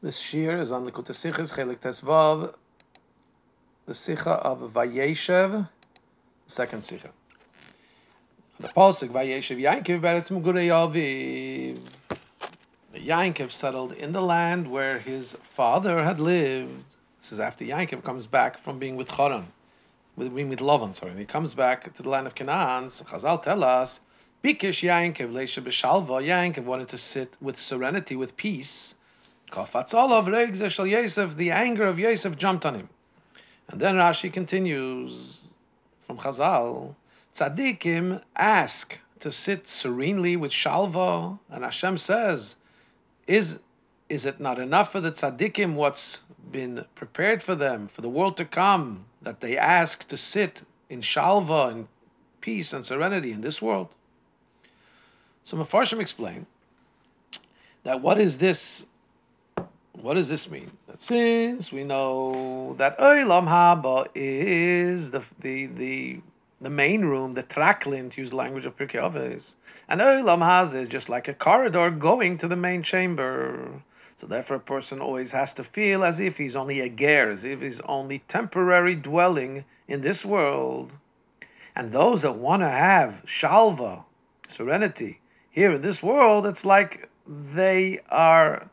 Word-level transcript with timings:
This 0.00 0.16
shir 0.20 0.58
is 0.58 0.70
on 0.70 0.84
the 0.84 0.92
Kutasichas 0.92 1.56
Chelik 1.56 1.80
Tesvav, 1.80 2.54
the 3.84 3.92
Sicha 3.92 4.28
of 4.28 4.60
Vayeshev, 4.72 5.68
second 6.46 6.82
Sicha. 6.82 7.08
The 8.60 8.68
Pasuk 8.68 9.08
Vayeshev 9.08 9.60
Yankiv 9.60 10.00
Beretz 10.00 10.30
Mugurei 10.30 10.68
Aviv. 10.68 11.80
Yankiv 12.94 13.50
settled 13.50 13.90
in 13.90 14.12
the 14.12 14.22
land 14.22 14.70
where 14.70 15.00
his 15.00 15.36
father 15.42 16.04
had 16.04 16.20
lived. 16.20 16.94
This 17.20 17.32
is 17.32 17.40
after 17.40 17.64
Yankiv 17.64 18.04
comes 18.04 18.28
back 18.28 18.62
from 18.62 18.78
being 18.78 18.94
with 18.94 19.08
Charan, 19.08 19.48
with 20.14 20.32
being 20.32 20.48
with 20.48 20.60
Lavan, 20.60 20.94
sorry. 20.94 21.10
And 21.10 21.18
he 21.18 21.26
comes 21.26 21.54
back 21.54 21.92
to 21.94 22.04
the 22.04 22.08
land 22.08 22.28
of 22.28 22.36
Canaan. 22.36 22.90
So 22.90 23.04
Chazal 23.04 23.42
tell 23.42 23.64
us, 23.64 23.98
Bikish 24.44 24.88
Yankiv 24.88 25.32
Leisha 25.32 25.60
B'Shalva. 25.60 26.24
Yankiv 26.24 26.62
wanted 26.62 26.86
to 26.90 26.98
sit 26.98 27.36
with 27.40 27.60
serenity, 27.60 28.14
with 28.14 28.36
peace. 28.36 28.94
The 29.50 31.50
anger 31.52 31.86
of 31.86 31.98
Yosef 31.98 32.36
jumped 32.36 32.66
on 32.66 32.74
him. 32.74 32.88
And 33.68 33.80
then 33.80 33.96
Rashi 33.96 34.32
continues 34.32 35.38
from 36.00 36.18
Chazal, 36.18 36.94
Tzaddikim 37.34 38.22
ask 38.34 38.98
to 39.20 39.30
sit 39.30 39.68
serenely 39.68 40.36
with 40.36 40.50
Shalva, 40.50 41.38
and 41.50 41.64
Hashem 41.64 41.98
says, 41.98 42.56
is, 43.26 43.60
is 44.08 44.24
it 44.24 44.40
not 44.40 44.58
enough 44.58 44.90
for 44.90 45.00
the 45.00 45.12
Tzaddikim 45.12 45.74
what's 45.74 46.22
been 46.50 46.86
prepared 46.94 47.42
for 47.42 47.54
them, 47.54 47.88
for 47.88 48.00
the 48.00 48.08
world 48.08 48.36
to 48.38 48.44
come, 48.44 49.04
that 49.20 49.40
they 49.40 49.58
ask 49.58 50.08
to 50.08 50.16
sit 50.16 50.62
in 50.88 51.02
Shalva 51.02 51.70
and 51.70 51.88
peace 52.40 52.72
and 52.72 52.86
serenity 52.86 53.32
in 53.32 53.42
this 53.42 53.60
world? 53.60 53.94
So 55.44 55.56
Mefarshim 55.56 56.00
explain 56.00 56.46
that 57.82 58.00
what 58.00 58.18
is 58.18 58.38
this 58.38 58.86
what 60.00 60.14
does 60.14 60.28
this 60.28 60.50
mean? 60.50 60.70
That 60.86 61.00
since 61.00 61.72
we 61.72 61.84
know 61.84 62.74
that 62.78 62.98
Olam 62.98 63.46
Haba 63.46 64.08
is 64.14 65.10
the 65.10 65.24
the 65.40 65.66
the 65.66 66.20
the 66.60 66.70
main 66.70 67.04
room, 67.04 67.34
the 67.34 67.42
traklin, 67.42 68.10
to 68.12 68.20
use 68.20 68.32
language 68.32 68.66
of 68.66 68.76
Pirkei 68.76 69.00
Avos, 69.00 69.56
and 69.88 70.00
Olam 70.00 70.38
Haz 70.38 70.74
is 70.74 70.88
just 70.88 71.08
like 71.08 71.28
a 71.28 71.34
corridor 71.34 71.90
going 71.90 72.38
to 72.38 72.48
the 72.48 72.56
main 72.56 72.82
chamber. 72.82 73.82
So 74.16 74.26
therefore, 74.26 74.56
a 74.56 74.60
person 74.60 75.00
always 75.00 75.30
has 75.30 75.52
to 75.54 75.62
feel 75.62 76.02
as 76.02 76.18
if 76.18 76.38
he's 76.38 76.56
only 76.56 76.80
a 76.80 76.88
ger, 76.88 77.30
as 77.30 77.44
if 77.44 77.62
he's 77.62 77.80
only 77.82 78.20
temporary 78.26 78.96
dwelling 78.96 79.64
in 79.86 80.00
this 80.00 80.24
world. 80.24 80.92
And 81.76 81.92
those 81.92 82.22
that 82.22 82.34
want 82.34 82.62
to 82.62 82.68
have 82.68 83.22
shalva, 83.24 84.04
serenity, 84.48 85.20
here 85.50 85.72
in 85.72 85.82
this 85.82 86.02
world, 86.02 86.46
it's 86.46 86.64
like 86.64 87.08
they 87.28 88.00
are 88.10 88.68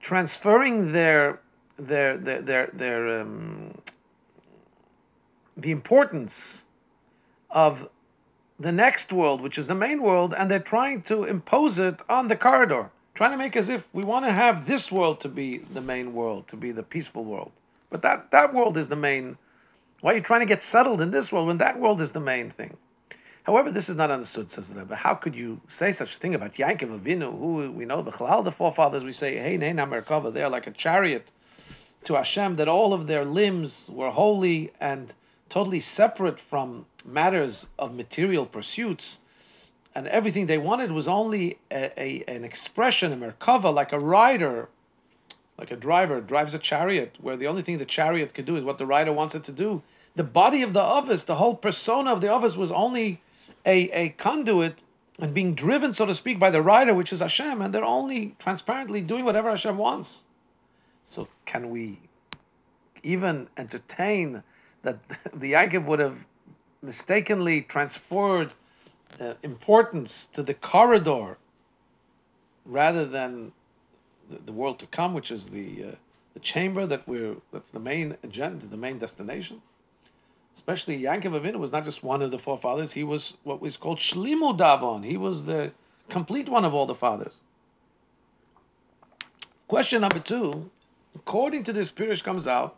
transferring 0.00 0.92
their 0.92 1.40
their 1.78 2.16
their 2.16 2.42
their, 2.42 2.70
their 2.72 3.20
um, 3.20 3.74
the 5.56 5.70
importance 5.70 6.64
of 7.50 7.88
the 8.58 8.72
next 8.72 9.12
world, 9.12 9.40
which 9.40 9.58
is 9.58 9.66
the 9.66 9.74
main 9.74 10.02
world, 10.02 10.34
and 10.36 10.50
they're 10.50 10.58
trying 10.58 11.02
to 11.02 11.24
impose 11.24 11.78
it 11.78 11.98
on 12.08 12.28
the 12.28 12.36
corridor, 12.36 12.90
trying 13.14 13.30
to 13.30 13.36
make 13.36 13.56
as 13.56 13.68
if 13.68 13.88
we 13.94 14.04
want 14.04 14.24
to 14.26 14.32
have 14.32 14.66
this 14.66 14.92
world 14.92 15.20
to 15.20 15.28
be 15.28 15.58
the 15.58 15.80
main 15.80 16.12
world, 16.12 16.46
to 16.48 16.56
be 16.56 16.70
the 16.70 16.82
peaceful 16.82 17.24
world. 17.24 17.50
But 17.88 18.02
that, 18.02 18.30
that 18.30 18.54
world 18.54 18.76
is 18.76 18.88
the 18.88 18.96
main. 18.96 19.38
Why 20.00 20.12
are 20.12 20.16
you 20.16 20.20
trying 20.20 20.40
to 20.40 20.46
get 20.46 20.62
settled 20.62 21.00
in 21.00 21.10
this 21.10 21.32
world 21.32 21.48
when 21.48 21.58
that 21.58 21.80
world 21.80 22.00
is 22.00 22.12
the 22.12 22.20
main 22.20 22.50
thing? 22.50 22.76
However, 23.50 23.72
this 23.72 23.88
is 23.88 23.96
not 23.96 24.12
understood, 24.12 24.48
says 24.48 24.68
the 24.68 24.78
Rebbe. 24.78 24.94
How 24.94 25.14
could 25.14 25.34
you 25.34 25.60
say 25.66 25.90
such 25.90 26.14
a 26.14 26.18
thing 26.20 26.36
about 26.36 26.54
Yankov 26.54 27.00
Avinu, 27.00 27.36
who 27.36 27.72
we 27.72 27.84
know, 27.84 28.00
the 28.00 28.12
Chalal, 28.12 28.44
the 28.44 28.52
forefathers, 28.52 29.04
we 29.04 29.12
say, 29.12 29.38
hey, 29.38 29.58
Neina 29.58 29.88
Merkava, 29.88 30.32
they 30.32 30.44
are 30.44 30.48
like 30.48 30.68
a 30.68 30.70
chariot 30.70 31.32
to 32.04 32.14
Hashem, 32.14 32.54
that 32.54 32.68
all 32.68 32.94
of 32.94 33.08
their 33.08 33.24
limbs 33.24 33.90
were 33.92 34.10
holy 34.10 34.70
and 34.80 35.14
totally 35.48 35.80
separate 35.80 36.38
from 36.38 36.86
matters 37.04 37.66
of 37.76 37.92
material 37.92 38.46
pursuits. 38.46 39.18
And 39.96 40.06
everything 40.06 40.46
they 40.46 40.58
wanted 40.58 40.92
was 40.92 41.08
only 41.08 41.58
a, 41.72 41.90
a, 42.00 42.22
an 42.28 42.44
expression, 42.44 43.12
a 43.12 43.16
Merkava, 43.16 43.74
like 43.74 43.92
a 43.92 43.98
rider, 43.98 44.68
like 45.58 45.72
a 45.72 45.76
driver 45.76 46.20
drives 46.20 46.54
a 46.54 46.58
chariot, 46.60 47.16
where 47.20 47.36
the 47.36 47.48
only 47.48 47.62
thing 47.62 47.78
the 47.78 47.84
chariot 47.84 48.32
could 48.32 48.44
do 48.44 48.54
is 48.54 48.62
what 48.62 48.78
the 48.78 48.86
rider 48.86 49.12
wants 49.12 49.34
it 49.34 49.42
to 49.42 49.52
do. 49.52 49.82
The 50.14 50.22
body 50.22 50.62
of 50.62 50.72
the 50.72 50.82
Avos, 50.82 51.26
the 51.26 51.34
whole 51.34 51.56
persona 51.56 52.12
of 52.12 52.20
the 52.20 52.28
Avos 52.28 52.56
was 52.56 52.70
only 52.70 53.20
a, 53.64 53.90
a 53.90 54.08
conduit 54.10 54.82
and 55.18 55.34
being 55.34 55.54
driven, 55.54 55.92
so 55.92 56.06
to 56.06 56.14
speak, 56.14 56.38
by 56.38 56.50
the 56.50 56.62
rider, 56.62 56.94
which 56.94 57.12
is 57.12 57.20
Hashem, 57.20 57.60
and 57.60 57.74
they're 57.74 57.84
only 57.84 58.34
transparently 58.38 59.02
doing 59.02 59.24
whatever 59.24 59.50
Hashem 59.50 59.76
wants. 59.76 60.24
So, 61.04 61.28
can 61.44 61.70
we 61.70 62.00
even 63.02 63.48
entertain 63.56 64.42
that 64.82 64.98
the 65.34 65.52
Yaakov 65.52 65.84
would 65.86 65.98
have 65.98 66.24
mistakenly 66.82 67.62
transferred 67.62 68.52
uh, 69.20 69.34
importance 69.42 70.26
to 70.26 70.42
the 70.42 70.54
corridor 70.54 71.36
rather 72.64 73.04
than 73.04 73.52
the, 74.30 74.38
the, 74.46 74.52
world 74.52 74.78
to 74.78 74.86
come, 74.86 75.12
which 75.12 75.30
is 75.30 75.46
the 75.46 75.84
uh, 75.84 75.94
the 76.32 76.40
chamber 76.40 76.86
that 76.86 77.06
we're 77.08 77.34
that's 77.52 77.70
the 77.70 77.80
main 77.80 78.16
agenda, 78.22 78.66
the 78.66 78.76
main 78.76 78.98
destination? 78.98 79.60
Especially 80.54 81.00
Yankov 81.00 81.40
Avinu 81.40 81.56
was 81.56 81.72
not 81.72 81.84
just 81.84 82.02
one 82.02 82.22
of 82.22 82.30
the 82.30 82.38
forefathers, 82.38 82.92
he 82.92 83.04
was 83.04 83.34
what 83.44 83.60
was 83.60 83.76
called 83.76 83.98
Shlimu 83.98 84.56
Davon. 84.56 85.02
He 85.02 85.16
was 85.16 85.44
the 85.44 85.72
complete 86.08 86.48
one 86.48 86.64
of 86.64 86.74
all 86.74 86.86
the 86.86 86.94
fathers. 86.94 87.40
Question 89.68 90.00
number 90.00 90.18
two, 90.18 90.70
according 91.14 91.64
to 91.64 91.72
this 91.72 91.92
Pirish 91.92 92.24
comes 92.24 92.46
out 92.46 92.76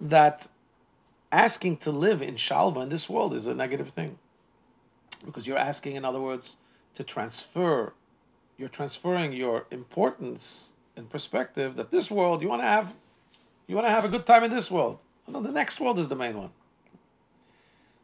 that 0.00 0.48
asking 1.30 1.76
to 1.78 1.90
live 1.90 2.22
in 2.22 2.36
Shalva 2.36 2.82
in 2.82 2.88
this 2.88 3.08
world 3.08 3.34
is 3.34 3.46
a 3.46 3.54
negative 3.54 3.90
thing. 3.90 4.18
Because 5.26 5.46
you're 5.46 5.58
asking, 5.58 5.96
in 5.96 6.04
other 6.04 6.20
words, 6.20 6.56
to 6.94 7.02
transfer, 7.02 7.92
you're 8.56 8.68
transferring 8.68 9.32
your 9.32 9.66
importance 9.70 10.72
and 10.96 11.10
perspective 11.10 11.76
that 11.76 11.90
this 11.90 12.10
world 12.10 12.40
you 12.40 12.48
want 12.48 12.62
to 12.62 12.68
have, 12.68 12.94
you 13.66 13.74
want 13.74 13.86
to 13.86 13.90
have 13.90 14.04
a 14.04 14.08
good 14.08 14.26
time 14.26 14.44
in 14.44 14.50
this 14.50 14.70
world. 14.70 14.98
No, 15.26 15.40
the 15.40 15.52
next 15.52 15.80
world 15.80 15.98
is 15.98 16.08
the 16.08 16.16
main 16.16 16.36
one. 16.36 16.50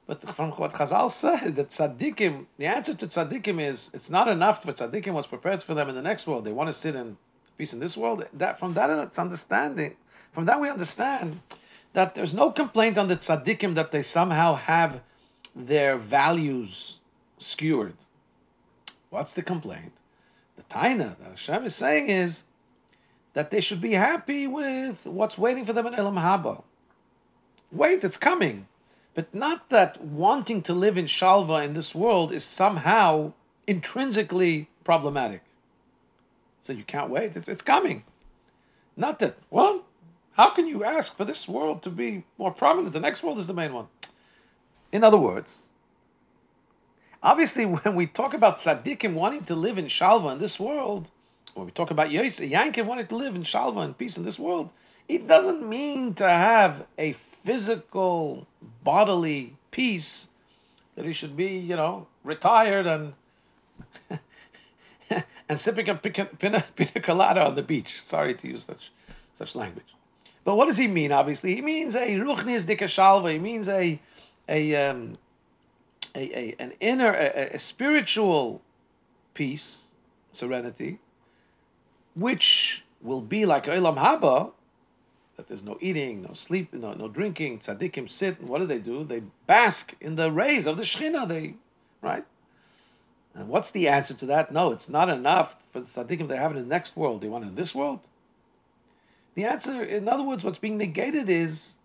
But 0.06 0.28
from 0.34 0.50
what 0.52 0.72
Chazal 0.72 1.10
said, 1.10 1.54
that 1.56 1.68
tzaddikim, 1.68 2.46
the 2.58 2.66
answer 2.66 2.94
to 2.94 3.06
tzaddikim 3.06 3.60
is 3.60 3.90
it's 3.94 4.10
not 4.10 4.26
enough 4.26 4.62
for 4.62 4.72
tzaddikim 4.72 5.12
what's 5.12 5.28
prepared 5.28 5.62
for 5.62 5.74
them 5.74 5.88
in 5.88 5.94
the 5.94 6.02
next 6.02 6.26
world. 6.26 6.44
They 6.44 6.52
want 6.52 6.68
to 6.68 6.74
sit 6.74 6.96
in 6.96 7.16
peace 7.56 7.72
in 7.72 7.78
this 7.78 7.96
world. 7.96 8.26
That 8.32 8.58
from 8.58 8.74
that 8.74 8.90
it's 8.90 9.18
understanding. 9.18 9.96
From 10.32 10.46
that 10.46 10.60
we 10.60 10.68
understand 10.68 11.40
that 11.92 12.14
there's 12.14 12.34
no 12.34 12.50
complaint 12.50 12.98
on 12.98 13.08
the 13.08 13.16
tzaddikim 13.16 13.74
that 13.74 13.92
they 13.92 14.02
somehow 14.02 14.54
have 14.54 15.00
their 15.54 15.96
values 15.96 16.98
skewered. 17.38 17.94
What's 19.10 19.34
the 19.34 19.42
complaint? 19.42 19.92
The 20.56 20.62
taina 20.62 21.18
that 21.18 21.30
Hashem 21.30 21.64
is 21.66 21.74
saying 21.74 22.08
is 22.08 22.44
that 23.34 23.50
they 23.50 23.60
should 23.60 23.80
be 23.80 23.92
happy 23.92 24.46
with 24.46 25.06
what's 25.06 25.38
waiting 25.38 25.64
for 25.64 25.72
them 25.72 25.86
in 25.86 25.94
Olam 25.94 26.20
Haba. 26.20 26.64
Wait, 27.72 28.04
it's 28.04 28.16
coming. 28.16 28.66
But 29.14 29.34
not 29.34 29.68
that 29.70 30.02
wanting 30.02 30.62
to 30.62 30.72
live 30.72 30.96
in 30.96 31.06
Shalva 31.06 31.64
in 31.64 31.74
this 31.74 31.94
world 31.94 32.32
is 32.32 32.44
somehow 32.44 33.32
intrinsically 33.66 34.68
problematic. 34.84 35.42
So 36.60 36.72
you 36.72 36.84
can't 36.84 37.10
wait, 37.10 37.36
it's, 37.36 37.48
it's 37.48 37.62
coming. 37.62 38.04
Not 38.96 39.18
that, 39.20 39.38
well, 39.50 39.84
how 40.32 40.50
can 40.50 40.66
you 40.66 40.84
ask 40.84 41.16
for 41.16 41.24
this 41.24 41.48
world 41.48 41.82
to 41.82 41.90
be 41.90 42.24
more 42.38 42.52
prominent? 42.52 42.92
The 42.92 43.00
next 43.00 43.22
world 43.22 43.38
is 43.38 43.46
the 43.46 43.54
main 43.54 43.72
one. 43.72 43.88
In 44.92 45.04
other 45.04 45.18
words, 45.18 45.70
obviously, 47.22 47.64
when 47.66 47.96
we 47.96 48.06
talk 48.06 48.34
about 48.34 48.58
tzaddikim 48.58 49.14
wanting 49.14 49.44
to 49.44 49.54
live 49.54 49.78
in 49.78 49.86
Shalva 49.86 50.32
in 50.32 50.38
this 50.38 50.60
world, 50.60 51.10
when 51.54 51.66
we 51.66 51.72
talk 51.72 51.90
about 51.90 52.10
Yosef, 52.10 52.48
Yankiv 52.48 52.86
wanted 52.86 53.08
to 53.08 53.16
live 53.16 53.34
in 53.34 53.42
Shalva 53.42 53.84
and 53.84 53.96
peace 53.96 54.16
in 54.16 54.24
this 54.24 54.38
world, 54.38 54.70
it 55.08 55.26
doesn't 55.26 55.68
mean 55.68 56.14
to 56.14 56.28
have 56.28 56.86
a 56.96 57.12
physical, 57.12 58.46
bodily 58.84 59.56
peace 59.70 60.28
that 60.94 61.04
he 61.04 61.12
should 61.12 61.36
be, 61.36 61.58
you 61.58 61.76
know, 61.76 62.06
retired 62.22 62.86
and 62.86 63.14
and 65.48 65.58
sipping 65.58 65.88
a 65.88 65.94
pina, 65.94 66.26
pina, 66.38 66.64
pina 66.76 67.00
colada 67.02 67.46
on 67.46 67.56
the 67.56 67.62
beach. 67.62 68.00
Sorry 68.02 68.34
to 68.34 68.48
use 68.48 68.64
such 68.64 68.92
such 69.34 69.54
language. 69.54 69.94
But 70.44 70.56
what 70.56 70.66
does 70.66 70.76
he 70.76 70.86
mean? 70.86 71.12
Obviously, 71.12 71.54
he 71.54 71.62
means 71.62 71.94
a 71.94 72.16
ruchnis 72.16 72.64
dikashalva. 72.64 73.32
He 73.32 73.38
means 73.38 73.68
a 73.68 74.00
a, 74.48 74.76
um, 74.76 75.18
a, 76.14 76.38
a 76.38 76.56
an 76.58 76.72
inner, 76.80 77.12
a, 77.12 77.54
a 77.54 77.58
spiritual 77.58 78.62
peace, 79.34 79.92
serenity, 80.32 80.98
which 82.14 82.84
will 83.00 83.20
be 83.20 83.46
like 83.46 83.66
Olam 83.66 83.96
Haba, 83.96 84.52
that 85.36 85.48
there's 85.48 85.62
no 85.62 85.78
eating, 85.80 86.22
no 86.22 86.34
sleep, 86.34 86.72
no, 86.72 86.92
no 86.92 87.08
drinking. 87.08 87.60
Tzaddikim 87.60 88.10
sit, 88.10 88.40
and 88.40 88.48
what 88.48 88.58
do 88.58 88.66
they 88.66 88.78
do? 88.78 89.04
They 89.04 89.22
bask 89.46 89.94
in 90.00 90.16
the 90.16 90.30
rays 90.30 90.66
of 90.66 90.76
the 90.76 90.82
Shechina. 90.82 91.26
They, 91.26 91.54
right? 92.02 92.24
And 93.34 93.48
what's 93.48 93.70
the 93.70 93.88
answer 93.88 94.14
to 94.14 94.26
that? 94.26 94.52
No, 94.52 94.72
it's 94.72 94.88
not 94.88 95.08
enough 95.08 95.56
for 95.72 95.80
the 95.80 95.86
tzaddikim 95.86 96.28
to 96.28 96.36
have 96.36 96.52
it 96.52 96.56
in 96.56 96.64
the 96.64 96.68
next 96.68 96.96
world. 96.96 97.20
They 97.20 97.28
want 97.28 97.44
it 97.44 97.48
in 97.48 97.54
this 97.54 97.74
world. 97.74 98.00
The 99.34 99.44
answer, 99.44 99.82
in 99.82 100.08
other 100.08 100.24
words, 100.24 100.42
what's 100.42 100.58
being 100.58 100.76
negated 100.76 101.28
is 101.28 101.76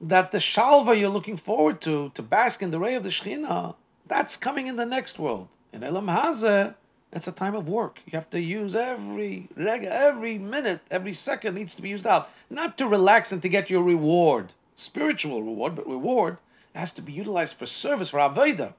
that 0.00 0.30
the 0.30 0.38
shalva 0.38 0.98
you're 0.98 1.08
looking 1.08 1.36
forward 1.36 1.80
to, 1.82 2.12
to 2.14 2.22
bask 2.22 2.62
in 2.62 2.70
the 2.70 2.78
ray 2.78 2.94
of 2.94 3.02
the 3.02 3.08
Shekhinah, 3.08 3.74
that's 4.06 4.36
coming 4.36 4.66
in 4.66 4.76
the 4.76 4.86
next 4.86 5.18
world. 5.18 5.48
In 5.72 5.80
Olam 5.80 6.14
Hazeh, 6.14 6.74
it's 7.14 7.28
a 7.28 7.32
time 7.32 7.54
of 7.54 7.68
work. 7.68 8.00
You 8.06 8.12
have 8.18 8.28
to 8.30 8.40
use 8.40 8.74
every 8.74 9.48
every 9.56 10.36
minute, 10.38 10.80
every 10.90 11.14
second 11.14 11.54
needs 11.54 11.76
to 11.76 11.82
be 11.82 11.88
used 11.88 12.06
out. 12.06 12.28
Not 12.50 12.76
to 12.78 12.88
relax 12.88 13.30
and 13.32 13.40
to 13.42 13.48
get 13.48 13.70
your 13.70 13.82
reward, 13.82 14.52
spiritual 14.74 15.42
reward, 15.42 15.76
but 15.76 15.88
reward 15.88 16.38
has 16.74 16.92
to 16.92 17.02
be 17.02 17.12
utilized 17.12 17.54
for 17.54 17.66
service, 17.66 18.10
for 18.10 18.18
Avodah. 18.18 18.72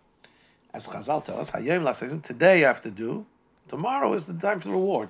As 0.74 0.88
Chazal 0.88 1.24
tell 1.24 1.40
us, 1.40 1.52
today 1.52 2.66
I 2.66 2.68
have 2.68 2.82
to 2.82 2.92
do, 2.92 3.26
tomorrow 3.70 4.14
is 4.14 4.28
the 4.28 4.34
time 4.34 4.60
for 4.60 4.68
the 4.68 4.74
reward. 4.74 5.10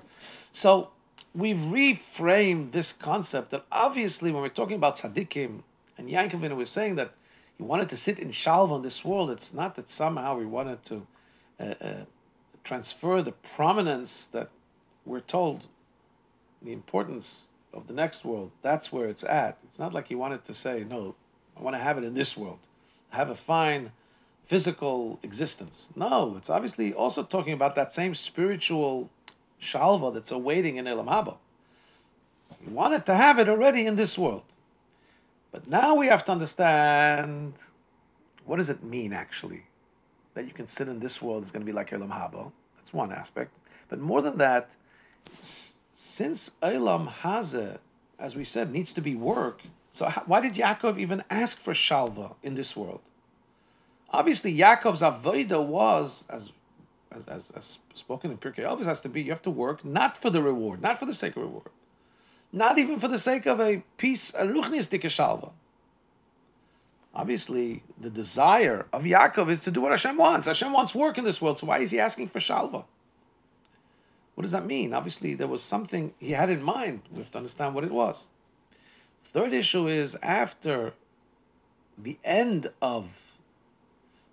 So 0.52 0.90
we've 1.34 1.58
reframed 1.58 2.70
this 2.70 2.92
concept 2.92 3.50
that 3.50 3.64
obviously 3.72 4.30
when 4.30 4.42
we're 4.42 4.48
talking 4.48 4.76
about 4.76 4.96
tzaddikim, 4.96 5.62
and 5.98 6.08
Yankovin 6.08 6.54
was 6.54 6.70
saying 6.70 6.94
that 6.96 7.10
he 7.56 7.64
wanted 7.64 7.88
to 7.88 7.96
sit 7.96 8.20
in 8.20 8.28
shalva 8.28 8.76
in 8.76 8.82
this 8.82 9.04
world, 9.04 9.32
it's 9.32 9.52
not 9.52 9.74
that 9.74 9.90
somehow 9.90 10.36
we 10.36 10.46
wanted 10.46 10.84
to 10.84 11.06
uh, 11.58 11.74
uh, 11.80 11.94
transfer 12.66 13.22
the 13.22 13.32
prominence 13.32 14.26
that 14.26 14.50
we're 15.04 15.20
told, 15.20 15.68
the 16.60 16.72
importance 16.72 17.46
of 17.72 17.86
the 17.86 17.94
next 17.94 18.24
world, 18.24 18.50
that's 18.60 18.92
where 18.92 19.08
it's 19.08 19.24
at. 19.24 19.56
It's 19.64 19.78
not 19.78 19.94
like 19.94 20.08
he 20.08 20.14
wanted 20.14 20.44
to 20.46 20.54
say, 20.54 20.84
no, 20.88 21.14
I 21.56 21.62
want 21.62 21.76
to 21.76 21.80
have 21.80 21.96
it 21.96 22.04
in 22.04 22.14
this 22.14 22.36
world, 22.36 22.58
have 23.10 23.30
a 23.30 23.34
fine 23.34 23.92
physical 24.44 25.18
existence. 25.22 25.90
No, 25.94 26.34
it's 26.36 26.50
obviously 26.50 26.92
also 26.92 27.22
talking 27.22 27.52
about 27.52 27.74
that 27.76 27.92
same 27.92 28.14
spiritual 28.14 29.10
shalva 29.62 30.12
that's 30.12 30.32
awaiting 30.32 30.76
in 30.76 30.86
Olam 30.86 31.06
Haba. 31.06 31.36
He 32.64 32.70
wanted 32.70 33.06
to 33.06 33.14
have 33.14 33.38
it 33.38 33.48
already 33.48 33.86
in 33.86 33.96
this 33.96 34.18
world. 34.18 34.42
But 35.52 35.68
now 35.68 35.94
we 35.94 36.08
have 36.08 36.24
to 36.26 36.32
understand 36.32 37.54
what 38.44 38.56
does 38.56 38.70
it 38.70 38.82
mean 38.82 39.12
actually? 39.12 39.64
That 40.36 40.44
you 40.44 40.52
can 40.52 40.66
sit 40.66 40.86
in 40.86 41.00
this 41.00 41.22
world 41.22 41.42
is 41.44 41.50
going 41.50 41.62
to 41.62 41.66
be 41.66 41.72
like 41.72 41.90
Olam 41.90 42.10
Haba. 42.10 42.52
That's 42.76 42.92
one 42.92 43.10
aspect. 43.10 43.56
But 43.88 44.00
more 44.00 44.20
than 44.20 44.36
that, 44.36 44.76
since 45.32 46.50
Olam 46.62 47.10
Hazeh, 47.10 47.78
as 48.18 48.36
we 48.36 48.44
said, 48.44 48.70
needs 48.70 48.92
to 48.92 49.00
be 49.00 49.14
work, 49.14 49.62
so 49.90 50.10
why 50.26 50.42
did 50.42 50.52
Yaakov 50.54 50.98
even 50.98 51.24
ask 51.30 51.58
for 51.58 51.72
Shalva 51.72 52.34
in 52.42 52.54
this 52.54 52.76
world? 52.76 53.00
Obviously, 54.10 54.54
Yaakov's 54.54 55.00
Avodah 55.00 55.64
was, 55.64 56.26
as 56.28 56.52
as, 57.28 57.50
as, 57.52 57.78
spoken 57.94 58.30
in 58.30 58.36
Pirkei 58.36 58.58
Avos, 58.58 58.84
has 58.84 59.00
to 59.00 59.08
be 59.08 59.22
you 59.22 59.30
have 59.30 59.40
to 59.40 59.50
work 59.50 59.86
not 59.86 60.18
for 60.18 60.28
the 60.28 60.42
reward, 60.42 60.82
not 60.82 60.98
for 60.98 61.06
the 61.06 61.14
sake 61.14 61.34
of 61.36 61.44
reward, 61.44 61.70
not 62.52 62.78
even 62.78 62.98
for 62.98 63.08
the 63.08 63.18
sake 63.18 63.46
of 63.46 63.58
a 63.58 63.82
peace, 63.96 64.34
a 64.34 64.44
ruchnistik 64.44 65.02
shalva. 65.04 65.50
Obviously, 67.16 67.82
the 67.98 68.10
desire 68.10 68.84
of 68.92 69.04
Yaakov 69.04 69.48
is 69.48 69.60
to 69.60 69.70
do 69.70 69.80
what 69.80 69.90
Hashem 69.90 70.18
wants. 70.18 70.46
Hashem 70.46 70.70
wants 70.70 70.94
work 70.94 71.16
in 71.16 71.24
this 71.24 71.40
world, 71.40 71.58
so 71.58 71.66
why 71.66 71.78
is 71.78 71.90
he 71.90 71.98
asking 71.98 72.28
for 72.28 72.40
shalva? 72.40 72.84
What 74.34 74.42
does 74.42 74.52
that 74.52 74.66
mean? 74.66 74.92
Obviously, 74.92 75.32
there 75.32 75.46
was 75.46 75.62
something 75.62 76.12
he 76.20 76.32
had 76.32 76.50
in 76.50 76.62
mind. 76.62 77.00
We 77.10 77.20
have 77.20 77.30
to 77.30 77.38
understand 77.38 77.74
what 77.74 77.84
it 77.84 77.90
was. 77.90 78.28
Third 79.24 79.54
issue 79.54 79.88
is 79.88 80.14
after 80.22 80.92
the 81.96 82.18
end 82.22 82.70
of 82.82 83.08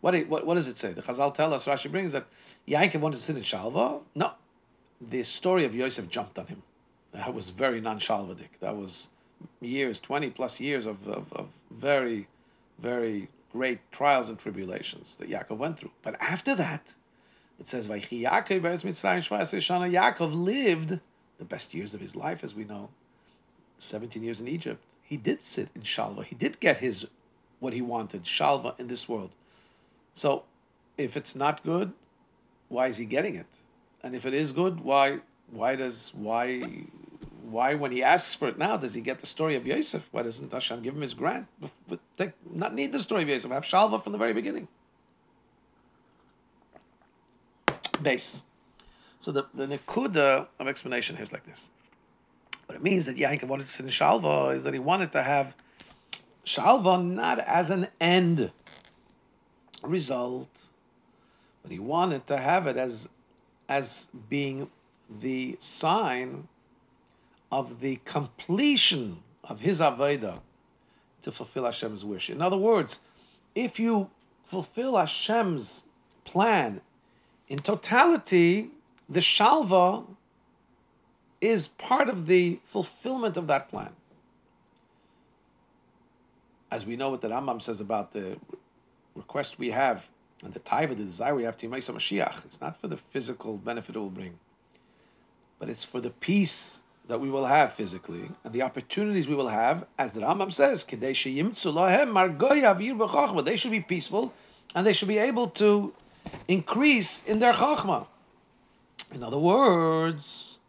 what, 0.02 0.14
what, 0.28 0.46
what 0.46 0.56
does 0.56 0.68
it 0.68 0.76
say? 0.76 0.92
The 0.92 1.02
Chazal 1.02 1.34
tell 1.34 1.54
us, 1.54 1.66
Rashi 1.66 1.90
brings 1.90 2.12
that 2.12 2.28
Yaakov 2.68 3.00
wanted 3.00 3.16
to 3.16 3.24
sit 3.24 3.38
in 3.38 3.44
Shalva. 3.44 4.02
No, 4.14 4.32
the 5.00 5.24
story 5.24 5.64
of 5.64 5.74
Yosef 5.74 6.10
jumped 6.10 6.38
on 6.38 6.48
him. 6.48 6.64
That 7.14 7.34
was 7.34 7.50
very 7.50 7.80
non-Shalvadik. 7.80 8.60
That 8.60 8.76
was 8.76 9.08
years, 9.62 10.02
20 10.02 10.32
plus 10.32 10.60
years 10.60 10.86
of, 10.86 11.08
of, 11.08 11.32
of 11.32 11.48
very 11.72 12.28
very 12.80 13.30
great 13.52 13.80
trials 13.92 14.30
and 14.30 14.40
tribulations 14.40 15.16
that 15.20 15.30
Yaakov 15.30 15.58
went 15.58 15.80
through. 15.80 15.92
But 16.02 16.20
after 16.20 16.56
that, 16.56 16.94
it 17.60 17.68
says, 17.68 17.88
Yaakov 17.88 19.14
lived 20.34 21.00
the 21.38 21.46
best 21.46 21.74
years 21.74 21.94
of 21.94 22.02
his 22.02 22.16
life, 22.16 22.44
as 22.44 22.56
we 22.56 22.64
know, 22.64 22.90
17 23.78 24.24
years 24.24 24.40
in 24.40 24.48
Egypt. 24.48 24.84
He 25.04 25.18
did 25.18 25.44
sit 25.44 25.70
in 25.76 25.82
Shalva. 25.82 26.24
He 26.24 26.36
did 26.36 26.60
get 26.60 26.80
his 26.80 27.08
what 27.60 27.74
he 27.74 27.82
wanted, 27.82 28.24
Shalva 28.24 28.78
in 28.80 28.88
this 28.88 29.08
world. 29.08 29.32
So 30.14 30.44
if 30.98 31.16
it's 31.16 31.36
not 31.36 31.64
good, 31.64 31.94
why 32.68 32.88
is 32.88 32.98
he 32.98 33.06
getting 33.06 33.36
it? 33.36 33.46
And 34.04 34.16
if 34.16 34.26
it 34.26 34.34
is 34.34 34.52
good, 34.52 34.82
why 34.82 35.20
why 35.52 35.76
does 35.76 36.12
why 36.14 36.86
why, 37.50 37.76
when 37.76 37.92
he 37.92 38.02
asks 38.02 38.34
for 38.34 38.48
it 38.48 38.58
now, 38.58 38.78
does 38.78 38.94
he 38.94 39.02
get 39.02 39.20
the 39.20 39.26
story 39.26 39.56
of 39.56 39.68
Yosef? 39.68 40.08
Why 40.12 40.24
doesn't 40.24 40.52
Hashem 40.52 40.82
give 40.82 40.96
him 40.96 41.02
his 41.02 41.14
grant? 41.14 41.48
Take, 42.18 42.32
not 42.50 42.74
need 42.74 42.92
the 42.92 43.00
story 43.00 43.24
of 43.24 43.30
Yosef. 43.30 43.52
Have 43.52 43.64
Shalva 43.64 44.02
from 44.02 44.14
the 44.14 44.18
very 44.18 44.34
beginning. 44.34 44.68
Base. 48.02 48.44
So 49.20 49.32
the, 49.32 49.46
the 49.54 49.68
Nikuda 49.68 50.48
of 50.60 50.68
explanation 50.68 51.16
here 51.16 51.24
is 51.24 51.34
like 51.34 51.46
this. 51.46 51.72
What 52.66 52.76
it 52.76 52.84
means 52.84 53.06
that 53.08 53.18
Yankov 53.18 53.48
wanted 53.48 53.68
to 53.68 53.84
in 53.84 53.90
Shalva 53.90 54.56
is 54.56 54.64
that 54.64 54.74
he 54.74 54.80
wanted 54.80 55.12
to 55.12 55.24
have 55.24 55.54
Shalva 56.46 57.04
not 57.04 57.40
as 57.40 57.70
an 57.70 57.88
end 58.00 58.52
result, 59.82 60.70
but 61.62 61.72
he 61.72 61.80
wanted 61.80 62.26
to 62.28 62.38
have 62.38 62.68
it 62.68 62.78
as 62.78 63.10
as 63.70 64.08
being 64.30 64.70
the 65.10 65.58
sign 65.60 66.48
of 67.54 67.82
the 67.82 68.00
completion 68.04 69.20
of 69.44 69.60
his 69.60 69.80
Avodah 69.80 70.40
to 71.22 71.32
fulfill 71.32 71.66
Hashem's 71.66 72.04
wish. 72.04 72.28
In 72.32 72.42
other 72.42 72.58
words, 72.58 73.00
if 73.54 73.80
you 73.80 74.10
fulfill 74.44 74.98
Hashem's 74.98 75.84
plan 76.26 76.82
in 77.48 77.60
totality, 77.60 78.72
the 79.08 79.20
Shalva 79.20 80.04
is 81.42 81.68
part 81.68 82.10
of 82.10 82.26
the 82.26 82.60
fulfillment 82.66 83.38
of 83.38 83.46
that 83.46 83.70
plan. 83.70 83.92
As 86.72 86.88
we 86.88 86.96
know 86.96 87.12
what 87.12 87.22
the 87.22 87.28
Rambam 87.28 87.62
says 87.62 87.82
about 87.82 88.14
the 88.14 88.36
request 89.14 89.60
we 89.60 89.70
have 89.70 90.10
and 90.44 90.56
the 90.56 90.60
taiva, 90.60 90.98
the 90.98 91.04
desire 91.04 91.36
we 91.36 91.44
have 91.44 91.58
to 91.58 91.68
make 91.68 91.84
some 91.84 91.98
Mashiach, 91.98 92.46
it's 92.46 92.60
not 92.60 92.82
for 92.82 92.88
the 92.88 92.98
physical 92.98 93.58
benefit 93.58 93.96
it 93.96 94.00
will 94.00 94.10
bring, 94.10 94.40
but 95.60 95.70
it's 95.70 95.84
for 95.84 96.02
the 96.02 96.10
peace 96.10 96.82
that 97.08 97.20
we 97.20 97.30
will 97.30 97.46
have 97.46 97.74
physically 97.74 98.30
and 98.44 98.54
the 98.54 98.62
opportunities 98.62 99.28
we 99.28 99.36
will 99.36 99.50
have, 99.50 99.86
as 99.98 100.14
the 100.14 100.22
Rambam 100.22 100.54
says, 100.54 100.86
they 100.90 101.14
should 103.58 103.72
be 103.72 103.80
peaceful 103.82 104.34
and 104.76 104.88
they 104.88 104.94
should 104.94 105.08
be 105.08 105.18
able 105.18 105.50
to 105.50 105.94
increase 106.48 107.24
in 107.26 107.40
their 107.40 107.54
chachma. 107.54 108.08
In 109.14 109.24
other 109.24 109.38
words, 109.38 110.60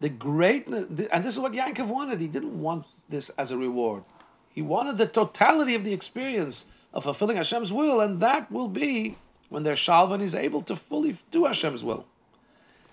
the 0.00 0.08
greatness, 0.08 0.86
and 1.10 1.24
this 1.24 1.34
is 1.34 1.40
what 1.40 1.52
Yankov 1.52 1.88
wanted. 1.88 2.20
He 2.20 2.28
didn't 2.28 2.60
want 2.60 2.84
this 3.08 3.30
as 3.30 3.50
a 3.50 3.56
reward. 3.56 4.04
He 4.50 4.62
wanted 4.62 4.96
the 4.96 5.06
totality 5.06 5.74
of 5.74 5.84
the 5.84 5.92
experience 5.92 6.66
of 6.92 7.04
fulfilling 7.04 7.36
Hashem's 7.36 7.72
will, 7.72 8.00
and 8.00 8.20
that 8.20 8.50
will 8.50 8.68
be 8.68 9.16
when 9.48 9.62
their 9.62 9.74
shalvan 9.74 10.20
is 10.20 10.34
able 10.34 10.62
to 10.62 10.76
fully 10.76 11.16
do 11.30 11.46
Hashem's 11.46 11.82
will. 11.82 12.06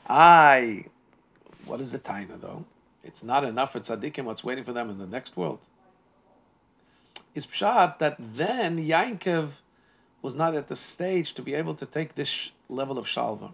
I, 0.08 0.86
what 1.66 1.82
is 1.82 1.92
the 1.92 2.00
taina 2.00 2.40
though? 2.40 2.66
It's 3.06 3.24
not 3.24 3.44
enough 3.44 3.72
for 3.72 3.80
tzaddikim 3.80 4.24
what's 4.24 4.44
waiting 4.44 4.64
for 4.64 4.74
them 4.74 4.90
in 4.90 4.98
the 4.98 5.06
next 5.06 5.38
world. 5.38 5.60
It's 7.36 7.46
pshat 7.46 8.00
that 8.00 8.16
then 8.20 8.78
Yankov 8.78 9.50
was 10.22 10.34
not 10.34 10.56
at 10.56 10.68
the 10.68 10.76
stage 10.76 11.34
to 11.36 11.42
be 11.42 11.54
able 11.54 11.76
to 11.76 11.86
take 11.86 12.16
this 12.16 12.52
level 12.68 12.98
of 12.98 13.06
shalva. 13.06 13.52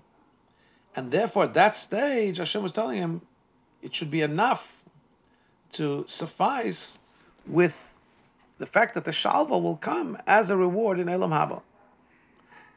And 0.96 1.12
therefore, 1.12 1.46
at 1.46 1.54
that 1.56 1.76
stage, 1.76 2.38
Hashem 2.38 2.64
was 2.64 2.72
telling 2.72 2.98
him 2.98 3.22
it 3.82 3.94
should 3.94 4.12
be 4.12 4.22
enough 4.22 4.82
to 5.74 6.06
suffice 6.08 7.00
with 7.46 7.98
the 8.58 8.66
fact 8.66 8.94
that 8.94 9.04
the 9.04 9.12
shalva 9.12 9.62
will 9.62 9.78
come 9.78 10.18
as 10.28 10.50
a 10.50 10.56
reward 10.56 11.00
in 11.00 11.08
Olam 11.08 11.32
Haba. 11.32 11.62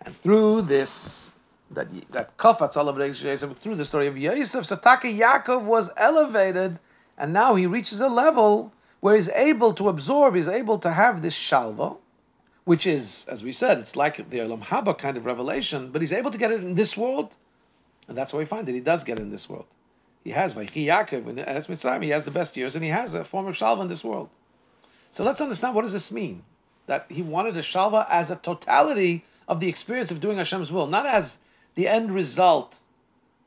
And 0.00 0.16
through 0.16 0.62
this 0.62 1.33
that 1.74 1.88
that 2.12 2.36
Kafatz 2.36 2.76
Alav 2.76 3.56
through 3.58 3.74
the 3.76 3.84
story 3.84 4.06
of 4.06 4.16
Yosef, 4.16 4.64
Sataki 4.64 5.18
Yaakov 5.18 5.62
was 5.62 5.90
elevated, 5.96 6.78
and 7.18 7.32
now 7.32 7.54
he 7.54 7.66
reaches 7.66 8.00
a 8.00 8.08
level 8.08 8.72
where 9.00 9.16
he's 9.16 9.28
able 9.30 9.74
to 9.74 9.88
absorb, 9.88 10.34
he's 10.34 10.48
able 10.48 10.78
to 10.78 10.92
have 10.92 11.20
this 11.20 11.36
shalva, 11.36 11.98
which 12.64 12.86
is, 12.86 13.26
as 13.28 13.42
we 13.42 13.52
said, 13.52 13.78
it's 13.78 13.96
like 13.96 14.30
the 14.30 14.38
Olam 14.38 14.62
Haba 14.62 14.96
kind 14.96 15.16
of 15.16 15.26
revelation, 15.26 15.90
but 15.90 16.00
he's 16.00 16.12
able 16.12 16.30
to 16.30 16.38
get 16.38 16.50
it 16.50 16.62
in 16.62 16.74
this 16.74 16.96
world, 16.96 17.34
and 18.08 18.16
that's 18.16 18.32
why 18.32 18.38
we 18.38 18.46
find 18.46 18.66
that 18.66 18.72
he 18.72 18.80
does 18.80 19.04
get 19.04 19.18
it 19.18 19.22
in 19.22 19.30
this 19.30 19.48
world. 19.48 19.66
He 20.24 20.30
has 20.30 20.54
Vaychi 20.54 20.86
Yaakov 20.86 21.28
and 21.28 21.38
Eretz 21.38 21.66
Mitzrayim. 21.66 22.02
He 22.02 22.08
has 22.08 22.24
the 22.24 22.30
best 22.30 22.56
years, 22.56 22.74
and 22.74 22.82
he 22.82 22.90
has 22.90 23.12
a 23.12 23.24
form 23.24 23.46
of 23.46 23.54
shalva 23.54 23.82
in 23.82 23.88
this 23.88 24.02
world. 24.02 24.30
So 25.10 25.22
let's 25.22 25.40
understand 25.42 25.74
what 25.74 25.82
does 25.82 25.92
this 25.92 26.10
mean? 26.10 26.42
That 26.86 27.04
he 27.10 27.20
wanted 27.20 27.56
a 27.58 27.62
shalva 27.62 28.06
as 28.08 28.30
a 28.30 28.36
totality 28.36 29.24
of 29.46 29.60
the 29.60 29.68
experience 29.68 30.10
of 30.10 30.20
doing 30.20 30.38
Hashem's 30.38 30.72
will, 30.72 30.86
not 30.86 31.04
as 31.04 31.38
the 31.74 31.88
end 31.88 32.12
result. 32.12 32.78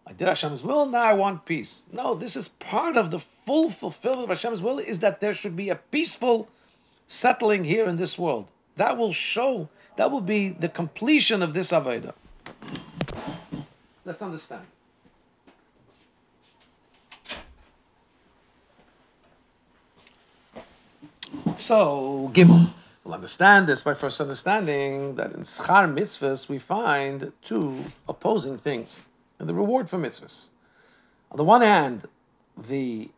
I 0.06 0.14
did 0.14 0.28
Hashem's 0.28 0.64
will, 0.64 0.86
now 0.86 1.02
I 1.02 1.14
want 1.14 1.46
peace. 1.46 1.84
No, 1.92 2.16
this 2.16 2.36
is 2.36 2.48
part 2.48 2.96
of 2.96 3.12
the 3.12 3.20
full 3.20 3.70
fulfillment 3.70 4.24
of 4.24 4.38
Hashem's 4.38 4.62
will 4.62 4.80
is 4.80 5.00
that 5.00 5.20
there 5.20 5.34
should 5.34 5.56
be 5.56 5.70
a 5.70 5.76
peaceful 5.76 6.48
settling 7.08 7.66
here 7.66 7.86
in 7.86 7.98
this 7.98 8.18
world. 8.18 8.48
That 8.78 8.98
will 8.98 9.14
show, 9.14 9.70
that 9.98 10.12
will 10.12 10.22
be 10.22 10.50
the 10.50 10.70
completion 10.70 11.42
of 11.42 11.54
this 11.54 11.72
Avodah. 11.72 12.14
Let's 14.06 14.22
understand. 14.22 14.66
So, 21.58 22.32
Gimel. 22.34 22.70
We'll 23.08 23.16
understand 23.16 23.68
this 23.68 23.84
by 23.84 23.94
first 23.94 24.20
understanding 24.20 25.16
that 25.16 25.32
in 25.32 25.44
Schar 25.44 25.90
mitzvahs 25.90 26.50
we 26.50 26.60
find 26.60 27.32
two 27.42 27.86
opposing 28.06 28.58
things 28.58 29.06
and 29.40 29.48
the 29.48 29.54
reward 29.54 29.90
for 29.90 29.98
mitzvahs. 29.98 30.50
On 31.32 31.38
the 31.38 31.46
one 31.46 31.62
hand, 31.62 32.10
the 32.58 33.10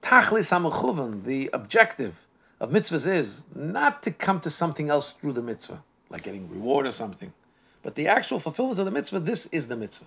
tachlis 0.00 0.50
hamechuvan, 0.50 1.24
the 1.24 1.50
objective 1.52 2.26
of 2.58 2.70
mitzvahs 2.70 3.06
is 3.06 3.44
not 3.54 4.02
to 4.04 4.12
come 4.12 4.40
to 4.40 4.48
something 4.48 4.88
else 4.88 5.12
through 5.12 5.34
the 5.34 5.42
mitzvah, 5.42 5.82
like 6.08 6.22
getting 6.22 6.48
reward 6.48 6.86
or 6.86 6.92
something, 6.92 7.34
but 7.82 7.96
the 7.96 8.08
actual 8.08 8.40
fulfillment 8.40 8.78
of 8.78 8.86
the 8.86 8.90
mitzvah, 8.90 9.20
this 9.20 9.44
is 9.52 9.68
the 9.68 9.76
mitzvah. 9.76 10.06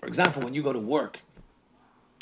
For 0.00 0.08
example, 0.08 0.42
when 0.42 0.52
you 0.52 0.64
go 0.64 0.72
to 0.72 0.80
work, 0.80 1.20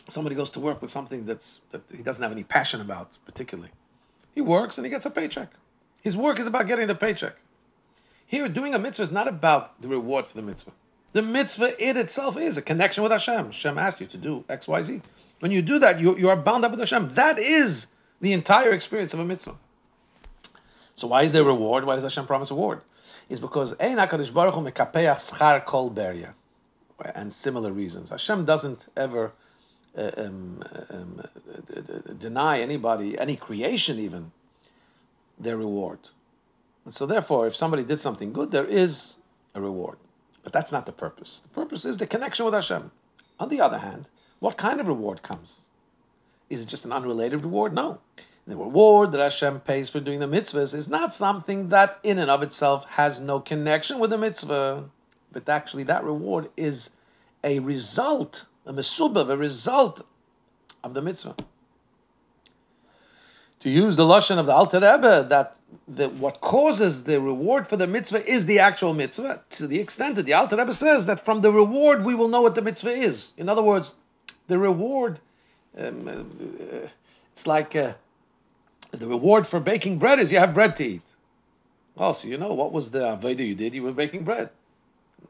somebody 0.08 0.36
goes 0.36 0.50
to 0.50 0.60
work 0.60 0.82
with 0.82 0.90
something 0.90 1.24
that's 1.26 1.60
that 1.70 1.82
he 1.94 2.02
doesn't 2.02 2.22
have 2.22 2.32
any 2.32 2.44
passion 2.44 2.80
about 2.80 3.18
particularly. 3.24 3.70
He 4.34 4.40
works 4.40 4.78
and 4.78 4.84
he 4.84 4.90
gets 4.90 5.06
a 5.06 5.10
paycheck. 5.10 5.50
His 6.02 6.16
work 6.16 6.38
is 6.38 6.46
about 6.46 6.66
getting 6.66 6.86
the 6.86 6.94
paycheck. 6.94 7.36
Here, 8.26 8.48
doing 8.48 8.74
a 8.74 8.78
mitzvah 8.78 9.02
is 9.04 9.12
not 9.12 9.28
about 9.28 9.80
the 9.80 9.88
reward 9.88 10.26
for 10.26 10.34
the 10.34 10.42
mitzvah. 10.42 10.72
The 11.12 11.22
mitzvah 11.22 11.82
it 11.82 11.96
itself 11.96 12.36
is 12.36 12.56
a 12.56 12.62
connection 12.62 13.02
with 13.02 13.12
Hashem. 13.12 13.46
Hashem 13.46 13.78
asked 13.78 14.00
you 14.00 14.06
to 14.08 14.16
do 14.16 14.44
X, 14.48 14.66
Y, 14.66 14.82
Z. 14.82 15.02
When 15.40 15.52
you 15.52 15.62
do 15.62 15.78
that, 15.78 16.00
you, 16.00 16.16
you 16.18 16.28
are 16.28 16.36
bound 16.36 16.64
up 16.64 16.72
with 16.72 16.80
Hashem. 16.80 17.14
That 17.14 17.38
is 17.38 17.86
the 18.20 18.32
entire 18.32 18.72
experience 18.72 19.14
of 19.14 19.20
a 19.20 19.24
mitzvah. 19.24 19.54
So 20.96 21.08
why 21.08 21.22
is 21.22 21.32
there 21.32 21.44
reward? 21.44 21.84
Why 21.84 21.94
does 21.94 22.02
Hashem 22.02 22.26
promise 22.26 22.50
reward? 22.50 22.82
It's 23.28 23.40
because 23.40 23.74
HaKadosh 23.74 24.32
Baruch 24.32 24.54
Hu 24.54 24.60
mekapeach 24.62 25.32
schar 25.32 25.64
kol 25.64 25.90
beria. 25.90 26.34
And 27.14 27.32
similar 27.32 27.72
reasons. 27.72 28.10
Hashem 28.10 28.44
doesn't 28.44 28.86
ever 28.96 29.32
um, 29.96 30.62
um, 30.90 31.22
deny 32.18 32.60
anybody, 32.60 33.18
any 33.18 33.36
creation 33.36 33.98
even, 33.98 34.32
their 35.38 35.56
reward. 35.56 35.98
And 36.84 36.92
so, 36.92 37.06
therefore, 37.06 37.46
if 37.46 37.56
somebody 37.56 37.82
did 37.82 38.00
something 38.00 38.32
good, 38.32 38.50
there 38.50 38.66
is 38.66 39.16
a 39.54 39.60
reward. 39.60 39.98
But 40.42 40.52
that's 40.52 40.72
not 40.72 40.86
the 40.86 40.92
purpose. 40.92 41.42
The 41.42 41.60
purpose 41.60 41.84
is 41.84 41.98
the 41.98 42.06
connection 42.06 42.44
with 42.44 42.54
Hashem. 42.54 42.90
On 43.40 43.48
the 43.48 43.60
other 43.60 43.78
hand, 43.78 44.06
what 44.40 44.58
kind 44.58 44.80
of 44.80 44.86
reward 44.86 45.22
comes? 45.22 45.66
Is 46.50 46.62
it 46.62 46.68
just 46.68 46.84
an 46.84 46.92
unrelated 46.92 47.42
reward? 47.42 47.72
No. 47.72 47.98
The 48.46 48.56
reward 48.56 49.12
that 49.12 49.20
Hashem 49.20 49.60
pays 49.60 49.88
for 49.88 50.00
doing 50.00 50.20
the 50.20 50.26
mitzvahs 50.26 50.74
is 50.74 50.86
not 50.86 51.14
something 51.14 51.68
that 51.68 51.98
in 52.02 52.18
and 52.18 52.30
of 52.30 52.42
itself 52.42 52.84
has 52.90 53.18
no 53.18 53.40
connection 53.40 53.98
with 53.98 54.10
the 54.10 54.18
mitzvah, 54.18 54.84
but 55.32 55.48
actually 55.48 55.84
that 55.84 56.04
reward 56.04 56.50
is 56.54 56.90
a 57.42 57.58
result 57.60 58.44
a 58.66 58.72
mesubav, 58.72 59.30
a 59.30 59.36
result 59.36 60.04
of 60.82 60.94
the 60.94 61.02
mitzvah. 61.02 61.36
To 63.60 63.70
use 63.70 63.96
the 63.96 64.04
lashon 64.04 64.38
of 64.38 64.46
the 64.46 64.52
Alter 64.52 64.78
Rebbe, 64.78 65.26
that 65.30 65.56
the, 65.88 66.10
what 66.10 66.40
causes 66.42 67.04
the 67.04 67.20
reward 67.20 67.66
for 67.66 67.78
the 67.78 67.86
mitzvah 67.86 68.26
is 68.30 68.44
the 68.44 68.58
actual 68.58 68.92
mitzvah, 68.92 69.40
to 69.50 69.66
the 69.66 69.80
extent 69.80 70.16
that 70.16 70.26
the 70.26 70.34
Alter 70.34 70.56
Rebbe 70.56 70.72
says 70.72 71.06
that 71.06 71.24
from 71.24 71.40
the 71.40 71.50
reward 71.50 72.04
we 72.04 72.14
will 72.14 72.28
know 72.28 72.42
what 72.42 72.54
the 72.54 72.62
mitzvah 72.62 72.92
is. 72.92 73.32
In 73.38 73.48
other 73.48 73.62
words, 73.62 73.94
the 74.48 74.58
reward, 74.58 75.20
um, 75.78 76.08
uh, 76.08 76.88
it's 77.32 77.46
like 77.46 77.74
uh, 77.74 77.94
the 78.90 79.06
reward 79.06 79.46
for 79.46 79.60
baking 79.60 79.98
bread 79.98 80.18
is 80.18 80.30
you 80.30 80.38
have 80.38 80.52
bread 80.52 80.76
to 80.76 80.84
eat. 80.84 81.02
Oh, 81.96 82.12
so 82.12 82.28
you 82.28 82.36
know 82.36 82.52
what 82.52 82.72
was 82.72 82.90
the 82.90 82.98
avodah 82.98 83.46
you 83.46 83.54
did? 83.54 83.72
You 83.72 83.82
were 83.82 83.92
baking 83.92 84.24
bread. 84.24 84.50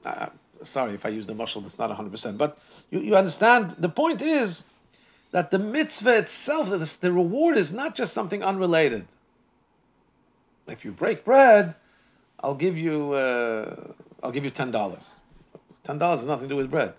Uh, 0.05 0.27
sorry 0.63 0.95
if 0.95 1.05
I 1.05 1.09
use 1.11 1.27
the 1.27 1.35
mushal, 1.35 1.63
that's 1.63 1.79
not 1.79 1.91
100%. 1.91 2.39
But 2.39 2.59
you, 2.91 3.01
you 3.01 3.17
understand, 3.17 3.77
the 3.79 3.89
point 3.89 4.23
is 4.23 4.65
that 5.33 5.51
the 5.51 5.59
mitzvah 5.59 6.19
itself, 6.19 6.71
the, 6.71 6.79
the 7.01 7.13
reward 7.13 7.57
is 7.57 7.73
not 7.73 7.95
just 7.95 8.13
something 8.13 8.43
unrelated. 8.43 9.07
If 10.67 10.85
you 10.85 10.93
break 10.93 11.25
bread, 11.25 11.75
I'll 12.41 12.55
give 12.55 12.79
you, 12.79 13.13
uh, 13.13 13.93
I'll 14.23 14.31
give 14.31 14.45
you 14.45 14.51
$10. 14.51 14.73
$10 14.73 16.01
has 16.01 16.23
nothing 16.23 16.49
to 16.49 16.55
do 16.55 16.57
with 16.57 16.71
bread. 16.71 16.95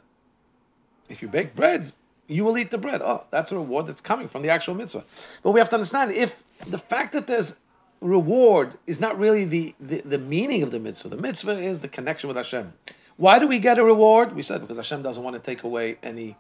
If 1.10 1.22
you 1.22 1.28
bake 1.28 1.56
bread, 1.56 1.94
you 2.28 2.44
will 2.44 2.58
eat 2.58 2.72
the 2.72 2.78
bread. 2.78 3.02
Oh, 3.02 3.26
that's 3.32 3.52
a 3.52 3.56
reward 3.56 3.88
that's 3.88 4.02
coming 4.02 4.28
from 4.28 4.42
the 4.42 4.50
actual 4.50 4.74
mitzvah. 4.74 5.04
But 5.44 5.52
we 5.52 5.60
have 5.60 5.70
to 5.70 5.76
understand 5.76 6.12
if 6.12 6.44
the 6.68 6.78
fact 6.78 7.14
that 7.14 7.28
there's 7.28 7.56
reward 8.02 8.78
is 8.88 9.00
not 9.00 9.18
really 9.18 9.46
the, 9.46 9.76
the, 9.80 10.02
the 10.02 10.18
meaning 10.18 10.64
of 10.64 10.72
the 10.72 10.80
mitzvah. 10.80 11.10
The 11.10 11.18
mitzvah 11.18 11.60
is 11.60 11.80
the 11.80 11.88
connection 11.88 12.28
with 12.28 12.38
Hashem. 12.38 12.74
Why 13.18 13.40
do 13.40 13.48
we 13.48 13.60
get 13.60 13.78
a 13.78 13.84
reward? 13.84 14.36
We 14.36 14.44
said 14.44 14.62
because 14.62 14.78
Hashem 14.78 15.02
doesn't 15.02 15.24
want 15.24 15.36
to 15.36 15.42
take 15.42 15.64
away 15.64 15.98
any. 16.04 16.36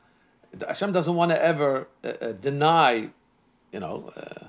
Hashem 0.67 0.91
doesn't 0.91 1.15
want 1.15 1.31
to 1.31 1.43
ever 1.43 1.87
uh, 2.03 2.07
uh, 2.07 2.31
deny, 2.33 3.09
you 3.71 3.79
know, 3.79 4.13
uh, 4.15 4.47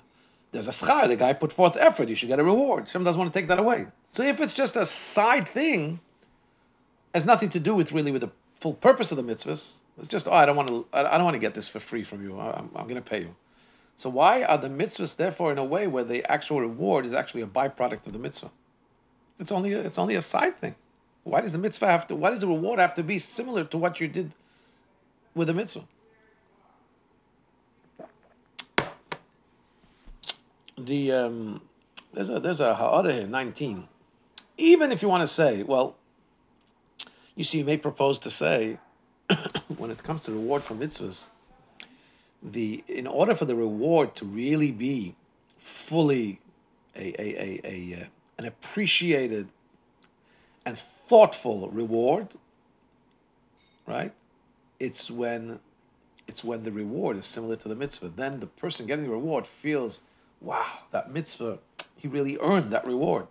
there's 0.52 0.68
a 0.68 0.72
schar, 0.72 1.08
the 1.08 1.16
guy 1.16 1.32
put 1.32 1.52
forth 1.52 1.76
effort, 1.76 2.08
you 2.08 2.14
should 2.14 2.28
get 2.28 2.38
a 2.38 2.44
reward. 2.44 2.84
Hashem 2.84 3.02
doesn't 3.02 3.18
want 3.18 3.32
to 3.32 3.38
take 3.38 3.48
that 3.48 3.58
away. 3.58 3.86
So 4.12 4.22
if 4.22 4.40
it's 4.40 4.52
just 4.52 4.76
a 4.76 4.86
side 4.86 5.48
thing, 5.48 6.00
has 7.12 7.26
nothing 7.26 7.48
to 7.50 7.60
do 7.60 7.74
with 7.74 7.92
really 7.92 8.12
with 8.12 8.22
the 8.22 8.30
full 8.60 8.74
purpose 8.74 9.10
of 9.10 9.16
the 9.16 9.22
mitzvahs. 9.22 9.78
It's 9.98 10.08
just, 10.08 10.28
oh, 10.28 10.32
I 10.32 10.46
don't 10.46 10.56
want 10.56 10.68
to, 10.68 10.86
I 10.92 11.16
don't 11.16 11.24
want 11.24 11.34
to 11.34 11.40
get 11.40 11.54
this 11.54 11.68
for 11.68 11.80
free 11.80 12.04
from 12.04 12.22
you. 12.22 12.38
I'm, 12.38 12.70
I'm 12.76 12.86
going 12.86 12.96
to 12.96 13.00
pay 13.00 13.20
you. 13.20 13.34
So 13.96 14.10
why 14.10 14.42
are 14.42 14.58
the 14.58 14.68
mitzvahs 14.68 15.16
therefore 15.16 15.50
in 15.52 15.58
a 15.58 15.64
way 15.64 15.86
where 15.86 16.04
the 16.04 16.24
actual 16.30 16.60
reward 16.60 17.06
is 17.06 17.14
actually 17.14 17.40
a 17.40 17.46
byproduct 17.46 18.06
of 18.06 18.12
the 18.12 18.18
mitzvah? 18.18 18.50
It's 19.38 19.50
only 19.50 19.72
it's 19.72 19.98
only 19.98 20.14
a 20.14 20.22
side 20.22 20.58
thing. 20.58 20.74
Why 21.26 21.40
does 21.40 21.50
the 21.50 21.58
mitzvah 21.58 21.88
have 21.88 22.06
to? 22.06 22.14
Why 22.14 22.30
does 22.30 22.38
the 22.38 22.46
reward 22.46 22.78
have 22.78 22.94
to 22.94 23.02
be 23.02 23.18
similar 23.18 23.64
to 23.64 23.76
what 23.76 23.98
you 23.98 24.06
did 24.06 24.32
with 25.34 25.48
the 25.48 25.54
mitzvah? 25.54 25.82
The 30.78 31.10
um, 31.10 31.62
there's 32.14 32.30
a 32.30 32.38
there's 32.38 32.60
a 32.60 32.76
ha'ara 32.76 33.26
nineteen. 33.26 33.88
Even 34.56 34.92
if 34.92 35.02
you 35.02 35.08
want 35.08 35.22
to 35.22 35.26
say, 35.26 35.64
well, 35.64 35.96
you 37.34 37.42
see, 37.42 37.58
you 37.58 37.64
may 37.64 37.76
propose 37.76 38.20
to 38.20 38.30
say, 38.30 38.78
when 39.78 39.90
it 39.90 40.04
comes 40.04 40.22
to 40.22 40.30
reward 40.30 40.62
for 40.62 40.76
mitzvahs, 40.76 41.30
the 42.40 42.84
in 42.86 43.08
order 43.08 43.34
for 43.34 43.46
the 43.46 43.56
reward 43.56 44.14
to 44.14 44.24
really 44.24 44.70
be 44.70 45.16
fully 45.58 46.38
a 46.94 47.20
a 47.20 47.42
a, 47.42 47.60
a 47.64 48.02
uh, 48.02 48.04
an 48.38 48.44
appreciated 48.44 49.48
and 50.66 50.76
thoughtful 50.76 51.70
reward, 51.70 52.34
right? 53.86 54.12
It's 54.80 55.10
when 55.10 55.60
it's 56.28 56.42
when 56.42 56.64
the 56.64 56.72
reward 56.72 57.16
is 57.16 57.24
similar 57.24 57.54
to 57.54 57.68
the 57.68 57.76
mitzvah. 57.76 58.08
Then 58.08 58.40
the 58.40 58.46
person 58.46 58.86
getting 58.86 59.04
the 59.04 59.12
reward 59.12 59.46
feels, 59.46 60.02
wow, 60.40 60.80
that 60.90 61.12
mitzvah, 61.12 61.60
he 61.96 62.08
really 62.08 62.36
earned 62.38 62.72
that 62.72 62.84
reward. 62.84 63.28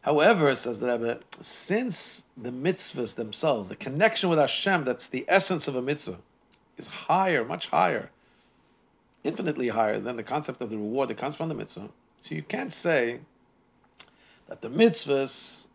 However, 0.00 0.56
says 0.56 0.80
the 0.80 0.88
Rebbe, 0.88 1.20
since 1.42 2.24
the 2.36 2.50
mitzvahs 2.50 3.14
themselves, 3.14 3.68
the 3.68 3.76
connection 3.76 4.28
with 4.28 4.40
Hashem, 4.40 4.84
that's 4.84 5.06
the 5.06 5.24
essence 5.28 5.68
of 5.68 5.76
a 5.76 5.80
mitzvah, 5.80 6.18
is 6.76 6.88
higher, 6.88 7.44
much 7.44 7.68
higher, 7.68 8.10
infinitely 9.22 9.68
higher 9.68 10.00
than 10.00 10.16
the 10.16 10.24
concept 10.24 10.60
of 10.60 10.70
the 10.70 10.76
reward 10.76 11.08
that 11.08 11.18
comes 11.18 11.36
from 11.36 11.48
the 11.48 11.54
mitzvah. 11.54 11.88
So 12.22 12.34
you 12.34 12.42
can't 12.42 12.72
say 12.72 13.20
that 14.48 14.60
the 14.60 14.68
mitzvahs 14.68 15.68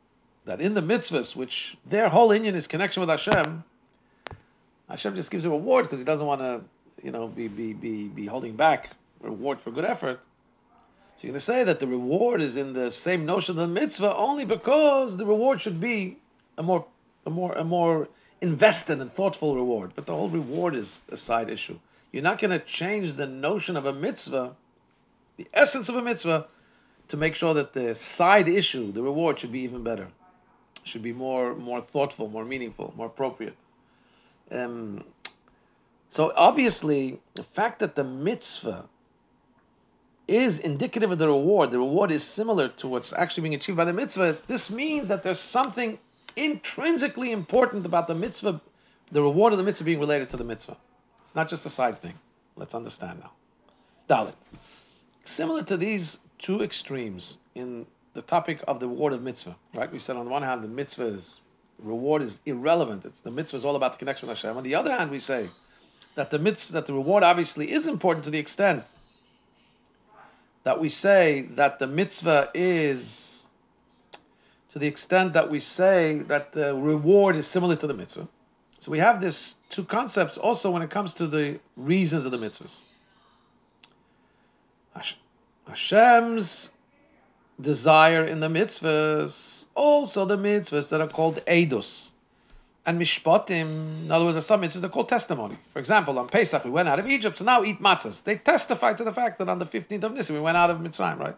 that 0.47 0.61
in 0.61 0.73
the 0.73 0.81
mitzvahs, 0.81 1.35
which 1.35 1.77
their 1.85 2.07
whole 2.07 2.29
inyan 2.29 2.55
is 2.55 2.67
connection 2.67 3.01
with 3.01 3.09
Hashem, 3.09 3.65
Hashem 4.89 5.13
just 5.13 5.29
gives 5.29 5.43
a 5.43 5.49
reward 5.49 5.85
because 5.85 5.99
He 5.99 6.05
doesn't 6.05 6.25
want 6.25 6.39
to, 6.39 6.61
you 7.03 7.11
know, 7.11 7.27
be 7.27 7.49
be 7.49 7.73
be 7.73 8.07
be 8.07 8.25
holding 8.25 8.55
back 8.55 8.91
reward 9.21 9.59
for 9.59 9.71
good 9.71 9.83
effort. 9.85 10.21
So 11.15 11.23
you're 11.23 11.31
going 11.31 11.39
to 11.39 11.45
say 11.45 11.63
that 11.65 11.79
the 11.79 11.87
reward 11.87 12.41
is 12.41 12.55
in 12.55 12.73
the 12.73 12.91
same 12.91 13.25
notion 13.25 13.59
of 13.59 13.67
the 13.67 13.67
mitzvah 13.67 14.15
only 14.15 14.45
because 14.45 15.17
the 15.17 15.25
reward 15.25 15.61
should 15.61 15.81
be 15.81 16.17
a 16.57 16.63
more 16.63 16.85
a 17.25 17.29
more 17.29 17.51
a 17.53 17.65
more 17.65 18.07
invested 18.39 19.01
and 19.01 19.11
thoughtful 19.11 19.53
reward. 19.53 19.91
But 19.95 20.05
the 20.05 20.13
whole 20.13 20.29
reward 20.29 20.75
is 20.75 21.01
a 21.09 21.17
side 21.17 21.49
issue. 21.49 21.79
You're 22.13 22.23
not 22.23 22.39
going 22.39 22.51
to 22.51 22.59
change 22.59 23.13
the 23.13 23.27
notion 23.27 23.75
of 23.75 23.85
a 23.85 23.91
mitzvah, 23.91 24.55
the 25.35 25.47
essence 25.53 25.89
of 25.89 25.97
a 25.97 26.01
mitzvah, 26.01 26.47
to 27.09 27.17
make 27.17 27.35
sure 27.35 27.53
that 27.53 27.73
the 27.73 27.95
side 27.95 28.47
issue, 28.47 28.93
the 28.93 29.03
reward, 29.03 29.39
should 29.39 29.51
be 29.51 29.59
even 29.59 29.83
better 29.83 30.07
should 30.87 31.03
be 31.03 31.13
more 31.13 31.55
more 31.55 31.81
thoughtful, 31.81 32.29
more 32.29 32.45
meaningful, 32.45 32.93
more 32.95 33.07
appropriate. 33.07 33.55
Um, 34.51 35.03
so 36.09 36.31
obviously, 36.35 37.19
the 37.35 37.43
fact 37.43 37.79
that 37.79 37.95
the 37.95 38.03
mitzvah 38.03 38.85
is 40.27 40.59
indicative 40.59 41.11
of 41.11 41.19
the 41.19 41.27
reward, 41.27 41.71
the 41.71 41.79
reward 41.79 42.11
is 42.11 42.23
similar 42.23 42.67
to 42.67 42.87
what's 42.87 43.13
actually 43.13 43.43
being 43.43 43.55
achieved 43.55 43.77
by 43.77 43.85
the 43.85 43.93
mitzvah, 43.93 44.37
this 44.47 44.69
means 44.69 45.07
that 45.07 45.23
there's 45.23 45.39
something 45.39 45.99
intrinsically 46.35 47.31
important 47.31 47.85
about 47.85 48.07
the 48.07 48.15
mitzvah, 48.15 48.61
the 49.11 49.21
reward 49.21 49.53
of 49.53 49.57
the 49.57 49.63
mitzvah 49.63 49.85
being 49.85 49.99
related 49.99 50.29
to 50.29 50.37
the 50.37 50.43
mitzvah. 50.43 50.77
It's 51.23 51.35
not 51.35 51.49
just 51.49 51.65
a 51.65 51.69
side 51.69 51.97
thing. 51.97 52.13
Let's 52.55 52.75
understand 52.75 53.19
now. 53.19 53.31
Dalet. 54.09 54.33
Similar 55.23 55.63
to 55.63 55.77
these 55.77 56.19
two 56.39 56.61
extremes 56.61 57.37
in 57.55 57.85
the 58.17 58.23
topic 58.23 58.63
of 58.67 58.79
the 58.79 58.87
reward 58.87 59.13
of 59.13 59.21
mitzvah, 59.21 59.55
right? 59.75 59.91
We 59.93 59.99
said 59.99 60.15
on 60.15 60.25
the 60.25 60.31
one 60.31 60.41
hand, 60.41 60.63
the 60.63 60.67
mitzvah 60.67 61.05
is 61.05 61.39
reward 61.77 62.23
is 62.23 62.39
irrelevant. 62.47 63.05
It's 63.05 63.21
the 63.21 63.29
mitzvah 63.29 63.57
is 63.57 63.63
all 63.63 63.75
about 63.75 63.91
the 63.91 63.99
connection 63.99 64.27
with 64.27 64.39
Hashem. 64.39 64.57
On 64.57 64.63
the 64.63 64.73
other 64.73 64.91
hand, 64.91 65.11
we 65.11 65.19
say 65.19 65.51
that 66.15 66.31
the 66.31 66.39
mitzvah, 66.39 66.73
that 66.73 66.87
the 66.87 66.93
reward 66.93 67.21
obviously 67.21 67.71
is 67.71 67.85
important 67.85 68.25
to 68.25 68.31
the 68.31 68.39
extent 68.39 68.85
that 70.63 70.79
we 70.79 70.89
say 70.89 71.41
that 71.51 71.77
the 71.77 71.85
mitzvah 71.85 72.49
is 72.55 73.49
to 74.71 74.79
the 74.79 74.87
extent 74.87 75.33
that 75.33 75.51
we 75.51 75.59
say 75.59 76.17
that 76.27 76.53
the 76.53 76.73
reward 76.73 77.35
is 77.35 77.45
similar 77.45 77.75
to 77.75 77.85
the 77.85 77.93
mitzvah. 77.93 78.27
So 78.79 78.89
we 78.91 78.97
have 78.97 79.21
this 79.21 79.57
two 79.69 79.83
concepts 79.83 80.39
also 80.39 80.71
when 80.71 80.81
it 80.81 80.89
comes 80.89 81.13
to 81.13 81.27
the 81.27 81.59
reasons 81.75 82.25
of 82.25 82.31
the 82.31 82.39
mitzvahs. 82.39 82.85
Hashem's 85.67 86.71
desire 87.59 88.23
in 88.23 88.39
the 88.39 88.47
mitzvahs, 88.47 89.65
also 89.75 90.25
the 90.25 90.37
mitzvahs 90.37 90.89
that 90.89 91.01
are 91.01 91.07
called 91.07 91.43
edus. 91.45 92.11
And 92.85 93.01
mishpatim, 93.01 94.05
in 94.05 94.11
other 94.11 94.25
words, 94.25 94.45
some 94.45 94.61
mitzvahs 94.61 94.83
are 94.83 94.89
called 94.89 95.09
testimony. 95.09 95.57
For 95.73 95.79
example, 95.79 96.17
on 96.19 96.29
Pesach, 96.29 96.63
we 96.63 96.71
went 96.71 96.87
out 96.87 96.99
of 96.99 97.07
Egypt, 97.07 97.37
so 97.37 97.43
now 97.43 97.63
eat 97.63 97.81
matzahs. 97.81 98.23
They 98.23 98.37
testify 98.37 98.93
to 98.93 99.03
the 99.03 99.11
fact 99.11 99.39
that 99.39 99.49
on 99.49 99.59
the 99.59 99.65
15th 99.65 100.03
of 100.03 100.13
Nisan, 100.13 100.35
we 100.35 100.41
went 100.41 100.55
out 100.55 100.69
of 100.69 100.77
Mitzrayim, 100.77 101.19
right? 101.19 101.35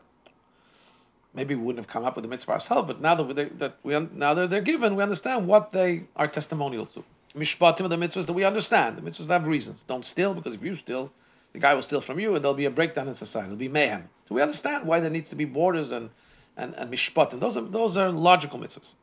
Maybe 1.34 1.56
we 1.56 1.62
wouldn't 1.62 1.86
have 1.86 1.92
come 1.92 2.06
up 2.06 2.16
with 2.16 2.24
the 2.24 2.30
mitzvah 2.30 2.54
ourselves, 2.54 2.88
but 2.88 3.02
now 3.02 3.16
that, 3.16 3.36
they, 3.36 3.46
that 3.46 3.78
we, 3.84 3.98
now 4.00 4.34
that 4.34 4.50
they're 4.50 4.62
given, 4.62 4.96
we 4.96 5.04
understand 5.04 5.48
what 5.48 5.72
they 5.72 6.04
are 6.16 6.28
testimonial 6.28 6.86
to. 6.88 7.04
Mishpatim 7.36 7.82
are 7.82 7.88
the 7.88 7.96
mitzvahs 7.96 8.26
that 8.26 8.34
we 8.34 8.44
understand. 8.44 8.98
The 8.98 9.02
mitzvahs 9.02 9.28
have 9.30 9.48
reasons. 9.48 9.84
Don't 9.88 10.06
steal, 10.06 10.34
because 10.34 10.56
if 10.56 10.64
you 10.64 10.76
steal, 10.76 11.12
the 11.54 11.60
guy 11.60 11.74
will 11.74 11.82
steal 11.82 12.02
from 12.02 12.20
you, 12.20 12.36
and 12.36 12.44
there'll 12.44 12.56
be 12.56 12.66
a 12.66 12.72
breakdown 12.72 13.08
in 13.08 13.14
society. 13.14 13.48
There'll 13.48 13.60
be 13.60 13.68
mayhem. 13.68 14.10
So 14.30 14.36
we 14.36 14.42
understand 14.42 14.86
why 14.86 15.00
there 15.00 15.10
needs 15.10 15.32
to 15.32 15.36
be 15.36 15.46
borders 15.46 15.92
and 15.92 16.12
and, 16.56 16.76
and 16.76 16.92
mishpat, 16.92 17.34
and 17.34 17.42
those 17.42 17.58
are 17.58 17.62
those 17.62 17.98
are 17.98 18.12
logical 18.12 18.60
mitzvahs. 18.60 18.94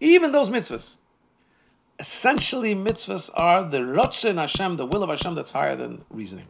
Even 0.00 0.32
those 0.32 0.50
mitzvahs, 0.50 0.96
essentially 1.98 2.74
mitzvahs 2.74 3.30
are 3.34 3.68
the 3.68 3.78
rotzen 3.78 4.36
Hashem, 4.36 4.76
the 4.76 4.86
will 4.86 5.02
of 5.02 5.10
Hashem 5.10 5.34
that's 5.34 5.52
higher 5.52 5.76
than 5.76 6.04
reasoning. 6.10 6.48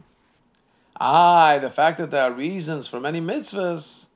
Ah, 0.99 1.57
the 1.59 1.69
fact 1.69 1.97
that 1.97 2.11
there 2.11 2.23
are 2.23 2.31
reasons 2.31 2.87
for 2.87 2.99
many 2.99 3.21
mitzvahs 3.21 4.07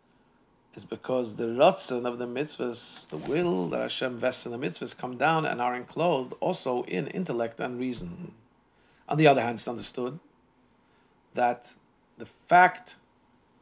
is 0.75 0.85
because 0.85 1.35
the 1.35 1.43
rotzen 1.43 2.05
of 2.05 2.17
the 2.17 2.27
mitzvahs, 2.27 3.07
the 3.09 3.17
will 3.17 3.69
that 3.69 3.81
Hashem 3.81 4.17
vests 4.17 4.45
in 4.45 4.51
the 4.51 4.57
mitzvahs, 4.57 4.97
come 4.97 5.17
down 5.17 5.45
and 5.45 5.61
are 5.61 5.75
enclosed 5.75 6.33
also 6.39 6.83
in 6.83 7.07
intellect 7.07 7.59
and 7.59 7.79
reason. 7.79 8.33
On 9.07 9.17
the 9.17 9.27
other 9.27 9.41
hand, 9.41 9.55
it's 9.55 9.67
understood 9.67 10.19
that 11.33 11.71
the 12.17 12.25
fact 12.25 12.95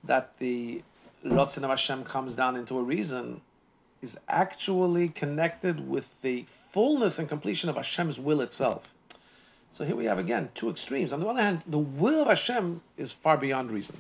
that 0.08 0.38
the 0.40 0.84
Rotzen 1.26 1.64
of 1.64 1.70
Hashem 1.70 2.04
comes 2.04 2.36
down 2.36 2.56
into 2.56 2.78
a 2.78 2.84
reason 2.84 3.42
is 4.02 4.18
actually 4.28 5.10
connected 5.10 5.90
with 5.90 6.22
the 6.22 6.46
fullness 6.48 7.18
and 7.18 7.28
completion 7.28 7.70
of 7.70 7.76
Hashem's 7.76 8.20
will 8.20 8.42
itself. 8.42 8.94
So 9.72 9.86
here 9.86 9.96
we 9.96 10.06
have 10.06 10.20
again 10.20 10.50
two 10.56 10.70
extremes. 10.70 11.12
On 11.14 11.20
the 11.20 11.26
one 11.26 11.38
hand, 11.38 11.64
the 11.68 11.78
will 11.78 12.22
of 12.22 12.28
Hashem 12.28 12.82
is 12.96 13.12
far 13.12 13.38
beyond 13.38 13.72
reason. 13.72 13.98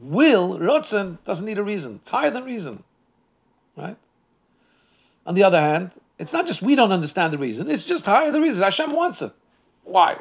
Will, 0.00 0.58
Rotzen, 0.58 1.18
doesn't 1.24 1.46
need 1.46 1.58
a 1.58 1.62
reason. 1.62 1.96
It's 1.96 2.10
higher 2.10 2.30
than 2.30 2.44
reason. 2.44 2.82
Right? 3.76 3.96
On 5.26 5.34
the 5.34 5.42
other 5.42 5.60
hand, 5.60 5.92
it's 6.18 6.32
not 6.32 6.46
just 6.46 6.62
we 6.62 6.76
don't 6.76 6.92
understand 6.92 7.32
the 7.32 7.38
reason, 7.38 7.70
it's 7.70 7.84
just 7.84 8.06
higher 8.06 8.30
than 8.30 8.42
reason. 8.42 8.62
Hashem 8.62 8.92
wants 8.92 9.22
it. 9.22 9.32
Why? 9.84 10.18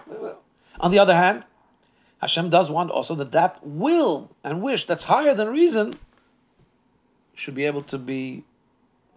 On 0.80 0.92
the 0.92 1.00
other 1.00 1.16
hand, 1.16 1.46
Hashem 2.20 2.50
does 2.50 2.72
want 2.72 2.92
also 2.92 3.16
that 3.16 3.32
that 3.32 3.60
will 3.66 4.32
and 4.44 4.62
wish 4.62 4.86
that's 4.88 5.06
higher 5.06 5.34
than 5.34 5.48
reason 5.50 5.96
should 7.36 7.56
be 7.56 7.66
able 7.66 7.82
to 7.82 7.98
be 7.98 8.44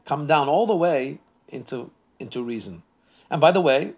come 0.05 0.27
down 0.27 0.49
all 0.49 0.67
the 0.67 0.75
way 0.75 1.21
into 1.49 1.91
into 2.19 2.43
reason. 2.43 2.83
And 3.31 3.41
by 3.41 3.53
the 3.53 3.61
way, 3.61 3.93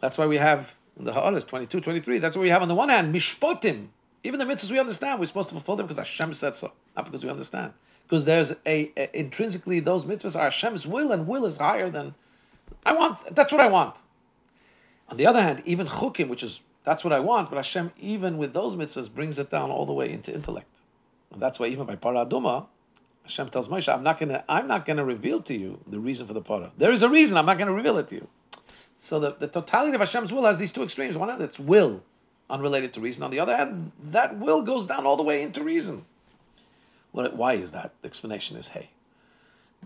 that's 0.00 0.18
why 0.18 0.26
we 0.26 0.38
have 0.38 0.76
in 0.98 1.04
the 1.04 1.12
Ha'aras 1.12 1.44
22, 1.44 1.80
23, 1.80 2.18
that's 2.18 2.36
what 2.36 2.42
we 2.42 2.50
have 2.50 2.62
on 2.62 2.68
the 2.68 2.74
one 2.74 2.88
hand, 2.88 3.14
mishpotim. 3.14 3.88
Even 4.22 4.38
the 4.38 4.44
mitzvahs 4.44 4.70
we 4.70 4.78
understand, 4.78 5.18
we're 5.18 5.26
supposed 5.26 5.48
to 5.48 5.54
fulfill 5.54 5.76
them 5.76 5.86
because 5.86 5.96
Hashem 5.96 6.34
said 6.34 6.54
so, 6.54 6.72
not 6.94 7.06
because 7.06 7.24
we 7.24 7.30
understand. 7.30 7.72
Because 8.02 8.24
there's 8.24 8.52
a, 8.66 8.92
a 8.96 9.18
intrinsically 9.18 9.80
those 9.80 10.04
mitzvahs 10.04 10.36
are 10.36 10.50
Hashem's 10.50 10.86
will, 10.86 11.12
and 11.12 11.26
will 11.26 11.46
is 11.46 11.58
higher 11.58 11.88
than 11.88 12.14
I 12.84 12.92
want. 12.92 13.34
That's 13.34 13.52
what 13.52 13.60
I 13.60 13.68
want. 13.68 13.98
On 15.08 15.16
the 15.16 15.26
other 15.26 15.40
hand, 15.40 15.62
even 15.64 15.86
chukim, 15.86 16.28
which 16.28 16.42
is 16.42 16.60
that's 16.84 17.04
what 17.04 17.12
I 17.12 17.20
want, 17.20 17.50
but 17.50 17.56
Hashem, 17.56 17.92
even 17.98 18.38
with 18.38 18.52
those 18.52 18.74
mitzvahs, 18.74 19.12
brings 19.12 19.38
it 19.38 19.50
down 19.50 19.70
all 19.70 19.86
the 19.86 19.92
way 19.92 20.10
into 20.10 20.34
intellect. 20.34 20.66
And 21.32 21.40
that's 21.40 21.58
why 21.58 21.66
even 21.66 21.86
by 21.86 21.96
paraduma, 21.96 22.66
Hashem 23.24 23.50
tells 23.50 23.68
Moshe, 23.68 23.92
I'm 23.92 24.02
not 24.02 24.18
gonna, 24.18 24.44
I'm 24.48 24.66
not 24.66 24.86
gonna 24.86 25.04
reveal 25.04 25.42
to 25.42 25.54
you 25.54 25.78
the 25.86 26.00
reason 26.00 26.26
for 26.26 26.32
the 26.32 26.40
para. 26.40 26.72
There 26.78 26.90
is 26.90 27.02
a 27.02 27.08
reason, 27.08 27.36
I'm 27.36 27.46
not 27.46 27.58
gonna 27.58 27.74
reveal 27.74 27.98
it 27.98 28.08
to 28.08 28.16
you. 28.16 28.28
So 28.98 29.20
the, 29.20 29.36
the 29.38 29.48
totality 29.48 29.94
of 29.94 30.00
Hashem's 30.00 30.32
will 30.32 30.44
has 30.44 30.58
these 30.58 30.72
two 30.72 30.82
extremes. 30.82 31.16
One 31.16 31.30
it's 31.40 31.58
will, 31.58 32.02
unrelated 32.48 32.92
to 32.94 33.00
reason. 33.00 33.22
On 33.22 33.30
the 33.30 33.40
other 33.40 33.56
hand, 33.56 33.92
that 34.10 34.38
will 34.38 34.62
goes 34.62 34.86
down 34.86 35.06
all 35.06 35.16
the 35.16 35.22
way 35.22 35.42
into 35.42 35.62
reason. 35.62 36.04
What, 37.12 37.36
why 37.36 37.54
is 37.54 37.72
that? 37.72 37.92
The 38.02 38.08
explanation 38.08 38.56
is, 38.56 38.68
hey, 38.68 38.90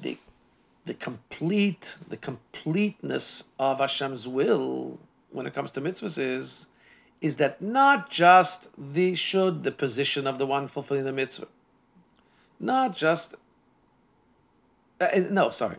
the 0.01 0.19
the 0.87 0.95
complete, 0.95 1.97
the 2.09 2.17
completeness 2.17 3.45
of 3.59 3.79
Hashem's 3.79 4.29
will 4.29 4.99
when 5.31 5.47
it 5.47 5.55
comes 5.55 5.71
to 5.73 5.81
mitzvahs 5.81 6.19
is 6.19 6.67
is 7.25 7.37
that 7.37 7.63
not 7.63 8.11
just 8.11 8.69
the 8.77 9.15
should, 9.15 9.63
the 9.63 9.73
position 9.73 10.27
of 10.27 10.37
the 10.37 10.45
one 10.45 10.69
fulfilling 10.69 11.05
the 11.05 11.13
mitzvah, 11.13 11.49
not 12.61 12.95
just, 12.95 13.35
uh, 15.01 15.05
uh, 15.05 15.25
no, 15.31 15.49
sorry, 15.49 15.77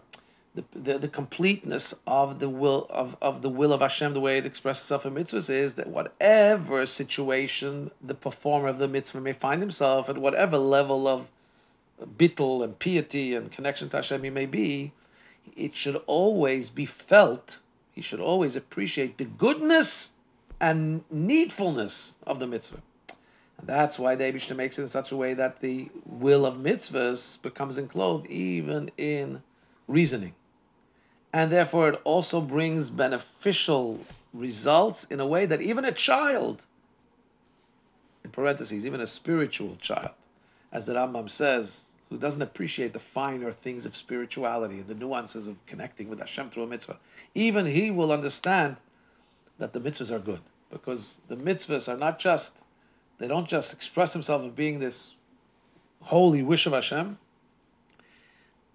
the, 0.56 0.64
the, 0.74 0.98
the, 0.98 1.08
completeness 1.08 1.94
of 2.08 2.40
the 2.40 2.50
will 2.50 2.88
of, 2.90 3.16
of 3.22 3.44
the 3.44 3.50
will 3.50 3.74
of 3.74 3.82
Hashem, 3.82 4.16
the 4.16 4.20
way 4.20 4.40
it 4.40 4.46
expresses 4.48 4.86
itself 4.86 5.06
in 5.06 5.14
mitzvahs, 5.14 5.52
is 5.52 5.76
that 5.76 5.86
whatever 5.86 6.84
situation 6.88 7.92
the 8.02 8.16
performer 8.16 8.68
of 8.68 8.80
the 8.80 8.88
mitzvah 8.88 9.22
may 9.22 9.34
find 9.34 9.62
himself 9.62 10.10
at, 10.10 10.18
whatever 10.18 10.58
level 10.58 11.08
of 11.08 11.28
bittul 12.18 12.64
and 12.64 12.80
piety 12.80 13.36
and 13.36 13.52
connection 13.52 13.88
to 13.90 13.98
Hashem 13.98 14.24
he 14.24 14.32
may 14.32 14.48
be, 14.48 14.94
it 15.56 15.76
should 15.76 16.02
always 16.08 16.72
be 16.72 16.88
felt. 16.88 17.60
He 17.92 18.02
should 18.02 18.20
always 18.20 18.56
appreciate 18.56 19.20
the 19.20 19.26
goodness 19.26 20.14
and 20.60 21.04
needfulness 21.12 22.16
of 22.26 22.40
the 22.40 22.48
mitzvah. 22.48 22.82
And 23.58 23.68
that's 23.68 23.98
why 23.98 24.16
the 24.16 24.26
Abishta 24.26 24.56
makes 24.56 24.78
it 24.78 24.84
in 24.84 24.90
such 24.90 25.12
a 25.12 25.18
way 25.18 25.34
that 25.34 25.60
the 25.60 25.90
will 26.06 26.46
of 26.46 26.56
mitzvahs 26.56 27.42
becomes 27.42 27.78
enclosed 27.78 28.26
even 28.28 28.92
in 28.98 29.42
reasoning. 29.88 30.34
And 31.34 31.52
therefore, 31.52 31.90
it 31.90 32.02
also 32.04 32.40
brings 32.42 32.90
beneficial 32.90 34.00
results 34.34 35.06
in 35.06 35.20
a 35.20 35.28
way 35.28 35.46
that 35.46 35.62
even 35.62 35.86
a 35.86 35.92
child, 35.92 36.66
in 38.24 38.32
parentheses, 38.32 38.86
even 38.86 39.02
a 39.02 39.08
spiritual 39.08 39.78
child, 39.82 40.12
as 40.72 40.86
the 40.86 40.94
Rambam 40.94 41.30
says, 41.30 41.94
who 42.10 42.18
doesn't 42.18 42.42
appreciate 42.42 42.94
the 42.94 43.00
finer 43.00 43.52
things 43.52 43.86
of 43.86 43.96
spirituality 43.96 44.76
and 44.76 44.88
the 44.88 44.94
nuances 44.94 45.48
of 45.48 45.58
connecting 45.66 46.10
with 46.10 46.20
Hashem 46.20 46.50
through 46.50 46.64
a 46.64 46.68
mitzvah, 46.68 46.98
even 47.34 47.66
he 47.66 47.92
will 47.92 48.12
understand 48.12 48.78
that 49.58 49.74
the 49.74 49.80
mitzvahs 49.80 50.12
are 50.12 50.20
good 50.20 50.42
because 50.70 51.16
the 51.28 51.36
mitzvahs 51.36 51.92
are 51.92 51.98
not 51.98 52.20
just 52.20 52.64
they 53.18 53.28
don't 53.28 53.48
just 53.48 53.74
express 53.74 54.14
themselves 54.14 54.46
as 54.46 54.52
being 54.52 54.80
this 54.80 55.16
holy 56.02 56.44
wish 56.44 56.66
of 56.66 56.74
Hashem. 56.74 57.18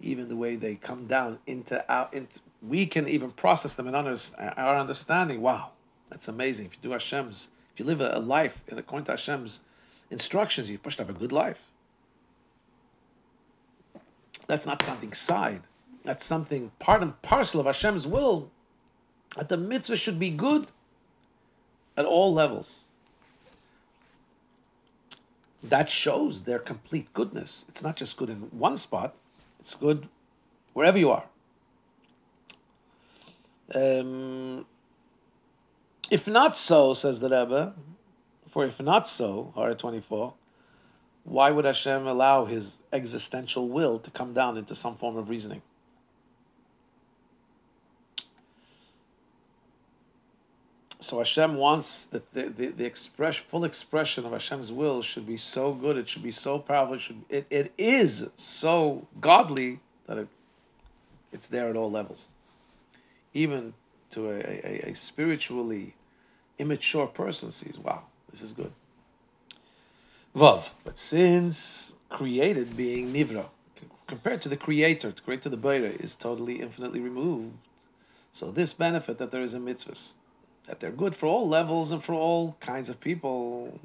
Even 0.01 0.29
the 0.29 0.37
way 0.37 0.57
they 0.57 0.77
come 0.77 1.07
down 1.07 1.39
into 1.47 1.87
our, 1.93 2.09
into, 2.13 2.41
we 2.63 2.87
can 2.87 3.07
even 3.07 3.31
process 3.31 3.75
them 3.75 3.87
in 3.87 3.95
our 3.95 4.79
understanding. 4.79 5.43
Wow, 5.43 5.73
that's 6.09 6.29
amazing. 6.29 6.67
If 6.67 6.73
you 6.73 6.79
do 6.83 6.91
Hashem's, 6.93 7.51
if 7.75 7.81
you 7.81 7.85
live 7.85 8.01
a, 8.01 8.19
life 8.19 8.65
in 8.69 8.79
according 8.79 9.05
to 9.07 9.13
Hashem's 9.13 9.61
instructions, 10.11 10.71
you 10.71 10.79
push 10.79 10.97
to 10.97 11.05
have 11.05 11.15
a 11.15 11.19
good 11.19 11.33
life. 11.33 11.63
That's 14.47 14.67
not 14.67 14.83
something 14.83 15.13
side. 15.13 15.63
That's 16.03 16.25
something 16.25 16.73
part 16.79 17.03
and 17.03 17.21
parcel 17.21 17.61
of 17.61 17.67
Hashem's 17.67 18.07
will. 18.07 18.51
That 19.37 19.49
the 19.49 19.57
mitzvah 19.57 19.97
should 19.97 20.19
be 20.19 20.31
good 20.31 20.69
at 21.97 22.05
all 22.05 22.33
levels. 22.33 22.85
That 25.63 25.89
shows 25.89 26.43
their 26.43 26.59
complete 26.59 27.13
goodness. 27.13 27.65
It's 27.69 27.83
not 27.83 27.97
just 27.97 28.17
good 28.17 28.31
in 28.31 28.37
one 28.51 28.77
spot, 28.77 29.15
it's 29.59 29.75
good 29.75 30.09
wherever 30.73 30.99
you 30.99 31.11
are. 31.11 31.25
Um, 33.75 34.67
if 36.11 36.27
not 36.27 36.57
so, 36.57 36.93
says 36.93 37.21
the 37.21 37.29
Rebbe, 37.29 37.75
for 38.49 38.65
if 38.65 38.81
not 38.81 39.07
so, 39.07 39.53
Hara 39.55 39.75
24, 39.75 40.35
why 41.25 41.51
would 41.51 41.65
Hashem 41.65 42.07
allow 42.07 42.47
His 42.47 42.79
existential 42.93 43.69
will 43.69 43.99
to 44.01 44.11
come 44.11 44.33
down 44.33 44.57
into 44.57 44.75
some 44.75 44.97
form 44.97 45.17
of 45.17 45.29
reasoning? 45.29 45.63
So 51.01 51.17
Hashem 51.19 51.57
wants 51.57 52.05
that 52.07 52.33
the, 52.35 52.51
the, 52.51 52.67
the 52.69 52.85
express, 52.85 53.37
full 53.37 53.65
expression 53.65 54.27
of 54.27 54.33
Hashem's 54.33 54.71
will 54.71 55.01
should 55.01 55.27
be 55.27 55.39
so 55.39 55.73
good, 55.73 55.97
it 55.97 56.09
should 56.11 56.23
be 56.23 56.33
so 56.33 56.59
powerful, 56.59 56.95
it, 56.95 57.01
should, 57.01 57.23
it, 57.31 57.47
it 57.49 57.73
is 57.79 58.29
so 58.37 59.09
godly 59.19 59.81
that 60.07 60.19
it, 60.19 60.29
it's 61.33 61.49
there 61.49 61.71
at 61.71 61.77
all 61.77 61.91
levels. 61.91 62.29
Even 63.33 63.73
to 64.11 64.29
a, 64.29 64.39
a, 64.41 64.91
a 64.91 64.95
spiritually 64.95 65.95
immature 66.59 67.07
person 67.07 67.51
sees, 67.51 67.79
wow, 67.79 68.03
this 68.31 68.43
is 68.43 68.53
good. 68.53 68.73
Vav. 70.37 70.69
But 70.85 70.99
since 70.99 71.95
created 72.11 72.77
being 72.77 73.11
Nivra, 73.11 73.47
compared 74.07 74.43
to 74.43 74.51
the 74.51 74.57
creator, 74.57 75.13
to 75.13 75.23
create 75.23 75.41
to 75.43 75.49
the 75.49 75.57
Beira, 75.57 75.89
is 75.89 76.15
totally 76.15 76.61
infinitely 76.61 77.01
removed. 77.01 77.55
So 78.33 78.51
this 78.51 78.75
benefit 78.75 79.17
that 79.19 79.31
there 79.31 79.43
is 79.43 79.55
a 79.55 79.61
mitzvah 79.61 79.95
that 80.71 80.79
they're 80.79 80.93
good 80.93 81.17
for 81.17 81.27
all 81.27 81.49
levels 81.49 81.91
and 81.91 82.03
for 82.03 82.15
all 82.15 82.57
kinds 82.61 82.89
of 82.89 83.01
people. 83.01 83.81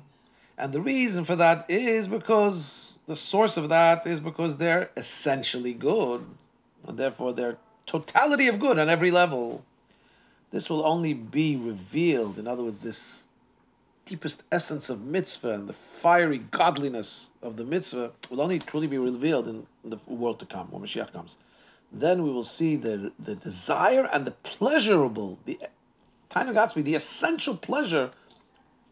And 0.56 0.72
the 0.72 0.80
reason 0.80 1.26
for 1.26 1.36
that 1.36 1.66
is 1.68 2.08
because 2.08 3.00
the 3.08 3.16
source 3.16 3.58
of 3.58 3.70
that 3.70 4.06
is 4.06 4.20
because 4.20 4.58
they're 4.58 4.92
essentially 4.96 5.74
good, 5.74 6.24
and 6.88 6.96
therefore 6.96 7.34
their 7.34 7.58
totality 7.88 8.48
of 8.48 8.60
good 8.60 8.78
on 8.78 8.88
every 8.88 9.10
level. 9.10 9.66
This 10.52 10.70
will 10.70 10.86
only 10.86 11.16
be 11.16 11.56
revealed, 11.56 12.38
in 12.38 12.48
other 12.48 12.62
words, 12.62 12.84
this 12.84 13.28
deepest 14.06 14.44
essence 14.52 14.88
of 14.88 15.04
mitzvah 15.04 15.54
and 15.54 15.68
the 15.68 15.74
fiery 15.74 16.38
godliness 16.38 17.32
of 17.42 17.58
the 17.58 17.64
mitzvah 17.64 18.12
will 18.30 18.42
only 18.42 18.60
truly 18.60 18.86
be 18.86 19.00
revealed 19.00 19.48
in 19.48 19.66
the 19.84 19.98
world 20.06 20.38
to 20.38 20.46
come, 20.46 20.68
when 20.70 20.84
Mashiach 20.84 21.12
comes. 21.12 21.38
Then 21.92 22.22
we 22.22 22.32
will 22.32 22.44
see 22.44 22.76
the, 22.76 23.12
the 23.18 23.34
desire 23.34 24.08
and 24.14 24.28
the 24.28 24.32
pleasurable, 24.32 25.40
the 25.46 25.58
Tainug 26.30 26.56
Atzmi, 26.56 26.84
the 26.84 26.96
essential 26.96 27.56
pleasure 27.56 28.12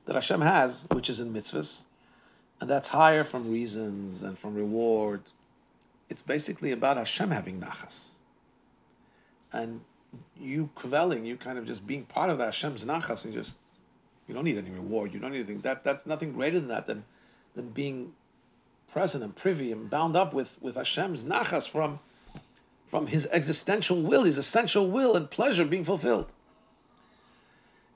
that 0.05 0.15
Hashem 0.15 0.41
has, 0.41 0.85
which 0.91 1.09
is 1.09 1.19
in 1.19 1.33
mitzvahs, 1.33 1.85
and 2.59 2.69
that's 2.69 2.89
higher 2.89 3.23
from 3.23 3.51
reasons 3.51 4.23
and 4.23 4.37
from 4.37 4.55
reward. 4.55 5.21
It's 6.09 6.21
basically 6.21 6.71
about 6.71 6.97
Hashem 6.97 7.31
having 7.31 7.59
nachas. 7.59 8.09
And 9.51 9.81
you 10.39 10.69
kvelling, 10.75 11.25
you 11.25 11.37
kind 11.37 11.57
of 11.57 11.65
just 11.65 11.85
being 11.85 12.05
part 12.05 12.29
of 12.29 12.37
that 12.37 12.45
Hashem's 12.45 12.85
nachas, 12.85 13.25
and 13.25 13.33
just 13.33 13.55
you 14.27 14.33
don't 14.33 14.43
need 14.43 14.57
any 14.57 14.69
reward. 14.69 15.13
You 15.13 15.19
don't 15.19 15.31
need 15.31 15.39
anything. 15.39 15.61
That 15.61 15.83
that's 15.83 16.05
nothing 16.05 16.33
greater 16.33 16.59
than 16.59 16.69
that 16.69 16.87
than 16.87 17.03
than 17.55 17.69
being 17.69 18.13
present 18.91 19.23
and 19.23 19.35
privy 19.35 19.71
and 19.71 19.89
bound 19.89 20.15
up 20.15 20.33
with 20.33 20.59
with 20.61 20.75
Hashem's 20.75 21.23
nachas 21.23 21.67
from 21.67 21.99
from 22.85 23.07
His 23.07 23.27
existential 23.31 24.01
will, 24.01 24.23
His 24.23 24.37
essential 24.37 24.89
will 24.89 25.15
and 25.15 25.29
pleasure 25.29 25.65
being 25.65 25.83
fulfilled. 25.83 26.27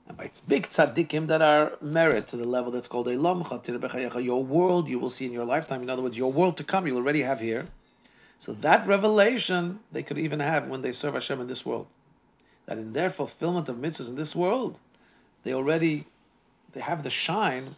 And 0.08 0.16
by 0.16 0.24
its 0.24 0.40
big 0.40 0.68
tzaddikim 0.68 1.26
that 1.26 1.42
are 1.42 1.72
merit 1.82 2.26
to 2.28 2.36
the 2.36 2.46
level 2.46 2.72
that's 2.72 2.88
called 2.88 3.08
a 3.08 3.16
lamcha 3.16 4.24
your 4.24 4.42
world 4.42 4.88
you 4.88 4.98
will 4.98 5.10
see 5.10 5.26
in 5.26 5.32
your 5.32 5.44
lifetime. 5.44 5.82
In 5.82 5.90
other 5.90 6.02
words, 6.02 6.16
your 6.16 6.32
world 6.32 6.56
to 6.56 6.64
come 6.64 6.86
you'll 6.86 6.96
already 6.96 7.22
have 7.22 7.40
here. 7.40 7.68
So 8.38 8.52
that 8.54 8.86
revelation 8.86 9.80
they 9.92 10.02
could 10.02 10.18
even 10.18 10.40
have 10.40 10.66
when 10.66 10.80
they 10.80 10.92
serve 10.92 11.14
Hashem 11.14 11.40
in 11.42 11.46
this 11.46 11.66
world. 11.66 11.86
That 12.66 12.78
in 12.78 12.94
their 12.94 13.10
fulfillment 13.10 13.68
of 13.68 13.76
mitzvahs 13.76 14.08
in 14.08 14.16
this 14.16 14.34
world, 14.34 14.80
they 15.42 15.52
already 15.52 16.06
they 16.72 16.80
have 16.80 17.02
the 17.02 17.10
shine 17.10 17.76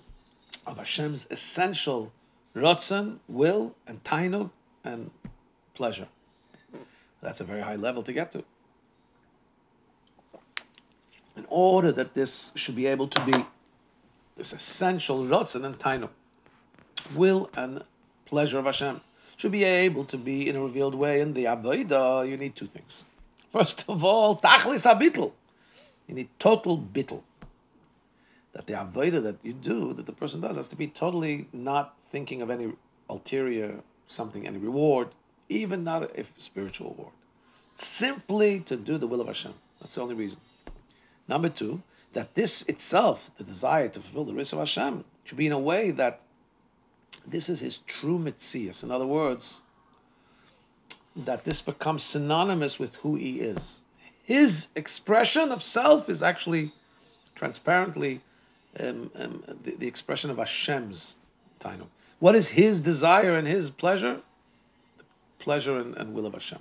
of 0.67 0.79
Hashem's 0.79 1.27
essential 1.31 2.13
rotzen, 2.55 3.19
will, 3.29 3.75
and 3.87 4.03
tainuk, 4.05 4.51
and 4.85 5.11
pleasure. 5.75 6.09
That's 7.23 7.41
a 7.41 7.45
very 7.45 7.61
high 7.61 7.77
level 7.77 8.03
to 8.05 8.13
get 8.13 8.33
to 8.33 8.45
in 11.41 11.47
order 11.49 11.91
that 11.91 12.13
this 12.15 12.53
should 12.55 12.77
be 12.77 12.87
able 12.87 13.09
to 13.09 13.21
be 13.25 13.47
this 14.37 14.53
essential 14.53 15.25
rotzen 15.25 15.65
and 15.65 15.79
tainu, 15.79 16.09
will 17.15 17.49
and 17.57 17.83
pleasure 18.27 18.59
of 18.59 18.67
Hashem, 18.67 19.01
should 19.39 19.53
be 19.53 19.65
able 19.65 20.05
to 20.05 20.19
be 20.19 20.49
in 20.49 20.55
a 20.57 20.61
revealed 20.61 20.95
way. 20.95 21.21
In 21.21 21.33
the 21.33 21.45
avodah, 21.45 22.29
you 22.29 22.37
need 22.37 22.55
two 22.57 22.67
things. 22.67 23.07
First 23.51 23.87
of 23.89 24.05
all, 24.05 24.39
tachlis 24.39 24.85
habitl. 24.91 25.33
You 26.07 26.15
need 26.15 26.29
total 26.39 26.77
bitl. 26.77 27.23
That 28.53 28.67
the 28.67 28.75
avodah 28.75 29.23
that 29.23 29.37
you 29.43 29.55
do, 29.55 29.95
that 29.95 30.05
the 30.05 30.13
person 30.13 30.43
does, 30.43 30.57
has 30.57 30.69
to 30.69 30.77
be 30.77 30.89
totally 30.89 31.49
not 31.53 31.99
thinking 32.01 32.43
of 32.43 32.51
any 32.51 32.73
ulterior 33.09 33.81
something, 34.07 34.47
any 34.47 34.59
reward, 34.59 35.09
even 35.49 35.85
not 35.85 36.11
if 36.15 36.35
spiritual 36.37 36.91
reward. 36.91 37.15
Simply 37.77 38.61
to 38.61 38.77
do 38.77 38.99
the 38.99 39.07
will 39.07 39.23
of 39.23 39.27
Hashem. 39.27 39.55
That's 39.81 39.95
the 39.95 40.03
only 40.03 40.15
reason. 40.15 40.39
Number 41.31 41.49
two, 41.49 41.83
that 42.13 42.35
this 42.35 42.63
itself, 42.63 43.31
the 43.37 43.45
desire 43.45 43.89
to 43.89 44.01
fulfill 44.01 44.25
the 44.25 44.35
risk 44.35 44.53
of 44.53 44.59
Hashem, 44.59 45.05
should 45.23 45.39
be 45.39 45.47
in 45.47 45.53
a 45.53 45.59
way 45.59 45.93
that 45.93 46.21
this 47.25 47.49
is 47.49 47.61
his 47.61 47.79
true 47.79 48.19
mitzias. 48.19 48.83
In 48.83 48.91
other 48.91 49.07
words, 49.07 49.63
that 51.15 51.45
this 51.45 51.61
becomes 51.61 52.03
synonymous 52.03 52.81
with 52.81 52.97
who 52.97 53.15
he 53.15 53.39
is. 53.39 53.83
His 54.25 54.69
expression 54.75 55.53
of 55.53 55.63
self 55.63 56.09
is 56.09 56.21
actually 56.21 56.73
transparently 57.37 58.23
um, 58.79 59.13
um, 59.15 59.45
the, 59.63 59.77
the, 59.77 59.87
expression 59.87 60.31
of 60.31 60.39
Hashem's 60.39 61.17
tainu. 61.61 61.87
What 62.19 62.35
is 62.35 62.49
his 62.49 62.81
desire 62.81 63.37
and 63.37 63.47
his 63.47 63.71
pleasure? 63.71 64.21
The 64.99 65.05
pleasure 65.39 65.79
and, 65.79 65.97
and 65.97 66.13
will 66.13 66.27
of 66.27 66.35
Hashem. 66.35 66.61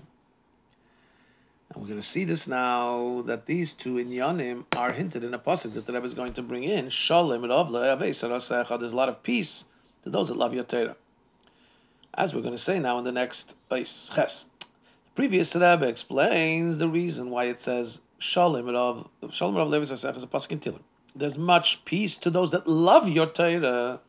And 1.69 1.81
we're 1.83 1.87
going 1.87 1.99
to 1.99 2.07
see 2.07 2.23
this 2.23 2.47
now 2.47 3.21
that 3.27 3.45
these 3.45 3.73
two 3.73 3.97
in 3.97 4.09
inyanim 4.09 4.65
are 4.75 4.91
hinted 4.91 5.23
in 5.23 5.33
a 5.33 5.39
pasuk 5.39 5.73
that 5.75 5.85
the 5.85 5.93
Rebbe 5.93 6.05
is 6.05 6.15
going 6.15 6.33
to 6.33 6.41
bring 6.41 6.63
in. 6.63 6.89
Shalom 6.89 7.41
There's 7.41 8.23
a 8.23 8.95
lot 8.95 9.09
of 9.09 9.23
peace 9.23 9.65
to 10.03 10.09
those 10.09 10.29
that 10.29 10.37
love 10.37 10.53
your 10.53 10.63
Torah. 10.63 10.95
As 12.15 12.33
we're 12.33 12.41
going 12.41 12.55
to 12.55 12.57
say 12.57 12.79
now 12.79 12.97
in 12.97 13.03
the 13.03 13.11
next 13.11 13.55
Ches. 13.69 14.47
The 14.59 15.11
previous 15.13 15.53
Rebbe 15.53 15.87
explains 15.87 16.79
the 16.79 16.87
reason 16.87 17.29
why 17.29 17.45
it 17.45 17.59
says 17.59 18.01
Shalom 18.17 18.67
Rav 18.67 19.07
Shalom 19.31 19.55
Rav 19.55 19.67
Levi 19.69 19.93
is 19.93 20.03
a 20.03 20.11
pasuk 20.11 20.51
in 20.51 20.59
Tilim. 20.59 20.81
There's 21.15 21.37
much 21.37 21.85
peace 21.85 22.17
to 22.17 22.31
those 22.31 22.51
that 22.51 22.67
love 22.67 23.07
your 23.07 23.27
Torah. 23.27 23.99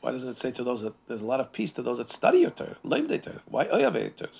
Why 0.00 0.12
doesn't 0.12 0.28
it 0.28 0.36
say 0.36 0.50
to 0.52 0.62
those 0.62 0.82
that 0.82 0.94
there's 1.08 1.22
a 1.22 1.26
lot 1.26 1.40
of 1.40 1.52
peace 1.52 1.72
to 1.72 1.82
those 1.82 1.98
that 1.98 2.10
study 2.10 2.38
your 2.38 2.50
Torah? 2.50 2.76
Lame 2.82 3.08
Torah. 3.08 3.42
Why 3.46 3.66
oh, 3.68 3.78
Oyave 3.78 4.16
Torah? 4.16 4.30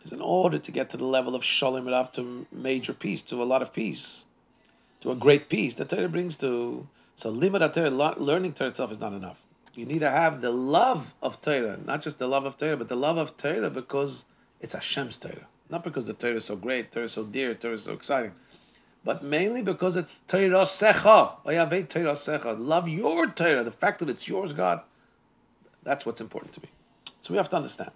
Because 0.00 0.12
in 0.12 0.22
order 0.22 0.58
to 0.58 0.72
get 0.72 0.88
to 0.90 0.96
the 0.96 1.04
level 1.04 1.34
of 1.34 1.44
shalom 1.44 1.86
rav 1.86 2.10
to 2.12 2.46
major 2.50 2.94
peace, 2.94 3.20
to 3.22 3.42
a 3.42 3.44
lot 3.44 3.60
of 3.60 3.74
peace, 3.74 4.24
to 5.02 5.10
a 5.10 5.14
great 5.14 5.50
peace, 5.50 5.74
that 5.74 5.90
Torah 5.90 6.08
brings 6.08 6.38
to 6.38 6.88
so 7.16 7.28
limit 7.28 7.74
Torah, 7.74 7.90
learning 7.90 8.54
Torah 8.54 8.70
itself 8.70 8.90
is 8.90 8.98
not 8.98 9.12
enough. 9.12 9.42
You 9.74 9.84
need 9.84 10.00
to 10.00 10.10
have 10.10 10.40
the 10.40 10.50
love 10.50 11.14
of 11.22 11.42
Torah, 11.42 11.78
not 11.84 12.00
just 12.00 12.18
the 12.18 12.26
love 12.26 12.46
of 12.46 12.56
Torah, 12.56 12.78
but 12.78 12.88
the 12.88 12.96
love 12.96 13.18
of 13.18 13.36
Torah 13.36 13.68
because 13.68 14.24
it's 14.58 14.72
Hashem's 14.72 15.18
Torah, 15.18 15.46
not 15.68 15.84
because 15.84 16.06
the 16.06 16.14
Torah 16.14 16.36
is 16.36 16.46
so 16.46 16.56
great, 16.56 16.92
Torah 16.92 17.04
is 17.04 17.12
so 17.12 17.24
dear, 17.24 17.54
Torah 17.54 17.74
is 17.74 17.84
so 17.84 17.92
exciting, 17.92 18.32
but 19.04 19.22
mainly 19.22 19.60
because 19.60 19.96
it's 19.96 20.20
Torah 20.20 20.64
secha. 20.64 21.36
Torah 21.44 22.12
secha. 22.12 22.56
Love 22.58 22.88
your 22.88 23.26
Torah, 23.26 23.64
the 23.64 23.70
fact 23.70 23.98
that 23.98 24.08
it's 24.08 24.26
yours, 24.26 24.54
God. 24.54 24.80
That's 25.82 26.06
what's 26.06 26.20
important 26.20 26.54
to 26.54 26.62
me. 26.62 26.70
So 27.20 27.32
we 27.32 27.36
have 27.36 27.50
to 27.50 27.56
understand. 27.56 27.90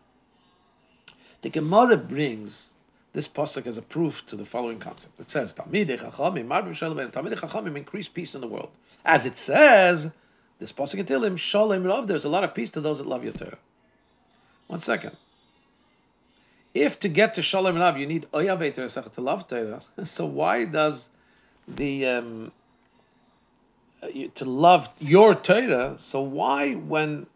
The 1.45 1.51
Gemara 1.51 1.99
brings 1.99 2.71
this 3.13 3.29
pasuk 3.29 3.67
as 3.67 3.77
a 3.77 3.83
proof 3.83 4.25
to 4.29 4.35
the 4.35 4.47
following 4.47 4.79
concept. 4.79 5.21
It 5.21 5.29
says, 5.29 5.53
Talmidei 5.53 6.01
Chachamim, 6.01 6.49
Talmidei 6.49 7.37
Chachamim 7.37 7.77
increase 7.77 8.09
peace 8.09 8.35
in 8.35 8.41
the 8.41 8.47
world. 8.47 8.71
As 9.05 9.27
it 9.27 9.37
says, 9.37 10.11
this 10.59 10.73
pasuk 10.73 11.01
in 11.01 11.05
Tilim, 11.05 11.37
Shalom 11.37 11.85
Rav, 11.85 12.07
there's 12.07 12.25
a 12.25 12.31
lot 12.31 12.45
of 12.45 12.55
peace 12.55 12.71
to 12.71 12.81
those 12.81 12.97
that 12.97 13.07
love 13.07 13.25
your 13.25 13.35
Torah. 13.35 13.59
One 14.69 14.81
second. 14.81 15.19
If 16.73 16.99
to 17.01 17.11
get 17.11 17.35
to 17.35 17.43
Shalom 17.43 17.77
Rav 17.77 17.99
you 17.99 18.07
need 18.07 18.27
Oyavei 18.33 18.73
to 19.13 19.21
love 19.21 19.47
Torah, 19.47 19.83
so 20.07 20.25
why 20.25 20.65
does 20.65 21.11
the 21.69 22.07
um, 22.07 22.53
uh, 24.03 24.09
to 24.35 24.47
love 24.47 24.89
your 24.99 25.35
Torah? 25.35 25.97
So 25.99 26.23
why 26.23 26.73
when 26.73 27.27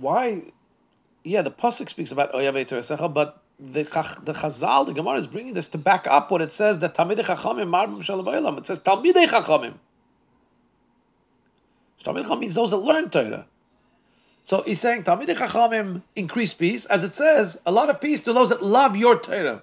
why? 0.00 0.42
Yeah, 1.24 1.42
the 1.42 1.50
pasuk 1.50 1.88
speaks 1.88 2.12
about 2.12 2.34
oyave 2.34 2.66
teresecha, 2.66 3.12
but 3.12 3.42
the 3.58 3.82
the 4.22 4.32
Chazal, 4.32 4.86
the 4.86 4.92
Gemara 4.92 5.18
is 5.18 5.26
bringing 5.26 5.54
this 5.54 5.68
to 5.68 5.78
back 5.78 6.06
up 6.06 6.30
what 6.30 6.42
it 6.42 6.52
says 6.52 6.78
that 6.80 6.94
Talmidei 6.94 7.24
Chachamim 7.24 7.68
marbim 7.68 8.04
shalabaylam. 8.04 8.58
It 8.58 8.66
says 8.66 8.80
Talmidei 8.80 9.26
Chachamim. 9.26 9.74
Talmidei 12.04 12.24
Chachamim 12.24 12.40
means 12.40 12.54
those 12.54 12.70
that 12.70 12.76
learn 12.76 13.08
Torah. 13.10 13.46
So 14.44 14.62
he's 14.62 14.80
saying 14.80 15.04
Talmidei 15.04 15.36
Chachamim 15.36 16.02
increase 16.14 16.52
peace, 16.52 16.84
as 16.86 17.02
it 17.02 17.14
says, 17.14 17.58
a 17.64 17.72
lot 17.72 17.88
of 17.88 18.00
peace 18.00 18.20
to 18.22 18.32
those 18.32 18.50
that 18.50 18.62
love 18.62 18.94
your 18.94 19.18
Torah. 19.18 19.62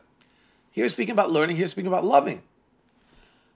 Here 0.72 0.89
speaking 0.89 1.13
about 1.13 1.32
learning. 1.32 1.58
Here 1.58 1.67
speaking 1.67 1.88
about 1.88 2.04
loving. 2.04 2.41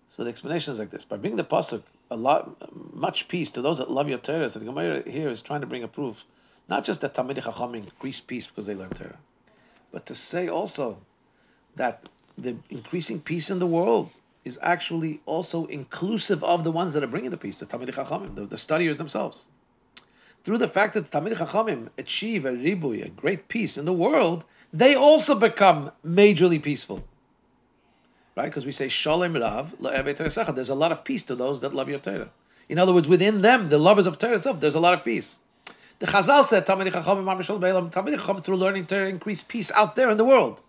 So 0.10 0.24
the 0.24 0.30
explanation 0.30 0.72
is 0.72 0.80
like 0.80 0.92
this: 0.92 1.04
by 1.04 1.18
bringing 1.18 1.38
the 1.38 1.44
pasuk 1.44 1.82
a 2.10 2.16
lot, 2.16 2.72
much 2.94 3.28
peace 3.28 3.52
to 3.52 3.62
those 3.62 3.80
that 3.80 3.90
love 3.90 4.08
your 4.08 4.20
Torah. 4.20 4.50
So 4.50 4.60
the 4.60 4.66
Gemara 4.66 5.02
here 5.10 5.30
is 5.30 5.42
trying 5.42 5.62
to 5.62 5.68
bring 5.68 5.84
a 5.84 5.88
proof, 5.88 6.26
not 6.70 6.84
just 6.84 7.02
that 7.02 7.14
Talmidei 7.14 7.44
Chachamim 7.44 7.78
increase 7.78 8.20
peace 8.20 8.48
because 8.48 8.66
they 8.66 8.76
learn 8.76 8.90
Torah, 8.90 9.18
but 9.92 10.06
to 10.06 10.16
say 10.16 10.48
also 10.48 10.98
that 11.76 12.10
the 12.38 12.56
increasing 12.70 13.20
peace 13.20 13.50
in 13.50 13.60
the 13.60 13.68
world 13.68 14.10
is 14.44 14.58
actually 14.62 15.22
also 15.26 15.66
inclusive 15.66 16.44
of 16.44 16.64
the 16.64 16.72
ones 16.72 16.94
that 16.94 17.04
are 17.04 17.08
bringing 17.08 17.32
the 17.32 17.38
peace, 17.38 17.60
the 17.60 17.66
Talmidei 17.66 17.94
Chachamim, 17.94 18.36
the, 18.36 18.46
the 18.46 18.58
studiers 18.58 18.98
themselves. 18.98 19.48
Through 20.44 20.60
the 20.60 20.68
fact 20.68 20.94
that 20.94 21.12
the 21.12 21.20
Talmidei 21.20 21.38
Chachamim 21.38 21.90
achieve 21.98 22.46
a 22.46 22.52
ribui, 22.52 23.06
a 23.06 23.10
great 23.10 23.48
peace 23.50 23.78
in 23.78 23.86
the 23.86 23.94
world, 23.94 24.46
they 24.72 24.96
also 24.96 25.36
become 25.36 25.92
majorly 26.06 26.62
peaceful. 26.62 27.04
Right? 28.36 28.46
Because 28.46 28.66
we 28.66 28.72
say 28.72 28.88
Shalom 28.88 29.36
Rav 29.36 29.76
There's 29.80 30.70
a 30.70 30.76
lot 30.76 30.92
of 30.92 31.04
peace 31.04 31.24
to 31.24 31.36
those 31.36 31.62
that 31.62 31.74
love 31.74 31.90
your 31.90 32.00
Torah. 32.00 32.30
In 32.70 32.78
other 32.78 32.94
words, 32.94 33.08
within 33.08 33.42
them, 33.42 33.70
the 33.70 33.78
lovers 33.78 34.06
of 34.06 34.20
Torah 34.20 34.36
itself, 34.36 34.60
there's 34.60 34.76
a 34.76 34.80
lot 34.80 34.94
of 34.94 35.04
peace. 35.04 35.40
The 36.00 36.06
Chazal 36.06 36.46
said, 36.46 36.66
Talmidei 36.68 36.92
Chachamim 36.92 38.44
through 38.44 38.56
learning 38.56 38.86
to 38.88 39.06
increase 39.06 39.42
peace 39.42 39.72
out 39.72 39.96
there 39.96 40.12
in 40.12 40.18
the 40.18 40.26
world. 40.26 40.62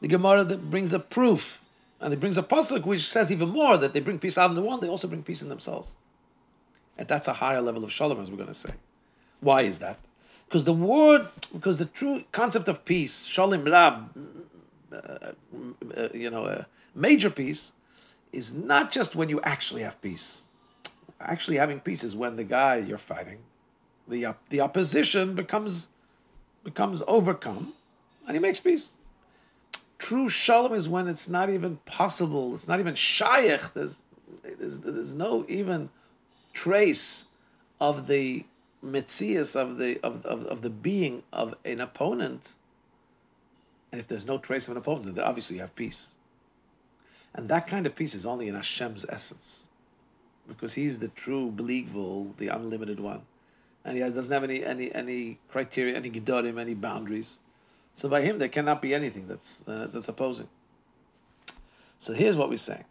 The 0.00 0.08
Gemara 0.08 0.44
that 0.44 0.70
brings 0.70 0.92
a 0.92 0.98
proof, 0.98 1.62
and 2.00 2.12
it 2.12 2.20
brings 2.20 2.36
a 2.36 2.42
pasuk 2.42 2.84
which 2.84 3.10
says 3.10 3.32
even 3.32 3.48
more 3.48 3.78
that 3.78 3.94
they 3.94 4.00
bring 4.00 4.18
peace 4.18 4.36
out 4.36 4.50
in 4.50 4.56
the 4.56 4.60
world. 4.60 4.82
They 4.82 4.88
also 4.88 5.08
bring 5.08 5.22
peace 5.22 5.40
in 5.40 5.48
themselves, 5.48 5.94
and 6.98 7.08
that's 7.08 7.26
a 7.26 7.32
higher 7.32 7.62
level 7.62 7.84
of 7.84 7.92
shalom, 7.92 8.20
as 8.20 8.30
we're 8.30 8.36
going 8.36 8.48
to 8.48 8.54
say. 8.54 8.74
Why 9.40 9.62
is 9.62 9.78
that? 9.78 9.98
Because 10.46 10.66
the 10.66 10.74
word, 10.74 11.28
because 11.52 11.78
the 11.78 11.86
true 11.86 12.24
concept 12.32 12.68
of 12.68 12.84
peace, 12.84 13.24
shalom 13.24 13.64
rav, 13.64 14.10
uh, 14.92 14.96
uh, 15.96 16.08
you 16.12 16.28
know, 16.30 16.44
a 16.44 16.66
major 16.94 17.30
peace, 17.30 17.72
is 18.30 18.52
not 18.52 18.92
just 18.92 19.16
when 19.16 19.30
you 19.30 19.40
actually 19.40 19.82
have 19.82 20.00
peace. 20.02 20.48
Actually, 21.18 21.56
having 21.56 21.80
peace 21.80 22.04
is 22.04 22.14
when 22.14 22.36
the 22.36 22.44
guy 22.44 22.76
you're 22.76 22.98
fighting, 22.98 23.38
the 24.08 24.34
the 24.50 24.60
opposition 24.60 25.34
becomes 25.34 25.88
becomes 26.62 27.02
overcome, 27.06 27.72
and 28.26 28.34
he 28.34 28.40
makes 28.40 28.60
peace. 28.60 28.92
True 29.98 30.28
shalom 30.28 30.74
is 30.74 30.88
when 30.88 31.08
it's 31.08 31.28
not 31.28 31.48
even 31.50 31.76
possible. 31.86 32.54
It's 32.54 32.68
not 32.68 32.80
even 32.80 32.94
shayach. 32.94 33.72
There's, 33.72 34.02
there's, 34.42 34.78
there's 34.80 35.14
no 35.14 35.46
even 35.48 35.88
trace 36.52 37.26
of 37.80 38.06
the 38.06 38.44
mitzias 38.84 39.56
of 39.56 39.78
the 39.78 39.98
of, 40.02 40.24
of, 40.26 40.44
of 40.46 40.62
the 40.62 40.70
being 40.70 41.22
of 41.32 41.54
an 41.64 41.80
opponent. 41.80 42.52
And 43.92 44.00
if 44.00 44.08
there's 44.08 44.26
no 44.26 44.38
trace 44.38 44.66
of 44.66 44.72
an 44.72 44.78
opponent, 44.78 45.14
then 45.14 45.24
obviously 45.24 45.56
you 45.56 45.62
have 45.62 45.74
peace. 45.76 46.10
And 47.34 47.48
that 47.48 47.66
kind 47.66 47.86
of 47.86 47.94
peace 47.94 48.14
is 48.14 48.26
only 48.26 48.48
in 48.48 48.54
Hashem's 48.54 49.06
essence, 49.08 49.68
because 50.48 50.74
He's 50.74 50.98
the 50.98 51.08
true 51.08 51.50
believable, 51.50 52.34
the 52.38 52.48
unlimited 52.48 53.00
one, 53.00 53.22
and 53.84 53.96
He 53.96 54.02
doesn't 54.02 54.32
have 54.32 54.44
any 54.44 54.64
any 54.64 54.94
any 54.94 55.38
criteria, 55.48 55.96
any 55.96 56.10
gedorim, 56.10 56.58
any 56.58 56.74
boundaries. 56.74 57.38
So 57.94 58.08
by 58.08 58.22
him, 58.22 58.38
there 58.38 58.48
cannot 58.48 58.82
be 58.82 58.92
anything 58.92 59.28
that's 59.28 59.62
uh, 59.68 59.86
that's 59.90 60.08
opposing. 60.08 60.48
So 61.98 62.12
here's 62.12 62.36
what 62.36 62.48
we're 62.48 62.58
saying: 62.58 62.84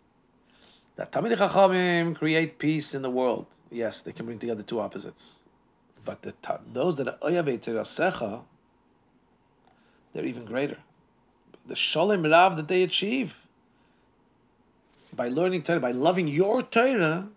that 0.95 1.11
Talmidei 1.11 1.37
Chachamim 1.37 2.15
create 2.15 2.57
peace 2.57 2.95
in 2.95 3.01
the 3.01 3.09
world. 3.09 3.47
Yes, 3.69 4.01
they 4.01 4.11
can 4.11 4.25
bring 4.25 4.39
together 4.39 4.63
two 4.63 4.79
opposites, 4.79 5.43
but 6.05 6.21
the, 6.21 6.33
those 6.71 6.95
that 6.97 7.07
are 7.07 7.17
oyavei 7.17 7.59
terasecha, 7.59 8.41
they're 10.13 10.25
even 10.25 10.45
greater. 10.45 10.77
The 11.65 11.75
shalom 11.75 12.23
rav 12.23 12.55
that 12.57 12.67
they 12.67 12.83
achieve 12.83 13.47
by 15.15 15.27
learning 15.27 15.63
Torah, 15.63 15.79
by 15.79 15.91
loving 15.91 16.27
your 16.27 16.61
Torah, 16.61 17.27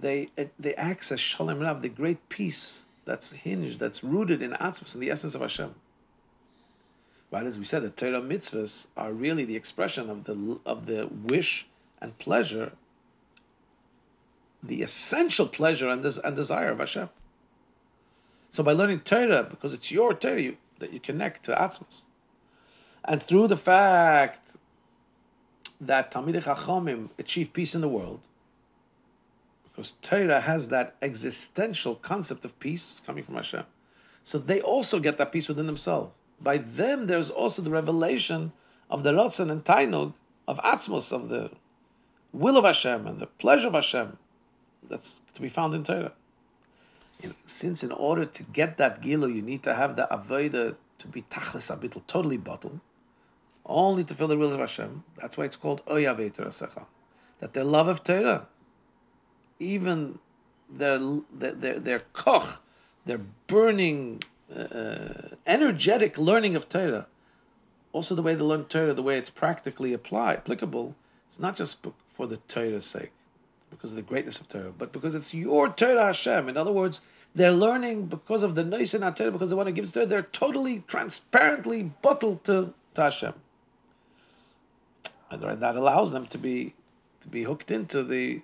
they 0.00 0.28
they 0.58 0.74
access 0.74 1.18
shalom 1.18 1.60
rav, 1.60 1.82
the 1.82 1.88
great 1.88 2.28
peace 2.28 2.84
that's 3.04 3.32
hinged, 3.32 3.78
that's 3.78 4.04
rooted 4.04 4.42
in 4.42 4.52
atzmos, 4.52 4.94
in 4.94 5.00
the 5.00 5.10
essence 5.10 5.34
of 5.34 5.40
Hashem. 5.40 5.74
Right 7.30 7.46
as 7.46 7.58
we 7.58 7.64
said, 7.64 7.82
the 7.82 7.90
Torah 7.90 8.20
mitzvahs 8.20 8.86
are 8.96 9.12
really 9.12 9.44
the 9.44 9.56
expression 9.56 10.10
of 10.10 10.24
the 10.24 10.58
of 10.66 10.86
the 10.86 11.06
wish 11.06 11.66
and 12.00 12.16
pleasure, 12.18 12.72
the 14.62 14.82
essential 14.82 15.48
pleasure 15.48 15.88
and, 15.88 16.02
des- 16.02 16.20
and 16.22 16.36
desire 16.36 16.70
of 16.70 16.78
Hashem. 16.78 17.08
So 18.52 18.62
by 18.62 18.72
learning 18.72 19.00
Torah, 19.00 19.46
because 19.48 19.74
it's 19.74 19.90
your 19.90 20.14
Torah 20.14 20.40
you, 20.40 20.56
that 20.78 20.92
you 20.92 21.00
connect 21.00 21.44
to 21.44 21.54
Atzmos, 21.54 22.02
and 23.04 23.22
through 23.22 23.48
the 23.48 23.56
fact 23.56 24.56
that 25.80 26.12
Talmidei 26.12 26.42
Chachamim 26.42 27.10
achieve 27.18 27.52
peace 27.52 27.74
in 27.74 27.80
the 27.80 27.88
world, 27.88 28.20
because 29.78 29.94
Torah 30.02 30.40
has 30.40 30.68
that 30.68 30.96
existential 31.00 31.94
concept 31.94 32.44
of 32.44 32.58
peace 32.58 33.00
coming 33.06 33.22
from 33.22 33.36
Hashem, 33.36 33.64
so 34.24 34.38
they 34.38 34.60
also 34.60 34.98
get 34.98 35.18
that 35.18 35.30
peace 35.30 35.46
within 35.46 35.66
themselves 35.66 36.10
by 36.40 36.58
them 36.58 37.06
there's 37.06 37.30
also 37.30 37.62
the 37.62 37.70
revelation 37.70 38.52
of 38.90 39.02
the 39.02 39.12
Ratzon 39.12 39.50
and 39.50 39.64
Tainug 39.64 40.14
of 40.46 40.58
Atzmos, 40.58 41.12
of 41.12 41.28
the 41.28 41.50
will 42.32 42.56
of 42.56 42.64
Hashem 42.64 43.06
and 43.06 43.18
the 43.18 43.26
pleasure 43.26 43.68
of 43.68 43.74
Hashem 43.74 44.16
that's 44.88 45.20
to 45.34 45.42
be 45.42 45.48
found 45.48 45.74
in 45.74 45.84
Torah. 45.84 46.12
Since 47.46 47.82
in 47.82 47.90
order 47.90 48.24
to 48.24 48.42
get 48.44 48.76
that 48.78 49.02
gilu, 49.02 49.34
you 49.34 49.42
need 49.42 49.62
to 49.64 49.74
have 49.74 49.96
the 49.96 50.06
avodah 50.10 50.76
to 50.98 51.08
be 51.08 51.22
tachlis 51.22 51.76
abitul, 51.76 52.02
totally 52.06 52.36
bottled, 52.36 52.80
only 53.66 54.04
to 54.04 54.14
fill 54.14 54.28
the 54.28 54.36
will 54.36 54.52
of 54.52 54.60
Hashem. 54.60 55.04
That's 55.16 55.36
why 55.36 55.44
it's 55.44 55.56
called 55.56 55.84
oyavei 55.86 56.32
Secha. 56.32 56.86
That 57.40 57.54
the 57.54 57.64
love 57.64 57.88
of 57.88 58.04
Torah, 58.04 58.46
even 59.58 60.18
their 60.70 60.98
their 61.32 61.78
their, 61.78 62.00
koch, 62.12 62.60
their 63.06 63.20
burning 63.46 64.22
uh, 64.54 65.34
energetic 65.46 66.18
learning 66.18 66.56
of 66.56 66.68
Torah, 66.68 67.06
also 67.92 68.14
the 68.14 68.22
way 68.22 68.34
they 68.34 68.42
learn 68.42 68.64
Torah, 68.64 68.94
the 68.94 69.02
way 69.02 69.18
it's 69.18 69.30
practically 69.30 69.92
apply, 69.92 70.34
applicable, 70.34 70.94
it's 71.26 71.38
not 71.38 71.56
just 71.56 71.78
for 72.12 72.26
the 72.26 72.36
Torah's 72.48 72.86
sake, 72.86 73.12
because 73.70 73.92
of 73.92 73.96
the 73.96 74.02
greatness 74.02 74.40
of 74.40 74.48
Torah, 74.48 74.72
but 74.76 74.92
because 74.92 75.14
it's 75.14 75.34
your 75.34 75.68
Torah 75.68 76.06
Hashem. 76.06 76.48
In 76.48 76.56
other 76.56 76.72
words, 76.72 77.00
they're 77.34 77.52
learning 77.52 78.06
because 78.06 78.42
of 78.42 78.54
the 78.54 78.64
nice 78.64 78.94
in 78.94 79.00
Torah, 79.14 79.30
because 79.30 79.50
they 79.50 79.56
want 79.56 79.66
to 79.66 79.72
give 79.72 79.90
Torah, 79.92 80.06
they're 80.06 80.22
totally 80.22 80.84
transparently 80.86 81.82
bottled 81.82 82.44
to, 82.44 82.72
to 82.94 83.00
Hashem. 83.00 83.34
And 85.30 85.42
that 85.42 85.76
allows 85.76 86.12
them 86.12 86.26
to 86.26 86.38
be 86.38 86.74
to 87.20 87.28
be 87.28 87.42
hooked 87.42 87.70
into 87.70 88.02
the 88.02 88.40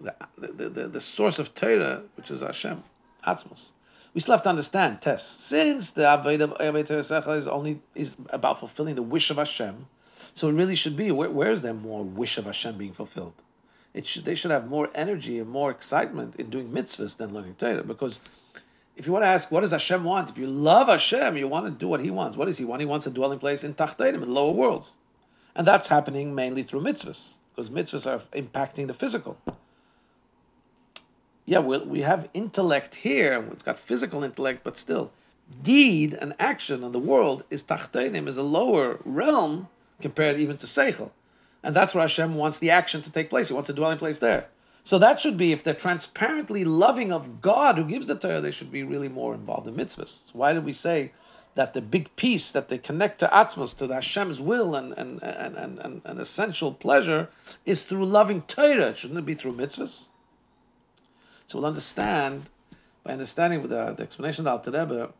the, 0.00 0.68
the, 0.68 0.88
the, 0.88 1.00
source 1.00 1.38
of 1.38 1.54
Torah, 1.54 2.02
which 2.16 2.30
is 2.30 2.40
Hashem, 2.40 2.82
Atzmos 3.26 3.72
we 4.14 4.20
still 4.20 4.34
have 4.34 4.42
to 4.42 4.48
understand 4.48 5.00
Tes. 5.00 5.22
Since 5.22 5.92
the 5.92 6.02
Avodah 6.02 7.36
is 7.36 7.46
only 7.46 7.80
is 7.94 8.16
about 8.30 8.58
fulfilling 8.58 8.96
the 8.96 9.02
wish 9.02 9.30
of 9.30 9.36
Hashem, 9.36 9.86
so 10.34 10.48
it 10.48 10.52
really 10.52 10.74
should 10.74 10.96
be 10.96 11.10
where, 11.10 11.30
where 11.30 11.50
is 11.50 11.62
there 11.62 11.74
more 11.74 12.02
wish 12.02 12.38
of 12.38 12.46
Hashem 12.46 12.76
being 12.76 12.92
fulfilled? 12.92 13.34
It 13.94 14.06
should, 14.06 14.24
they 14.24 14.34
should 14.34 14.50
have 14.50 14.68
more 14.68 14.90
energy 14.94 15.38
and 15.38 15.48
more 15.48 15.70
excitement 15.70 16.36
in 16.36 16.50
doing 16.50 16.70
mitzvahs 16.70 17.16
than 17.16 17.32
learning 17.32 17.56
Torah. 17.56 17.82
Because 17.82 18.20
if 18.96 19.06
you 19.06 19.12
want 19.12 19.24
to 19.24 19.28
ask, 19.28 19.50
what 19.50 19.60
does 19.60 19.72
Hashem 19.72 20.04
want? 20.04 20.30
If 20.30 20.38
you 20.38 20.46
love 20.46 20.86
Hashem, 20.86 21.36
you 21.36 21.48
want 21.48 21.66
to 21.66 21.72
do 21.72 21.88
what 21.88 22.00
He 22.00 22.10
wants. 22.10 22.36
What 22.36 22.44
does 22.44 22.58
He 22.58 22.64
want? 22.64 22.80
He 22.80 22.86
wants 22.86 23.06
a 23.06 23.10
dwelling 23.10 23.40
place 23.40 23.64
in 23.64 23.74
Tachtenim, 23.74 24.14
in 24.14 24.20
the 24.20 24.26
lower 24.26 24.52
worlds. 24.52 24.96
And 25.56 25.66
that's 25.66 25.88
happening 25.88 26.34
mainly 26.34 26.62
through 26.62 26.82
mitzvahs, 26.82 27.38
because 27.50 27.70
mitzvahs 27.70 28.06
are 28.06 28.22
impacting 28.38 28.86
the 28.86 28.94
physical 28.94 29.36
yeah, 31.50 31.58
we 31.58 31.78
we 31.78 32.00
have 32.02 32.28
intellect 32.32 32.94
here, 32.94 33.44
it's 33.50 33.64
got 33.64 33.76
physical 33.76 34.22
intellect, 34.22 34.60
but 34.62 34.76
still, 34.76 35.10
deed 35.64 36.14
and 36.14 36.32
action 36.38 36.84
in 36.84 36.92
the 36.92 37.00
world 37.00 37.42
is 37.50 37.64
tachtenim, 37.64 38.28
is 38.28 38.36
a 38.36 38.42
lower 38.44 39.00
realm 39.04 39.66
compared 40.00 40.38
even 40.38 40.56
to 40.58 40.66
seichel. 40.66 41.10
And 41.64 41.74
that's 41.74 41.92
where 41.92 42.02
Hashem 42.02 42.36
wants 42.36 42.60
the 42.60 42.70
action 42.70 43.02
to 43.02 43.10
take 43.10 43.30
place. 43.30 43.48
He 43.48 43.54
wants 43.54 43.68
a 43.68 43.72
dwelling 43.72 43.98
place 43.98 44.20
there. 44.20 44.46
So 44.84 44.96
that 45.00 45.20
should 45.20 45.36
be, 45.36 45.50
if 45.50 45.64
they're 45.64 45.74
transparently 45.74 46.64
loving 46.64 47.10
of 47.10 47.42
God 47.42 47.76
who 47.76 47.84
gives 47.84 48.06
the 48.06 48.14
Torah, 48.14 48.40
they 48.40 48.52
should 48.52 48.70
be 48.70 48.84
really 48.84 49.08
more 49.08 49.34
involved 49.34 49.66
in 49.66 49.74
mitzvahs. 49.74 50.26
So 50.26 50.32
why 50.34 50.52
did 50.52 50.64
we 50.64 50.72
say 50.72 51.10
that 51.56 51.74
the 51.74 51.82
big 51.82 52.14
peace 52.14 52.52
that 52.52 52.68
they 52.68 52.78
connect 52.78 53.18
to 53.18 53.26
Atzmos, 53.26 53.76
to 53.78 53.88
Hashem's 53.88 54.40
will 54.40 54.76
and, 54.76 54.92
and, 54.92 55.20
and, 55.20 55.56
and, 55.56 55.78
and, 55.80 56.02
and 56.04 56.20
essential 56.20 56.72
pleasure, 56.72 57.28
is 57.66 57.82
through 57.82 58.06
loving 58.06 58.42
Torah? 58.42 58.94
Shouldn't 58.94 59.18
it 59.18 59.26
be 59.26 59.34
through 59.34 59.56
mitzvahs? 59.56 60.06
So 61.50 61.58
we'll 61.58 61.66
understand 61.66 62.48
by 63.02 63.10
understanding 63.10 63.62
the, 63.62 63.92
the 63.92 64.04
explanation 64.04 64.46
of 64.46 64.64
the 64.64 64.70
Alter 64.70 64.86
Rebbe. 64.86 65.12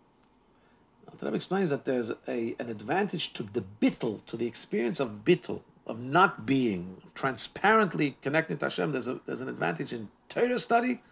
Alter 1.10 1.26
Rebbe 1.26 1.34
explains 1.34 1.70
that 1.70 1.84
there's 1.84 2.12
a, 2.28 2.54
an 2.60 2.68
advantage 2.68 3.32
to 3.32 3.42
the 3.42 3.64
bittul, 3.82 4.24
to 4.26 4.36
the 4.36 4.46
experience 4.46 5.00
of 5.00 5.24
bittul, 5.24 5.62
of 5.88 5.98
not 5.98 6.46
being 6.46 7.02
transparently 7.16 8.16
connected 8.22 8.60
to 8.60 8.66
Hashem. 8.66 8.92
There's, 8.92 9.08
a, 9.08 9.18
there's 9.26 9.40
an 9.40 9.48
advantage 9.48 9.92
in 9.92 10.08
Torah 10.28 10.60
study 10.60 11.02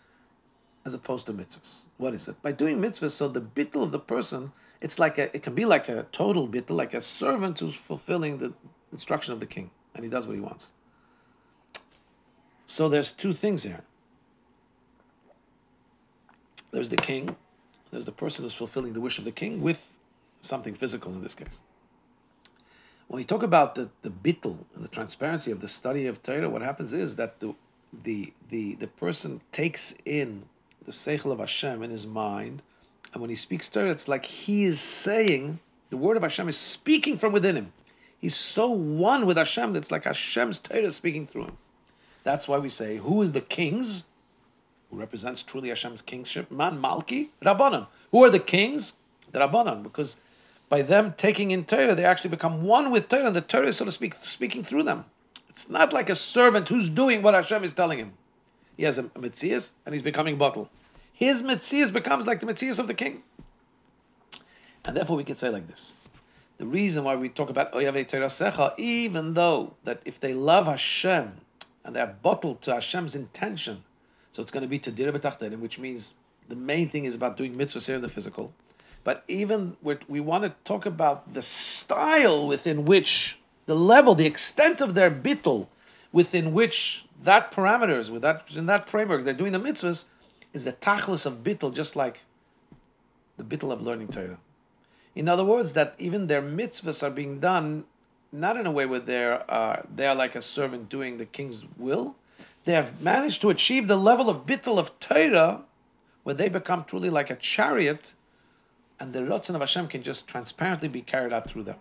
as 0.87 0.95
opposed 0.95 1.27
to 1.27 1.33
mitzvahs. 1.33 1.87
What 1.97 2.15
is 2.15 2.29
it? 2.29 2.41
By 2.41 2.53
doing 2.53 2.81
mitzvahs, 2.81 3.11
so 3.11 3.27
the 3.27 3.41
bittul 3.41 3.83
of 3.83 3.91
the 3.91 3.99
person, 3.99 4.53
it's 4.81 5.01
like 5.01 5.19
a, 5.19 5.35
it 5.35 5.43
can 5.43 5.53
be 5.53 5.65
like 5.65 5.89
a 5.89 6.07
total 6.13 6.47
bittul, 6.47 6.77
like 6.77 6.95
a 6.95 7.01
servant 7.01 7.59
who's 7.59 7.75
fulfilling 7.75 8.39
the 8.39 8.53
instruction 8.93 9.35
of 9.35 9.41
the 9.41 9.47
king, 9.47 9.73
and 9.97 10.05
he 10.05 10.11
does 10.11 10.29
what 10.29 10.37
he 10.37 10.41
wants. 10.41 10.75
So 12.67 12.89
there's 12.89 13.11
two 13.11 13.35
things 13.35 13.65
here. 13.65 13.83
There's 16.71 16.89
the 16.89 16.97
king, 16.97 17.37
there's 17.91 18.05
the 18.05 18.13
person 18.13 18.45
who's 18.45 18.55
fulfilling 18.55 18.93
the 18.93 19.01
wish 19.01 19.19
of 19.19 19.25
the 19.25 19.33
king 19.33 19.63
with 19.63 19.93
something 20.41 20.75
physical 20.75 21.13
in 21.13 21.23
this 21.23 21.35
case. 21.35 21.63
When 23.09 23.17
we 23.17 23.25
talk 23.25 23.43
about 23.43 23.75
the, 23.75 23.89
the 24.03 24.11
bittul 24.11 24.59
and 24.75 24.85
the 24.85 24.89
transparency 24.89 25.51
of 25.51 25.61
the 25.61 25.69
study 25.69 26.07
of 26.07 26.23
Torah, 26.23 26.51
what 26.51 26.63
happens 26.63 26.93
is 26.93 27.17
that 27.17 27.41
the 27.41 27.55
the 28.05 28.35
the, 28.51 28.75
the 28.75 28.87
person 28.87 29.41
takes 29.51 29.95
in 30.05 30.45
the 30.85 30.93
seichel 30.93 31.33
of 31.33 31.39
Hashem 31.39 31.83
in 31.83 31.91
his 31.91 32.07
mind, 32.07 32.63
and 33.13 33.23
when 33.23 33.31
he 33.31 33.37
speaks 33.37 33.69
Torah, 33.69 33.91
it's 33.91 34.09
like 34.09 34.27
he 34.27 34.65
is 34.65 34.81
saying 34.81 35.61
the 35.89 35.97
word 35.97 36.19
of 36.19 36.23
Hashem 36.23 36.49
is 36.49 36.59
speaking 36.59 37.17
from 37.17 37.33
within 37.33 37.57
him. 37.57 37.73
He's 38.19 38.37
so 38.37 38.69
one 38.69 39.27
with 39.27 39.39
Hashem 39.39 39.73
that 39.73 39.79
it's 39.79 39.91
like 39.91 40.05
Hashem's 40.05 40.59
Torah 40.59 40.91
speaking 40.91 41.27
through 41.27 41.45
him. 41.45 41.57
That's 42.25 42.47
why 42.47 42.59
we 42.59 42.69
say, 42.69 42.99
who 42.99 43.23
is 43.23 43.33
the 43.33 43.41
kings? 43.41 44.05
Who 44.91 44.99
represents 44.99 45.43
truly 45.43 45.69
Hashem's 45.69 46.03
kingship? 46.03 46.51
Man, 46.51 46.81
Malki, 46.81 47.29
Rabbanan. 47.43 47.87
Who 48.11 48.25
are 48.25 48.31
the 48.31 48.39
kings? 48.39 48.95
The 49.33 49.41
Rabbanan, 49.41 49.83
because 49.83 50.17
by 50.69 50.83
them 50.83 51.15
taking 51.17 51.51
in 51.51 51.65
Torah, 51.65 51.95
they 51.95 52.05
actually 52.05 52.31
become 52.31 52.63
one 52.63 52.91
with 52.91 53.09
Torah, 53.09 53.27
and 53.27 53.37
the 53.37 53.41
Torah 53.41 53.69
is, 53.69 53.77
so 53.77 53.85
to 53.85 53.93
speak, 53.93 54.15
speaking 54.23 54.65
through 54.65 54.85
them. 54.85 55.05
It's 55.49 55.69
not 55.69 55.93
like 55.93 56.09
a 56.09 56.15
servant 56.15 56.69
who's 56.69 56.89
doing 56.89 57.23
what 57.23 57.35
Hashem 57.35 57.65
is 57.65 57.73
telling 57.73 57.99
him. 57.99 58.13
He 58.77 58.85
has 58.85 58.97
a, 58.97 59.05
Metzias, 59.05 59.73
and 59.85 59.95
he's 59.95 60.03
becoming 60.03 60.39
batel. 60.39 60.69
His 61.13 61.43
Metzias 61.43 61.93
becomes 61.93 62.27
like 62.27 62.41
the 62.41 62.47
Metzias 62.47 62.79
of 62.79 62.87
the 62.87 62.95
king. 62.95 63.23
And 64.85 64.97
therefore 64.97 65.17
we 65.17 65.25
can 65.25 65.37
say 65.37 65.49
like 65.49 65.67
this. 65.67 65.99
The 66.59 66.67
reason 66.67 67.05
why 67.05 67.17
we 67.17 67.29
talk 67.29 67.51
about 67.51 67.73
Oyave 67.73 68.07
Torah 68.07 68.27
Secha, 68.27 68.75
even 68.79 69.35
though 69.35 69.75
that 69.85 70.01
if 70.05 70.19
they 70.21 70.33
love 70.33 70.67
Hashem 70.67 71.41
and 71.85 71.97
they 71.97 72.01
are 72.01 72.17
bottled 72.23 72.63
to 72.63 72.75
Hashem's 72.75 73.15
intention, 73.15 73.85
so 74.39 74.43
it's 74.43 74.53
going 74.53 74.63
to 74.63 74.69
be 74.69 74.79
to 74.79 74.93
Dir 74.93 75.11
which 75.59 75.81
means 75.81 76.15
the 76.49 76.55
main 76.55 76.91
thing 76.91 77.07
is 77.07 77.17
about 77.17 77.37
doing 77.37 77.57
mitzvahs 77.57 77.89
here 77.89 77.97
in 77.97 78.03
the 78.03 78.09
physical. 78.09 78.53
But 79.03 79.25
even 79.27 79.77
we 79.83 80.21
want 80.21 80.45
to 80.45 80.55
talk 80.65 80.87
about 80.87 81.35
the 81.35 81.43
style 81.43 82.47
within 82.47 82.85
which, 82.85 83.41
the 83.67 83.75
level, 83.75 84.15
the 84.15 84.27
extent 84.27 84.81
of 84.81 84.95
their 84.95 85.11
bittul, 85.11 85.67
within 86.13 86.53
which 86.53 87.05
that 87.21 87.51
parameters, 87.51 88.11
with 88.11 88.23
that 88.23 88.53
in 88.55 88.67
that 88.67 88.89
framework, 88.89 89.25
they're 89.25 89.35
doing 89.35 89.51
the 89.51 89.59
mitzvahs, 89.59 90.05
is 90.53 90.63
the 90.63 90.73
tachlis 90.73 91.27
of 91.27 91.43
bittul, 91.43 91.75
just 91.75 91.97
like 91.97 92.21
the 93.39 93.43
bittul 93.43 93.73
of 93.73 93.83
learning 93.83 94.07
Torah. 94.07 94.39
In 95.17 95.29
other 95.29 95.45
words, 95.45 95.73
that 95.73 95.97
even 95.99 96.29
their 96.29 96.43
mitzvahs 96.43 97.03
are 97.03 97.11
being 97.11 97.41
done 97.41 97.87
not 98.31 98.57
in 98.57 98.69
a 98.69 98.71
way 98.71 98.87
where 98.87 99.01
they're 99.01 99.51
uh, 99.51 99.83
they 99.93 100.07
are 100.07 100.15
like 100.15 100.37
a 100.37 100.43
servant 100.43 100.89
doing 100.89 101.17
the 101.17 101.27
king's 101.27 101.65
will. 101.77 102.15
They 102.65 102.73
have 102.73 103.01
managed 103.01 103.41
to 103.43 103.51
achieve 103.51 103.89
the 103.89 103.97
level 103.97 104.29
of 104.29 104.47
bittul 104.47 104.79
of 104.79 104.99
Torah, 105.01 105.63
where 106.23 106.35
they 106.35 106.49
become 106.49 106.85
truly 106.85 107.11
like 107.11 107.31
a 107.31 107.37
chariot 107.37 108.15
and 109.01 109.13
the 109.13 109.21
Ratzon 109.21 109.55
of 109.55 109.61
Hashem 109.61 109.89
can 109.89 110.03
just 110.03 110.29
transparently 110.29 110.89
be 110.89 111.03
carried 111.03 111.33
out 111.33 111.49
through 111.49 111.63
them. 111.65 111.77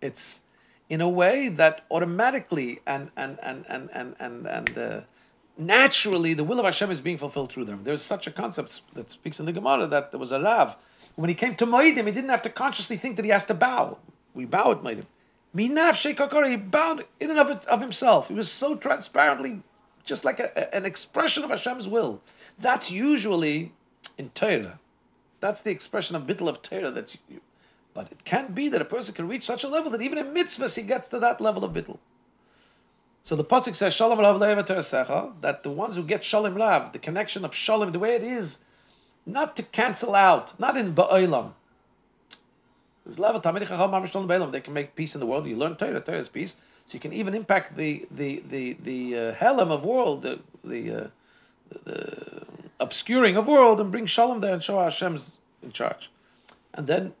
It's 0.00 0.40
in 0.88 1.00
a 1.00 1.08
way 1.08 1.48
that 1.48 1.84
automatically 1.90 2.80
and 2.86 3.10
and 3.16 3.38
and 3.42 3.64
and 3.68 3.88
and 3.92 4.16
and, 4.18 4.46
and 4.46 4.78
uh, 4.78 5.00
naturally 5.56 6.34
the 6.34 6.44
will 6.44 6.58
of 6.58 6.64
Hashem 6.64 6.90
is 6.90 7.00
being 7.00 7.18
fulfilled 7.18 7.52
through 7.52 7.66
them. 7.66 7.82
There's 7.84 8.02
such 8.02 8.26
a 8.26 8.30
concept 8.30 8.82
that 8.94 9.10
speaks 9.10 9.38
in 9.38 9.46
the 9.46 9.52
Gemara 9.52 9.86
that 9.86 10.10
there 10.10 10.20
was 10.20 10.32
a 10.32 10.40
Rav 10.40 10.76
when 11.16 11.28
he 11.28 11.34
came 11.34 11.56
to 11.56 11.66
Moedim, 11.66 12.06
he 12.06 12.12
didn't 12.12 12.30
have 12.30 12.42
to 12.42 12.50
consciously 12.50 12.96
think 12.96 13.16
that 13.16 13.24
he 13.24 13.30
has 13.32 13.44
to 13.46 13.54
bow. 13.54 13.98
We 14.34 14.44
bow 14.44 14.70
at 14.70 14.82
Moedim. 14.82 15.06
Minav 15.54 15.92
Sheikakari, 15.92 16.50
he 16.50 16.56
bowed 16.56 17.06
in 17.20 17.30
and 17.30 17.38
of, 17.38 17.50
it, 17.50 17.66
of 17.66 17.80
himself. 17.80 18.28
He 18.28 18.34
was 18.34 18.50
so 18.50 18.76
transparently, 18.76 19.62
just 20.04 20.24
like 20.24 20.40
a, 20.40 20.74
an 20.74 20.84
expression 20.84 21.44
of 21.44 21.50
Hashem's 21.50 21.88
will. 21.88 22.20
That's 22.58 22.90
usually 22.90 23.72
in 24.16 24.30
Torah 24.30 24.78
that's 25.40 25.60
the 25.60 25.70
expression 25.70 26.16
of 26.16 26.22
bittul 26.22 26.48
of 26.48 26.62
Torah. 26.62 26.90
That's 26.90 27.16
you. 27.28 27.40
But 27.94 28.12
it 28.12 28.24
can't 28.24 28.54
be 28.54 28.68
that 28.68 28.82
a 28.82 28.84
person 28.84 29.14
can 29.14 29.28
reach 29.28 29.46
such 29.46 29.64
a 29.64 29.68
level 29.68 29.90
that 29.92 30.02
even 30.02 30.18
in 30.18 30.26
mitzvahs 30.26 30.76
he 30.76 30.82
gets 30.82 31.08
to 31.10 31.18
that 31.20 31.40
level 31.40 31.64
of 31.64 31.72
bittul. 31.72 31.98
So 33.24 33.36
the 33.36 33.44
pasuk 33.44 33.74
says 33.74 33.94
Shalom 33.94 34.20
Rav 34.20 34.36
Secha 34.40 35.32
that 35.40 35.62
the 35.62 35.70
ones 35.70 35.96
who 35.96 36.02
get 36.02 36.24
Shalom 36.24 36.54
Rav, 36.54 36.92
the 36.92 36.98
connection 36.98 37.44
of 37.44 37.54
Shalom, 37.54 37.92
the 37.92 37.98
way 37.98 38.14
it 38.14 38.22
is, 38.22 38.58
not 39.26 39.56
to 39.56 39.62
cancel 39.62 40.14
out, 40.14 40.58
not 40.58 40.76
in 40.76 40.94
Ba'olam. 40.94 41.52
They 43.08 44.60
can 44.60 44.74
make 44.74 44.94
peace 44.94 45.14
in 45.14 45.20
the 45.20 45.26
world. 45.26 45.46
You 45.46 45.56
learn 45.56 45.76
Torah, 45.76 46.00
Torah 46.00 46.18
is 46.18 46.28
peace. 46.28 46.56
So 46.86 46.94
you 46.94 47.00
can 47.00 47.12
even 47.12 47.34
impact 47.34 47.76
the 47.76 48.06
the 48.10 48.42
the 48.48 48.76
the 48.82 49.18
uh, 49.18 49.34
he'elem 49.34 49.70
of 49.70 49.84
world, 49.84 50.22
the 50.22 50.40
the, 50.64 50.92
uh, 50.92 51.06
the 51.84 52.42
obscuring 52.80 53.36
of 53.36 53.46
world 53.46 53.80
and 53.80 53.90
bring 53.90 54.06
shalom 54.06 54.40
there 54.40 54.54
and 54.54 54.62
show 54.62 54.78
Hashem's 54.78 55.38
in 55.62 55.72
charge. 55.72 56.10
And 56.74 56.86
then 56.86 57.14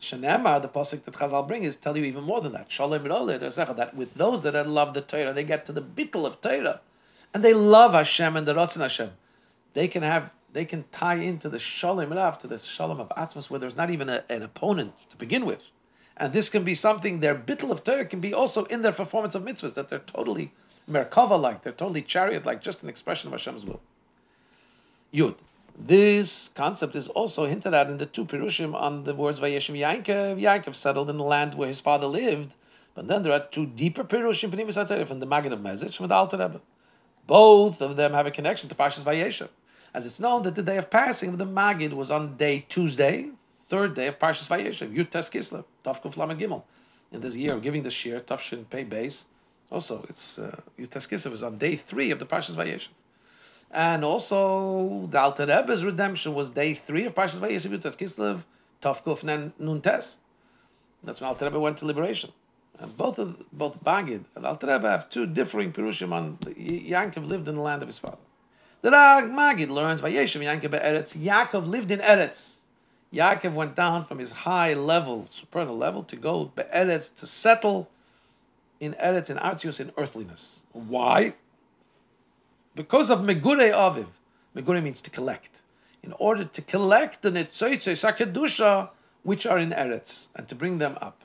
Shanema, 0.00 0.60
the 0.60 0.68
pasuk 0.68 1.04
that 1.04 1.14
Chazal 1.14 1.48
bring 1.48 1.64
is 1.64 1.76
tell 1.76 1.96
you 1.96 2.04
even 2.04 2.24
more 2.24 2.40
than 2.40 2.52
that. 2.52 2.70
Shalom 2.70 3.04
that 3.04 3.90
with 3.94 4.14
those 4.14 4.42
that 4.42 4.68
love 4.68 4.94
the 4.94 5.00
Torah, 5.00 5.32
they 5.32 5.44
get 5.44 5.64
to 5.66 5.72
the 5.72 5.82
bittul 5.82 6.26
of 6.26 6.40
Torah, 6.40 6.80
and 7.32 7.44
they 7.44 7.54
love 7.54 7.94
Hashem 7.94 8.36
and 8.36 8.46
the 8.46 8.54
Ratzon 8.54 8.80
Hashem. 8.80 9.10
They 9.72 9.88
can 9.88 10.02
have 10.02 10.30
they 10.54 10.64
can 10.64 10.84
tie 10.92 11.16
into 11.16 11.48
the 11.48 11.58
Shalom 11.58 12.12
Rav 12.12 12.38
to 12.38 12.46
the 12.46 12.58
Shalom 12.58 13.00
of 13.00 13.08
Atzmus, 13.10 13.50
where 13.50 13.60
there's 13.60 13.76
not 13.76 13.90
even 13.90 14.08
a, 14.08 14.24
an 14.30 14.42
opponent 14.42 15.10
to 15.10 15.16
begin 15.16 15.44
with. 15.44 15.64
And 16.16 16.32
this 16.32 16.48
can 16.48 16.62
be 16.62 16.76
something, 16.76 17.18
their 17.18 17.34
bittul 17.34 17.72
of 17.72 17.82
Torah 17.82 18.06
can 18.06 18.20
be 18.20 18.32
also 18.32 18.64
in 18.66 18.82
their 18.82 18.92
performance 18.92 19.34
of 19.34 19.42
mitzvahs, 19.42 19.74
that 19.74 19.88
they're 19.88 19.98
totally 19.98 20.52
Merkava 20.88 21.38
like, 21.38 21.64
they're 21.64 21.72
totally 21.72 22.02
chariot 22.02 22.46
like, 22.46 22.62
just 22.62 22.84
an 22.84 22.88
expression 22.88 23.32
of 23.32 23.38
Hashem's 23.38 23.64
will. 23.64 23.80
Yud. 25.12 25.34
This 25.76 26.50
concept 26.50 26.94
is 26.94 27.08
also 27.08 27.46
hinted 27.46 27.74
at 27.74 27.90
in 27.90 27.98
the 27.98 28.06
two 28.06 28.24
Pirushim 28.24 28.80
on 28.80 29.02
the 29.02 29.12
words 29.12 29.40
Vayeshev 29.40 29.76
Yankov. 29.76 30.40
Yankov 30.40 30.76
settled 30.76 31.10
in 31.10 31.16
the 31.16 31.24
land 31.24 31.54
where 31.54 31.66
his 31.66 31.80
father 31.80 32.06
lived. 32.06 32.54
But 32.94 33.08
then 33.08 33.24
there 33.24 33.32
are 33.32 33.40
two 33.40 33.66
deeper 33.66 34.04
Pirushim, 34.04 35.08
from 35.08 35.18
the 35.18 35.26
Maggid 35.26 35.52
of 35.52 35.58
Mezritch, 35.58 35.96
from 35.96 36.06
the 36.06 36.14
Alter 36.14 36.36
Rebbe. 36.36 36.60
Both 37.26 37.82
of 37.82 37.96
them 37.96 38.12
have 38.12 38.28
a 38.28 38.30
connection 38.30 38.68
to 38.68 38.76
Pashas 38.76 39.02
Vayeshev. 39.02 39.48
As 39.94 40.04
it's 40.04 40.18
known 40.18 40.42
that 40.42 40.56
the 40.56 40.62
day 40.62 40.76
of 40.76 40.90
passing 40.90 41.30
of 41.30 41.38
the 41.38 41.46
Magid 41.46 41.92
was 41.92 42.10
on 42.10 42.36
day 42.36 42.66
Tuesday, 42.68 43.30
third 43.66 43.94
day 43.94 44.08
of 44.08 44.18
Parshas 44.18 44.48
Vayeshev, 44.48 44.92
Yud 44.92 45.10
Tes 45.10 45.30
Kislev, 45.30 45.64
Tavkuf 45.84 46.16
Lamed 46.16 46.40
Gimel. 46.40 46.64
In 47.12 47.20
this 47.20 47.36
year 47.36 47.54
of 47.54 47.62
giving 47.62 47.84
the 47.84 47.90
Shir, 47.90 48.18
Tavshin 48.18 48.68
Pei 48.68 48.82
Base, 48.82 49.26
also 49.70 50.04
it's 50.08 50.36
uh, 50.36 50.60
Yud 50.76 50.88
Kislev 50.88 51.32
is 51.32 51.44
on 51.44 51.58
day 51.58 51.76
three 51.76 52.10
of 52.10 52.18
the 52.18 52.26
Parshas 52.26 52.56
Vayeshev. 52.56 52.88
And 53.70 54.04
also, 54.04 55.06
the 55.10 55.20
Alter 55.20 55.46
Rebbe's 55.46 55.84
redemption 55.84 56.34
was 56.34 56.50
day 56.50 56.74
three 56.74 57.06
of 57.06 57.14
Parshas 57.14 57.38
Vayeshev 57.38 57.70
Yud 57.70 57.82
Tes 57.82 57.94
Kislev, 57.94 58.42
Tovkuf 58.82 59.22
Nun 59.22 59.80
Tes. 59.80 60.18
That's 61.04 61.20
when 61.20 61.28
Alter 61.28 61.44
Rebbe 61.44 61.60
went 61.60 61.78
to 61.78 61.86
liberation. 61.86 62.32
And 62.80 62.96
both 62.96 63.20
of 63.20 63.36
both 63.52 63.80
Maggid 63.84 64.24
and 64.34 64.44
Alter 64.44 64.66
Rebbe 64.66 64.90
have 64.90 65.08
two 65.08 65.26
differing 65.26 65.72
Pirushim 65.72 66.12
on 66.12 66.36
Yankov 66.38 67.28
lived 67.28 67.46
in 67.46 67.54
the 67.54 67.60
land 67.60 67.82
of 67.82 67.86
his 67.86 68.00
father. 68.00 68.16
The 68.84 68.90
Rag 68.90 69.24
Magid 69.30 69.70
learns 69.70 70.02
Vayeshev 70.02 70.42
Yankov 70.42 70.78
Eretz. 70.78 71.16
Yaakov 71.16 71.66
lived 71.66 71.90
in 71.90 72.00
Eretz. 72.00 72.58
Yaakov 73.14 73.54
went 73.54 73.74
down 73.74 74.04
from 74.04 74.18
his 74.18 74.30
high 74.30 74.74
level, 74.74 75.24
supernal 75.26 75.74
level, 75.74 76.02
to 76.02 76.16
go 76.16 76.52
Eretz 76.54 77.14
to 77.14 77.26
settle 77.26 77.88
in 78.80 78.92
Eretz 79.02 79.30
in 79.30 79.38
Artius 79.38 79.80
in 79.80 79.90
earthliness. 79.96 80.64
Why? 80.72 81.32
because 82.74 83.08
of 83.08 83.20
Megure 83.20 83.72
Aviv. 83.72 84.08
Megure 84.54 84.82
means 84.82 85.00
to 85.00 85.08
collect. 85.08 85.62
In 86.02 86.12
order 86.18 86.44
to 86.44 86.60
collect 86.60 87.22
the 87.22 87.30
Netzoitze 87.30 87.96
Sakedusha, 87.96 88.90
which 89.22 89.46
are 89.46 89.58
in 89.58 89.70
Eretz, 89.70 90.28
and 90.36 90.46
to 90.48 90.54
bring 90.54 90.76
them 90.76 90.98
up. 91.00 91.22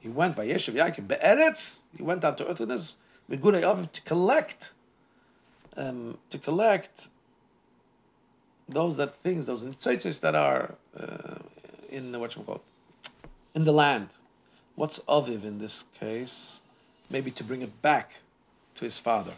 He 0.00 0.08
went 0.08 0.34
by 0.34 0.48
Yeshiv 0.48 0.74
Yaakov 0.74 1.06
Be'eretz, 1.06 1.82
he 1.96 2.02
went 2.02 2.22
down 2.22 2.34
to 2.38 2.48
earthiness, 2.48 2.94
Megure 3.30 3.62
Aviv, 3.62 3.92
to 3.92 4.00
collect, 4.02 4.72
um, 5.76 6.18
to 6.30 6.38
collect 6.38 7.08
those 8.68 8.96
that 8.96 9.14
things, 9.14 9.46
those 9.46 9.62
Netzoitzes 9.62 10.20
that 10.20 10.34
are 10.34 10.74
uh, 10.98 11.38
in 11.88 12.18
what 12.18 12.34
you 12.34 12.60
in 13.54 13.64
the 13.64 13.72
land. 13.72 14.08
What's 14.74 14.98
Aviv 15.00 15.44
in 15.44 15.58
this 15.58 15.84
case? 15.98 16.60
Maybe 17.08 17.30
to 17.30 17.44
bring 17.44 17.62
it 17.62 17.80
back 17.80 18.16
to 18.74 18.84
his 18.84 18.98
father 18.98 19.34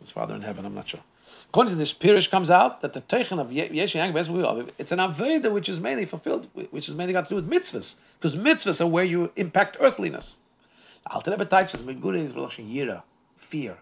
his 0.00 0.10
father 0.10 0.34
in 0.34 0.42
heaven, 0.42 0.64
I'm 0.64 0.74
not 0.74 0.88
sure. 0.88 1.00
According 1.48 1.74
to 1.74 1.76
this, 1.76 1.92
Pirish 1.92 2.30
comes 2.30 2.50
out 2.50 2.80
that 2.80 2.92
the 2.92 3.02
Teichen 3.02 3.38
of 3.38 3.52
Yesh 3.52 3.94
Yang 3.94 4.16
it's 4.16 4.92
an 4.92 4.98
Avodah 4.98 5.52
which 5.52 5.68
is 5.68 5.78
mainly 5.78 6.04
fulfilled, 6.04 6.48
which 6.70 6.88
is 6.88 6.94
mainly 6.94 7.12
got 7.12 7.28
to 7.28 7.28
do 7.28 7.34
with 7.36 7.48
mitzvahs, 7.48 7.96
because 8.18 8.36
mitzvahs 8.36 8.80
are 8.80 8.86
where 8.86 9.04
you 9.04 9.30
impact 9.36 9.76
earthliness. 9.78 10.38
Fear. 13.36 13.78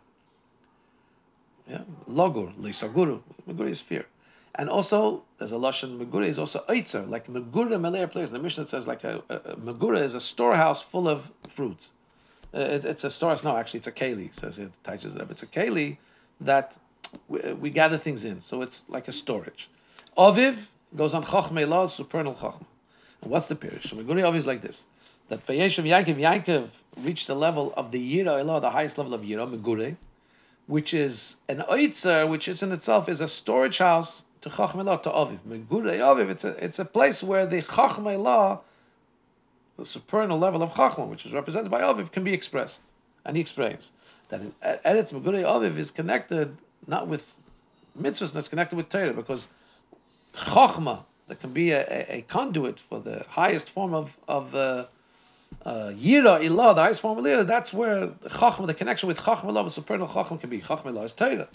Yeah, 1.69 1.83
Logur, 2.09 2.55
Lisaguru, 2.57 3.21
Megure 3.47 3.69
is 3.69 3.81
fear. 3.81 4.07
And 4.55 4.71
also, 4.71 5.23
there's 5.39 5.53
a 5.53 5.57
Lashon 5.57 5.99
Megure 5.99 6.27
is 6.27 6.39
also 6.39 6.64
Eitzer, 6.69 7.09
like 7.09 7.27
Megure 7.27 7.79
Melea 7.79 8.11
players. 8.11 8.31
The 8.31 8.39
Mishnah 8.39 8.66
says 8.66 8.87
like 8.87 9.05
a, 9.05 9.23
a, 9.29 9.35
a 9.35 9.57
Megure 9.57 10.03
is 10.03 10.14
a 10.14 10.21
storehouse 10.21 10.83
full 10.83 11.09
of 11.09 11.31
fruits. 11.49 11.91
Uh, 12.55 12.61
it, 12.61 12.85
it's 12.87 13.05
a 13.05 13.11
storehouse, 13.11 13.45
No, 13.45 13.57
actually, 13.57 13.79
it's 13.79 13.87
a 13.87 13.93
keli. 13.93 14.35
Says 14.35 14.59
it. 14.59 14.73
Teaches 14.83 15.14
it. 15.14 15.31
It's 15.31 15.43
a 15.43 15.47
keli 15.47 15.99
that 16.41 16.79
we, 17.29 17.41
we, 17.53 17.71
gather 17.71 17.99
things 17.99 18.25
in. 18.25 18.41
So 18.41 18.62
it's 18.62 18.87
like 18.89 19.07
a 19.07 19.12
storage. 19.12 19.69
Aviv 20.16 20.57
goes 20.97 21.12
on 21.12 21.25
chachmei 21.25 21.69
law, 21.69 21.87
supernal 21.87 22.35
chachma. 22.35 22.64
And 23.21 23.31
what's 23.31 23.49
the 23.49 23.57
period? 23.57 23.83
Shemaguri 23.83 24.23
Aviv 24.23 24.37
is 24.37 24.47
like 24.47 24.62
this. 24.62 24.87
That 25.29 25.47
Vayeshev 25.47 25.85
Yankov, 25.85 26.16
Yankov 26.16 26.69
reached 26.97 27.27
the 27.27 27.35
level 27.35 27.75
of 27.77 27.93
the 27.93 28.16
Yira 28.16 28.61
the 28.62 28.71
highest 28.71 28.97
level 28.97 29.12
of 29.12 29.21
Yira, 29.21 29.47
Megure, 29.47 29.97
which 30.69 30.93
is 30.93 31.37
an 31.49 31.64
oitzer, 31.71 32.29
which 32.29 32.47
is 32.47 32.62
in 32.62 32.73
itself 32.73 33.09
is 33.09 33.23
a 33.23 33.27
storage 33.27 33.79
house 33.79 34.25
to 34.43 34.51
Chachmei 34.51 34.85
Law, 34.85 34.99
to 34.99 35.09
Aviv. 35.09 35.39
Megure 35.49 35.97
Aviv, 35.97 36.29
it's 36.29 36.45
a, 36.45 36.62
it's 36.62 36.79
a 36.79 36.85
place 36.85 37.23
where 37.23 37.47
the 37.47 37.62
Chachmei 37.62 38.23
Law, 38.23 38.61
the 39.79 39.87
supernal 39.87 40.39
level 40.39 40.62
of 40.62 40.73
Chachma, 40.73 41.09
which 41.09 41.25
is 41.25 41.33
represented 41.33 41.71
by 41.71 41.81
Aviv, 41.81 42.12
can 42.12 42.23
be 42.23 42.35
expressed. 42.35 42.83
And 43.25 43.35
he 43.35 43.41
explains 43.41 43.93
that 44.29 44.43
in 44.43 44.53
Eretz 44.62 45.11
Megure 45.11 45.43
Aviv 45.43 45.79
is 45.79 45.91
connected 45.91 46.55
not 46.87 47.09
with 47.09 47.33
mitzvahs, 47.99 48.37
it's 48.37 48.49
connected 48.49 48.77
with 48.77 48.91
Torah, 48.91 49.14
because 49.14 49.49
Chachma, 50.35 51.05
that 51.29 51.41
can 51.41 51.55
be 51.55 51.71
a, 51.71 51.81
a, 51.81 52.16
a, 52.19 52.23
conduit 52.29 52.79
for 52.79 53.01
the 53.01 53.25
highest 53.31 53.71
form 53.71 53.95
of, 53.95 54.19
of 54.29 54.55
uh, 54.55 54.85
Uh, 55.65 55.89
Yira 55.89 56.41
Ilah, 56.41 56.75
the 56.75 56.83
highest 56.83 57.01
form 57.01 57.19
of 57.19 57.25
Yira, 57.25 57.47
that's 57.47 57.73
where 57.73 58.09
Chachma, 58.09 58.67
the 58.67 58.75
connection 58.75 59.07
with 59.07 59.19
Chachma 59.19 59.47
Ilah, 59.47 59.65
the 59.65 59.71
supernal 59.71 60.09
Chachma 60.09 60.41
can 60.41 60.51
be. 60.51 60.61
Chachma 60.61 60.93
Ilah 60.93 61.05
is 61.05 61.13
Torah. 61.13 61.49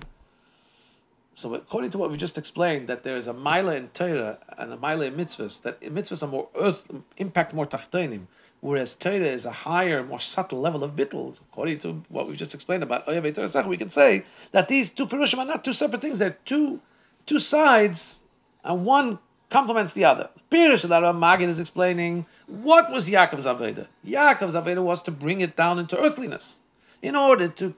So 1.35 1.55
according 1.55 1.91
to 1.91 1.97
what 1.97 2.11
we 2.11 2.17
just 2.17 2.37
explained, 2.37 2.87
that 2.87 3.03
there 3.03 3.17
is 3.17 3.27
a 3.27 3.33
Maila 3.33 3.75
in 3.75 3.87
Torah 3.89 4.37
and 4.57 4.71
a 4.71 4.77
Maila 4.77 5.07
in 5.07 5.15
mitzvahs, 5.15 5.61
that 5.63 5.81
mitzvahs 5.81 6.21
are 6.21 6.27
more 6.27 6.47
earth, 6.55 6.87
impact 7.17 7.53
more 7.53 7.65
tachtonim, 7.65 8.27
whereas 8.61 8.93
Torah 8.93 9.25
is 9.25 9.45
a 9.45 9.51
higher, 9.51 10.03
more 10.03 10.19
subtle 10.19 10.61
level 10.61 10.83
of 10.83 10.95
bittul. 10.95 11.39
According 11.51 11.79
to 11.79 12.03
what 12.09 12.27
we 12.27 12.35
just 12.35 12.53
explained 12.53 12.83
about 12.83 13.07
Oyav 13.07 13.33
Torah 13.33 13.67
we 13.67 13.77
can 13.77 13.89
say 13.89 14.25
that 14.51 14.67
these 14.67 14.91
two 14.91 15.07
Pirushim 15.07 15.39
are 15.39 15.45
not 15.45 15.63
two 15.63 15.73
separate 15.73 16.01
things, 16.01 16.19
they're 16.19 16.37
two, 16.45 16.81
two 17.25 17.39
sides, 17.39 18.21
and 18.63 18.85
one 18.85 19.17
complements 19.53 19.93
the 19.93 20.03
other. 20.03 20.29
Pirush 20.51 20.81
that 20.89 21.03
Magid 21.15 21.47
is 21.47 21.59
explaining 21.59 22.25
what 22.47 22.91
was 22.91 23.07
Yaakov's 23.07 23.45
Avodah. 23.45 23.85
Yaakov's 24.05 24.55
Avodah 24.55 24.83
was 24.83 25.03
to 25.03 25.11
bring 25.11 25.41
it 25.41 25.55
down 25.55 25.77
into 25.77 25.95
earthliness 25.97 26.59
in 27.03 27.15
order 27.15 27.47
to 27.47 27.75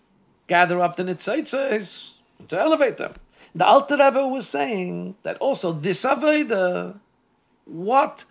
gather 0.47 0.79
up 0.79 0.95
the 0.95 1.03
Nitzaitzes, 1.03 2.13
to 2.47 2.57
elevate 2.57 2.97
them. 2.97 3.13
The 3.53 3.65
Alter 3.65 3.97
Rebbe 3.97 4.25
was 4.25 4.47
saying 4.47 5.15
that 5.23 5.37
also 5.37 5.73
this 5.73 6.05
Avodah, 6.05 6.97
what, 7.65 8.23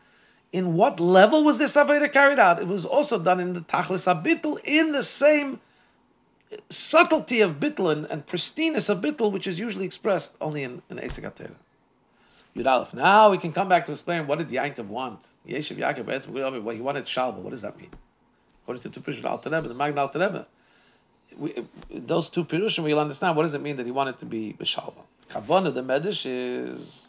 in 0.50 0.72
what 0.72 0.98
level 0.98 1.44
was 1.44 1.58
this 1.58 1.76
Avodah 1.76 2.10
carried 2.10 2.38
out? 2.38 2.58
It 2.58 2.66
was 2.66 2.86
also 2.86 3.18
done 3.18 3.40
in 3.40 3.52
the 3.52 3.60
Tachlis 3.60 4.06
Abittel 4.08 4.58
in 4.64 4.92
the 4.92 5.02
same 5.02 5.60
subtlety 6.70 7.42
of 7.42 7.60
Bittel 7.60 7.92
and, 7.92 8.06
and 8.06 8.26
pristineness 8.26 8.88
of 8.88 9.02
Bittel, 9.02 9.30
which 9.30 9.46
is 9.46 9.58
usually 9.58 9.84
expressed 9.84 10.34
only 10.40 10.62
in, 10.62 10.80
in 10.88 10.98
Esek 10.98 11.24
Yud 12.56 12.94
Now 12.94 13.30
we 13.30 13.38
can 13.38 13.52
come 13.52 13.68
back 13.68 13.86
to 13.86 13.92
explain 13.92 14.26
what 14.26 14.38
did 14.38 14.48
Yankov 14.48 14.86
want. 14.86 15.26
Yeshiv 15.46 15.76
Yaakov, 15.76 16.28
well, 16.28 16.74
he 16.74 16.80
wanted 16.80 17.04
Shalva. 17.04 17.36
What 17.36 17.50
does 17.50 17.62
that 17.62 17.76
mean? 17.76 17.90
According 18.62 18.82
to 18.82 19.00
the 19.00 19.00
Pirush 19.00 19.24
Alter 19.24 19.50
Rebbe, 19.50 19.68
the 19.68 19.74
Magna 19.74 20.02
Alter 20.02 20.20
Rebbe, 20.20 20.46
those 21.90 22.30
two 22.30 22.44
Pirushim, 22.44 22.84
we'll 22.84 23.00
understand 23.00 23.36
what 23.36 23.42
does 23.42 23.54
it 23.54 23.60
mean 23.60 23.76
that 23.76 23.86
he 23.86 23.92
wanted 23.92 24.18
to 24.18 24.24
be 24.24 24.54
B'Shalva. 24.58 25.02
Kavana, 25.30 25.74
the 25.74 25.82
Medish, 25.82 26.24
is 26.26 27.08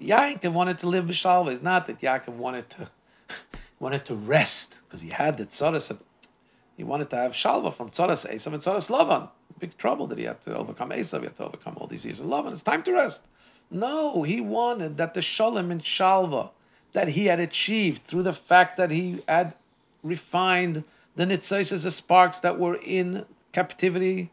Yaakov 0.00 0.52
wanted 0.52 0.78
to 0.80 0.88
live 0.88 1.06
B'Shalva. 1.06 1.52
It's 1.52 1.62
not 1.62 1.86
that 1.86 2.00
Yaakov 2.00 2.34
wanted 2.34 2.68
to 2.70 2.90
wanted 3.80 4.04
to 4.04 4.14
rest 4.14 4.80
because 4.86 5.00
he 5.00 5.08
had 5.08 5.38
the 5.38 5.46
Tzoras. 5.46 5.96
He 6.76 6.84
wanted 6.84 7.10
to 7.10 7.16
have 7.16 7.32
Shalva 7.32 7.72
from 7.74 7.90
Tzoras 7.90 8.30
Esav 8.30 8.52
and 8.52 8.62
Tzoras 8.62 8.90
Lavan. 8.90 9.28
Big 9.58 9.76
trouble 9.76 10.06
that 10.06 10.16
he 10.16 10.24
had 10.24 10.40
to 10.42 10.56
overcome 10.56 10.90
Esav. 10.90 11.20
He 11.20 11.26
had 11.26 11.36
to 11.36 11.44
overcome 11.44 11.76
all 11.76 11.86
these 11.86 12.04
years 12.04 12.20
in 12.20 12.26
Lavan. 12.26 12.52
It's 12.52 12.62
time 12.62 12.82
to 12.84 12.92
rest. 12.92 13.24
No, 13.70 14.22
he 14.22 14.40
wanted 14.40 14.96
that 14.96 15.14
the 15.14 15.22
shalom 15.22 15.70
and 15.70 15.82
shalva 15.82 16.50
that 16.92 17.08
he 17.08 17.26
had 17.26 17.38
achieved 17.38 18.02
through 18.02 18.24
the 18.24 18.32
fact 18.32 18.76
that 18.76 18.90
he 18.90 19.22
had 19.28 19.54
refined 20.02 20.82
the 21.14 21.24
nitzais, 21.24 21.82
the 21.82 21.90
sparks 21.90 22.40
that 22.40 22.58
were 22.58 22.76
in 22.76 23.24
captivity 23.52 24.30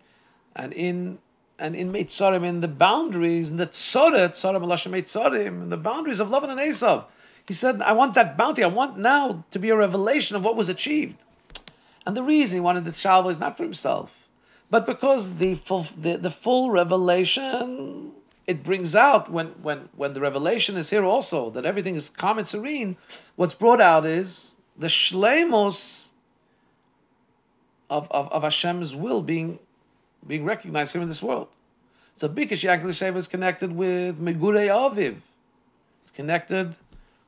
and 0.56 0.74
in 0.74 1.20
and 1.60 1.76
in 1.76 1.92
Meitzarim, 1.92 2.44
in 2.44 2.62
the 2.62 2.68
boundaries, 2.68 3.50
in 3.50 3.58
the 3.58 3.66
Tzoret, 3.66 4.34
Tzorim 4.34 4.62
Elashem 4.62 4.92
Meitzarim, 4.92 5.64
in 5.64 5.70
the 5.70 5.78
boundaries 5.78 6.20
of 6.20 6.28
Lavan 6.28 6.50
and 6.50 6.60
Esav. 6.60 7.06
He 7.48 7.54
said, 7.56 7.82
I 7.82 7.94
want 7.94 8.14
that 8.14 8.38
bounty. 8.38 8.64
I 8.64 8.68
want 8.68 9.00
now 9.00 9.44
to 9.50 9.58
be 9.58 9.70
a 9.70 9.76
revelation 9.76 10.36
of 10.36 10.44
what 10.44 10.56
was 10.56 10.70
achieved. 10.70 11.16
And 12.06 12.16
the 12.16 12.22
reason 12.22 12.58
he 12.58 12.60
wanted 12.60 12.86
this 12.86 13.02
shalva 13.02 13.32
is 13.32 13.40
not 13.40 13.58
for 13.58 13.64
himself, 13.64 14.28
but 14.70 14.86
because 14.86 15.38
the 15.38 15.56
full, 15.56 15.82
the, 15.98 16.18
the 16.18 16.30
full 16.30 16.70
revelation 16.70 18.12
it 18.48 18.64
brings 18.64 18.96
out 18.96 19.30
when 19.30 19.48
when 19.62 19.90
when 19.96 20.14
the 20.14 20.22
revelation 20.22 20.78
is 20.78 20.90
here 20.90 21.04
also 21.04 21.50
that 21.52 21.66
everything 21.66 21.96
is 21.96 22.10
calm 22.10 22.38
and 22.38 22.48
serene. 22.48 22.98
What's 23.36 23.54
brought 23.54 23.82
out 23.82 24.06
is 24.06 24.56
the 24.78 24.88
shlemos 24.88 26.12
of, 27.90 28.08
of, 28.10 28.32
of 28.32 28.44
Hashem's 28.44 28.96
will 28.96 29.22
being 29.22 29.60
being 30.26 30.46
recognized 30.46 30.94
here 30.94 31.02
in 31.02 31.08
this 31.08 31.22
world. 31.22 31.50
So 32.16 32.28
Bikash 32.28 32.64
Yaakov 32.64 33.16
is 33.16 33.28
connected 33.28 33.76
with 33.76 34.20
Megure 34.20 34.68
Aviv. 34.68 35.18
It's 36.02 36.12
connected 36.12 36.76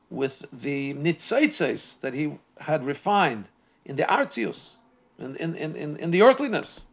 with 0.08 0.44
the 0.52 0.94
nitzaitzes 0.94 2.00
that 2.00 2.14
he 2.14 2.38
had 2.58 2.84
refined 2.84 3.48
in 3.84 3.96
the 3.96 4.02
artius, 4.02 4.76
in, 5.18 5.36
in, 5.36 5.54
in, 5.54 5.96
in 5.96 6.10
the 6.10 6.22
earthliness. 6.22 6.86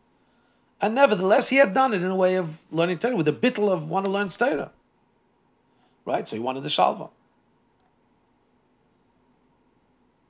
And 0.79 0.93
nevertheless, 0.93 1.49
he 1.49 1.55
had 1.55 1.73
done 1.73 1.93
it 1.93 2.03
in 2.03 2.09
a 2.09 2.15
way 2.15 2.35
of 2.35 2.61
learning 2.71 2.99
Torah, 2.99 3.15
with 3.15 3.27
a 3.27 3.33
bittel 3.33 3.71
of 3.71 3.89
want 3.89 4.05
to 4.05 4.11
learn 4.11 4.29
Torah. 4.29 4.71
Right? 6.05 6.27
So 6.27 6.35
he 6.35 6.39
wanted 6.39 6.63
the 6.63 6.69
Shalva. 6.69 7.09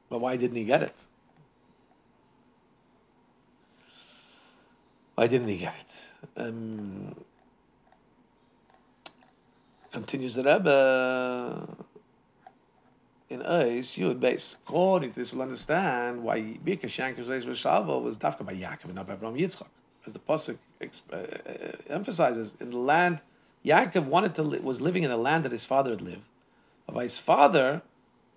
But 0.09 0.19
why 0.19 0.37
didn't 0.37 0.55
he 0.55 0.63
get 0.63 0.83
it? 0.83 0.95
Why 5.15 5.27
didn't 5.27 5.49
he 5.49 5.57
get 5.57 5.75
it? 5.79 6.41
Um, 6.41 7.15
continues 9.91 10.35
the 10.35 10.43
Rebbe 10.43 11.67
in 13.29 13.39
Yud 13.41 14.19
base. 14.19 14.57
According 14.65 15.11
to 15.11 15.19
this, 15.19 15.33
we'll 15.33 15.41
understand 15.41 16.23
why 16.23 16.39
Birka 16.39 16.87
Shankar 16.87 17.25
was 17.25 17.43
Shalva 17.43 18.01
was 18.01 18.15
Dafka 18.15 18.45
by 18.45 18.53
Yaakov 18.53 18.85
and 18.85 18.95
not 18.95 19.07
by 19.07 19.13
Abraham 19.13 19.37
Yitzchak 19.37 19.67
as 20.07 20.13
the 20.13 20.19
pasuk 20.19 20.57
uh, 20.81 21.15
uh, 21.15 21.71
emphasizes, 21.89 22.55
in 22.59 22.71
the 22.71 22.77
land, 22.77 23.19
Yaakov 23.65 24.05
wanted 24.05 24.35
to 24.35 24.43
li- 24.43 24.59
was 24.59 24.81
living 24.81 25.03
in 25.03 25.09
the 25.09 25.17
land 25.17 25.45
that 25.45 25.51
his 25.51 25.65
father 25.65 25.91
had 25.91 26.01
lived. 26.01 26.23
But 26.85 26.95
by 26.95 27.03
his 27.03 27.19
father, 27.19 27.81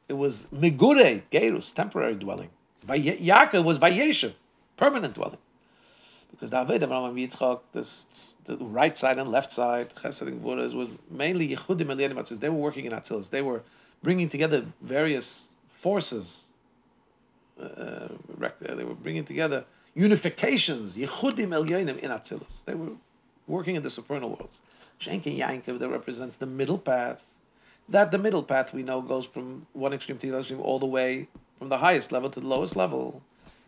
it 0.09 0.15
was 0.15 0.47
Megure, 0.55 1.23
Gerus, 1.33 1.73
temporary 1.73 2.17
dwelling. 2.17 2.51
By 2.87 2.99
Yaakov 3.01 3.65
was 3.65 3.79
by 3.79 3.93
Yeshiv, 3.93 4.35
permanent 4.77 5.15
dwelling. 5.15 5.39
Because 6.31 6.51
David, 6.51 6.83
Abraham, 6.83 7.17
Yitzchak, 7.17 7.61
this, 7.73 8.37
the 8.45 8.57
right 8.57 8.97
side 8.97 9.19
and 9.19 9.31
left 9.31 9.53
side, 9.53 9.95
Chesed 9.95 10.23
and 10.23 10.43
was 10.43 10.89
mainly 11.11 11.55
Yechudim 11.55 11.91
and 11.91 12.01
They 12.41 12.49
were 12.49 12.57
working 12.57 12.87
in 12.87 12.93
Atzilus. 12.93 13.31
They 13.31 13.43
were 13.43 13.63
bringing 14.03 14.29
together 14.29 14.65
various 14.81 15.49
forces. 15.69 16.45
Uh 17.61 18.09
they 18.61 18.85
were 18.85 18.95
bringing 18.95 19.25
together 19.25 19.65
unifications, 20.01 20.97
Yechudim 20.97 21.49
Elyonim 21.49 21.99
in 21.99 22.11
Atzilus. 22.11 22.65
They 22.65 22.75
were 22.75 22.93
working 23.47 23.77
in 23.77 23.83
the 23.83 23.91
supernal 23.91 24.31
worlds. 24.31 24.63
Shenkin 25.01 25.39
Yankov 25.39 25.79
that 25.79 25.89
represents 25.89 26.37
the 26.37 26.47
middle 26.47 26.79
path. 26.79 27.23
That 27.89 28.11
the 28.11 28.19
middle 28.19 28.43
path 28.43 28.73
we 28.73 28.83
know 28.83 29.03
goes 29.03 29.27
from 29.27 29.67
one 29.73 29.93
extreme 29.93 30.19
to 30.19 30.27
the 30.27 30.33
other 30.33 30.41
extreme 30.41 30.61
all 30.61 30.79
the 30.79 30.87
way 30.87 31.29
from 31.59 31.69
the 31.69 31.79
highest 31.79 32.13
level 32.13 32.31
to 32.31 32.41
the 32.41 32.47
lowest 32.47 32.77
level. 32.77 33.23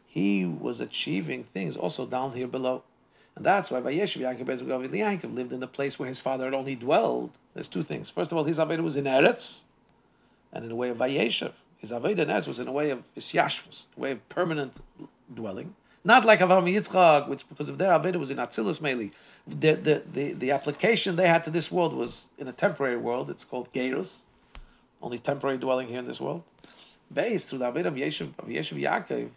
He 0.07 0.45
was 0.47 0.81
achieving 0.81 1.45
things 1.45 1.77
also 1.77 2.07
down 2.07 2.33
here 2.33 2.47
below. 2.47 2.83
And 3.35 3.45
that's 3.45 3.71
why 3.71 3.81
Bezagav 3.81 4.39
Yankov 4.41 5.35
lived 5.35 5.53
in 5.53 5.61
the 5.61 5.67
place 5.67 5.99
where 5.99 6.09
his 6.09 6.21
father 6.21 6.45
had 6.45 6.55
only 6.55 6.75
dwelled. 6.75 7.31
There's 7.55 7.69
two 7.69 7.83
things. 7.83 8.11
First 8.11 8.31
of 8.31 8.39
all, 8.39 8.45
his 8.45 8.59
Avodah 8.59 8.83
was 8.83 8.97
in 8.97 9.05
Eretz, 9.05 9.63
and 10.53 10.65
in 10.65 10.71
a 10.71 10.77
way 10.77 10.91
of 10.91 10.99
Vayeshev. 10.99 11.53
His 11.79 11.93
Avodah 11.93 12.21
in 12.21 12.29
Eretz 12.29 12.47
was 12.47 12.59
in 12.59 12.69
a 12.69 12.73
way 12.73 12.91
of 12.91 13.03
Isyashvus, 13.17 13.87
a 13.97 14.01
way 14.01 14.13
of 14.13 14.29
permanent 14.29 14.77
dwelling. 15.35 15.75
Not 16.05 16.25
like 16.25 16.41
Avraham 16.41 16.65
Yitzchak, 16.65 17.29
which 17.29 17.49
because 17.49 17.69
of 17.69 17.79
their 17.79 17.91
Avodah 17.91 18.17
was 18.17 18.31
in 18.31 18.39
Atzilus 18.39 18.81
mainly. 18.81 19.13
The, 19.47 19.75
the, 19.75 20.03
the, 20.13 20.33
the 20.33 20.51
application 20.51 21.17
they 21.17 21.29
had 21.29 21.45
to 21.45 21.51
this 21.51 21.71
world 21.71 21.95
was 21.95 22.27
in 22.39 22.49
a 22.49 22.53
temporary 22.53 22.97
world. 22.97 23.31
It's 23.31 23.45
called 23.45 23.73
Gerus, 23.73 24.21
only 25.01 25.19
temporary 25.19 25.59
dwelling 25.59 25.89
here 25.89 26.01
in 26.01 26.07
this 26.07 26.21
world. 26.21 26.43
Based 27.13 27.49
through 27.49 27.61
the 27.61 27.67
Avodah 27.67 27.87
of 27.87 27.95
Yeshiv, 27.95 28.31
of 28.39 28.47
Yeshiv 28.47 28.81
Yaakov, 28.81 29.31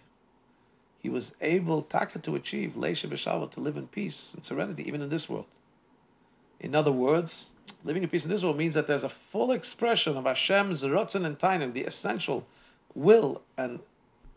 he 0.99 1.09
was 1.09 1.35
able 1.39 1.83
taka 1.83 2.17
to 2.19 2.35
achieve 2.35 2.73
Leisha 2.75 3.07
B'Shalva, 3.07 3.51
to 3.51 3.59
live 3.59 3.77
in 3.77 3.87
peace 3.87 4.31
and 4.33 4.43
serenity 4.43 4.87
even 4.87 5.03
in 5.03 5.09
this 5.09 5.29
world. 5.29 5.45
In 6.59 6.73
other 6.73 6.91
words, 6.91 7.51
living 7.83 8.01
in 8.01 8.09
peace 8.09 8.25
in 8.25 8.31
this 8.31 8.43
world 8.43 8.57
means 8.57 8.73
that 8.73 8.87
there's 8.87 9.03
a 9.03 9.09
full 9.09 9.51
expression 9.51 10.17
of 10.17 10.23
Hashem's 10.23 10.81
Ratzon 10.81 11.25
and 11.25 11.37
Tainug, 11.37 11.73
the 11.73 11.83
essential 11.83 12.47
will 12.95 13.43
and 13.55 13.81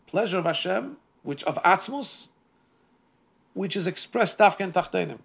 pleasure 0.05 0.37
of 0.37 0.45
Hashem 0.45 0.97
which 1.23 1.43
of 1.43 1.55
Atzmus, 1.63 2.29
which 3.53 3.75
is 3.75 3.87
expressed 3.87 4.37
dafka 4.37 4.61
and 4.61 4.73
tachtonim. 4.73 5.19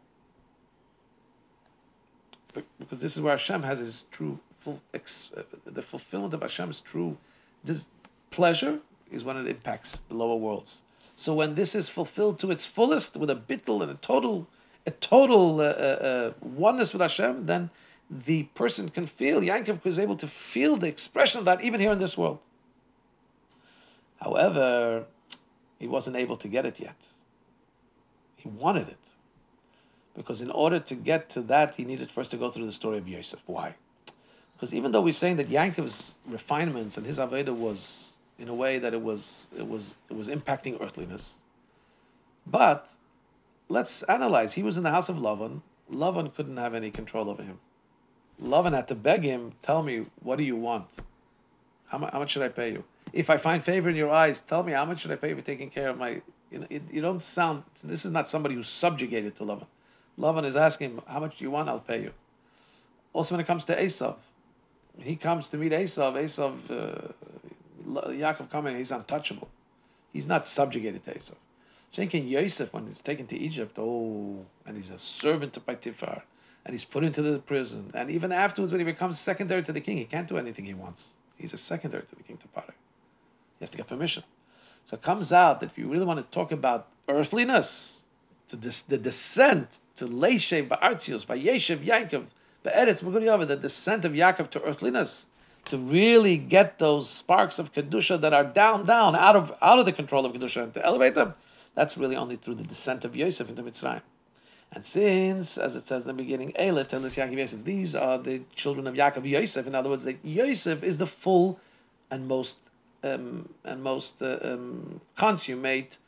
Because 2.79 3.01
this 3.01 3.17
is 3.17 3.23
where 3.23 3.37
Hashem 3.37 3.65
has 3.65 3.81
his 3.81 4.05
true, 4.11 4.39
full, 4.59 4.81
ex, 4.93 5.33
uh, 5.37 5.43
the 5.65 5.83
fulfillment 5.83 6.35
of 6.35 6.43
Hashem's 6.43 6.81
true 6.81 7.17
this 7.65 7.89
pleasure 8.31 8.79
is 9.11 9.25
when 9.25 9.37
it 9.37 9.47
impacts 9.47 10.03
the 10.09 10.15
lower 10.15 10.37
worlds. 10.37 10.83
So 11.17 11.35
when 11.35 11.55
this 11.55 11.75
is 11.75 11.89
fulfilled 11.89 12.39
to 12.41 12.51
its 12.51 12.65
fullest 12.65 13.17
with 13.17 13.31
a 13.31 13.37
bittul 13.37 13.83
and 13.83 13.91
a 13.91 13.95
total, 13.95 14.47
a 14.87 14.91
total 14.91 15.61
uh, 15.61 15.65
uh, 15.65 15.67
uh 15.67 16.33
oneness 16.41 16.93
with 16.93 17.01
Hashem, 17.01 17.47
then 17.47 17.71
the 18.11 18.45
person 18.55 18.89
can 18.89 19.07
feel, 19.07 19.41
Yankov 19.41 19.87
is 19.87 19.99
able 19.99 20.17
to 20.17 20.29
feel 20.29 20.77
the 20.77 20.89
expression 20.89 21.39
of 21.39 21.45
that 21.47 21.65
even 21.65 21.81
here 21.81 21.93
in 21.93 21.99
this 21.99 22.19
world. 22.19 22.39
However, 24.21 25.05
he 25.85 25.89
wasn't 25.89 26.17
able 26.17 26.39
to 26.39 26.49
get 26.49 26.65
it 26.65 26.81
yet. 26.81 26.97
He 28.37 28.49
wanted 28.49 28.89
it. 28.89 29.11
Because 30.17 30.41
in 30.41 30.51
order 30.51 30.81
to 30.81 30.95
get 30.95 31.29
to 31.35 31.43
that, 31.43 31.75
he 31.75 31.85
needed 31.85 32.11
first 32.11 32.31
to 32.31 32.39
go 32.39 32.51
through 32.51 32.65
the 32.65 32.73
story 32.73 32.97
of 32.97 33.07
Yosef. 33.07 33.43
Why? 33.45 33.75
Because 34.55 34.73
even 34.73 34.93
though 34.93 35.03
we're 35.03 35.13
saying 35.13 35.37
that 35.37 35.51
Yankov's 35.51 36.15
refinements 36.25 36.97
and 36.97 37.05
his 37.05 37.19
Avodah 37.19 37.55
was 37.55 38.15
in 38.39 38.49
a 38.49 38.55
way 38.55 38.79
that 38.79 38.95
it 38.95 39.03
was 39.03 39.49
it 39.55 39.69
was 39.69 39.97
it 40.09 40.17
was 40.17 40.29
impacting 40.29 40.81
earthliness, 40.81 41.43
but 42.47 42.97
let's 43.69 44.03
analyze. 44.05 44.55
He 44.55 44.63
was 44.63 44.79
in 44.79 44.85
the 44.85 44.91
house 44.91 45.11
of 45.11 45.17
Lavan. 45.17 45.61
Lavan 45.93 46.35
couldn't 46.35 46.57
have 46.57 46.73
any 46.73 46.91
control 46.91 47.29
over 47.29 47.43
him. 47.43 47.59
Lavan 48.43 48.73
had 48.73 48.89
to 48.89 48.95
beg 48.95 49.23
him, 49.23 49.53
tell 49.61 49.83
me, 49.83 50.07
what 50.23 50.39
do 50.39 50.45
you 50.45 50.57
want? 50.57 50.89
How, 51.87 51.99
how 51.99 52.19
much 52.19 52.33
should 52.33 52.43
I 52.43 52.49
pay 52.49 52.73
you? 52.73 52.85
If 53.13 53.31
I 53.31 53.37
find 53.37 53.63
favor 53.63 53.89
in 53.89 53.97
your 53.97 54.11
eyes, 54.11 54.41
tell 54.41 54.63
me 54.63 54.73
how 54.73 54.85
much 54.85 55.01
should 55.01 55.11
I 55.11 55.17
pay 55.17 55.31
you 55.31 55.37
for 55.37 55.43
taking 55.43 55.71
care 55.71 55.89
of 55.89 55.99
my. 55.99 56.23
You 56.51 56.61
know, 56.61 56.67
it, 56.71 56.83
you 56.93 57.01
don't 57.01 57.23
sound. 57.23 57.65
This 57.83 58.05
is 58.05 58.11
not 58.11 58.29
somebody 58.29 58.55
who's 58.55 58.69
subjugated 58.69 59.37
to 59.37 59.45
Lavan. 59.45 59.67
Lavan 60.19 60.45
is 60.45 60.57
asking, 60.57 61.03
how 61.07 61.21
much 61.21 61.39
do 61.39 61.45
you 61.45 61.51
want? 61.51 61.69
I'll 61.69 61.81
pay 61.81 62.03
you. 62.03 62.13
Also, 63.13 63.35
when 63.35 63.41
it 63.41 63.47
comes 63.47 63.65
to 63.65 63.77
Esav, 63.81 64.17
he 64.99 65.17
comes 65.17 65.49
to 65.49 65.57
meet 65.57 65.73
Esav. 65.73 66.15
Esav, 66.15 66.55
uh, 66.71 68.09
Yaakov 68.11 68.51
coming, 68.51 68.77
he's 68.77 68.93
untouchable. 68.93 69.49
He's 70.13 70.27
not 70.27 70.47
subjugated 70.47 71.05
to 71.05 71.15
Esav. 71.15 71.37
Shenkin 71.93 72.29
Yosef, 72.29 72.73
when 72.73 72.87
he's 72.87 73.03
taken 73.03 73.27
to 73.29 73.37
Egypt, 73.37 73.79
oh, 73.79 74.45
and 74.67 74.77
he's 74.77 74.91
a 74.91 74.99
servant 74.99 75.53
to 75.55 75.61
Potiphar 75.61 76.23
and 76.65 76.75
he's 76.75 76.85
put 76.85 77.05
into 77.05 77.23
the 77.23 77.39
prison. 77.39 77.91
And 77.95 78.11
even 78.11 78.33
afterwards, 78.33 78.73
when 78.73 78.81
he 78.81 78.85
becomes 78.85 79.21
secondary 79.21 79.63
to 79.63 79.73
the 79.73 79.81
king, 79.81 79.99
he 79.99 80.05
can't 80.05 80.27
do 80.27 80.39
anything 80.39 80.65
he 80.65 80.75
wants. 80.75 81.15
He's 81.45 81.53
a 81.53 81.59
secondary 81.59 82.05
to 82.05 82.17
the 82.17 82.23
king 82.23 82.39
to 82.39 82.49
Pare. 82.49 82.65
He 83.59 83.61
has 83.61 83.69
to 83.69 83.77
get 83.77 83.87
permission. 83.87 84.23
So 84.87 84.95
it 84.95 85.03
comes 85.03 85.31
out 85.31 85.61
that 85.61 85.67
if 85.67 85.77
you 85.77 85.89
really 85.89 86.07
want 86.07 86.19
to 86.19 86.35
talk 86.35 86.53
about 86.53 86.89
earthliness, 87.07 88.07
to 88.49 88.57
this, 88.57 88.81
the 88.81 88.97
descent 88.97 89.81
to 89.97 90.07
Leishev, 90.07 90.69
Ba'artius, 90.69 91.27
Vayeshev, 91.27 91.85
Yaakov, 91.85 92.25
Be'eretz, 92.63 93.03
Meguriyava, 93.03 93.47
the 93.47 93.57
descent 93.57 94.07
of 94.07 94.13
Yaakov 94.13 94.49
to 94.53 94.63
earthliness, 94.63 95.27
to 95.67 95.77
really 95.77 96.39
get 96.39 96.79
those 96.79 97.11
sparks 97.11 97.59
of 97.59 97.75
Kedusha 97.75 98.19
that 98.23 98.33
are 98.33 98.45
down, 98.45 98.87
down, 98.87 99.15
out 99.15 99.37
of 99.37 99.53
out 99.61 99.79
of 99.79 99.85
the 99.85 99.93
control 99.93 100.25
of 100.25 100.33
Kedusha, 100.33 100.63
and 100.63 100.73
to 100.73 100.83
elevate 100.83 101.15
them, 101.15 101.35
that's 101.75 101.99
really 101.99 102.17
only 102.17 102.37
through 102.37 102.55
the 102.55 102.65
descent 102.65 103.05
of 103.05 103.15
Yosef 103.15 103.51
into 103.51 103.63
Mitzrayim. 103.63 104.01
And 104.75 104.85
since, 104.85 105.57
as 105.57 105.77
it 105.77 105.85
says 105.85 106.03
in 106.03 106.09
the 106.09 106.21
beginning, 106.21 106.53
Telis 106.53 107.17
Yaakov 107.17 107.39
Yosef, 107.39 107.65
these 107.65 107.95
are 107.95 108.19
the 108.19 108.43
children 108.57 108.89
of 108.89 108.95
Yaakov 108.95 109.25
Yosef. 109.25 109.69
In 109.69 109.75
other 109.75 109.89
words, 109.89 110.03
that 110.03 110.19
Yosef 110.25 110.83
is 110.83 110.99
the 110.99 111.07
full 111.07 111.61
and 112.11 112.27
most 112.27 112.59
um, 113.05 113.49
and 113.65 113.83
most 113.83 114.21
uh, 114.21 114.39
um, 114.43 115.01
consummate 115.17 115.99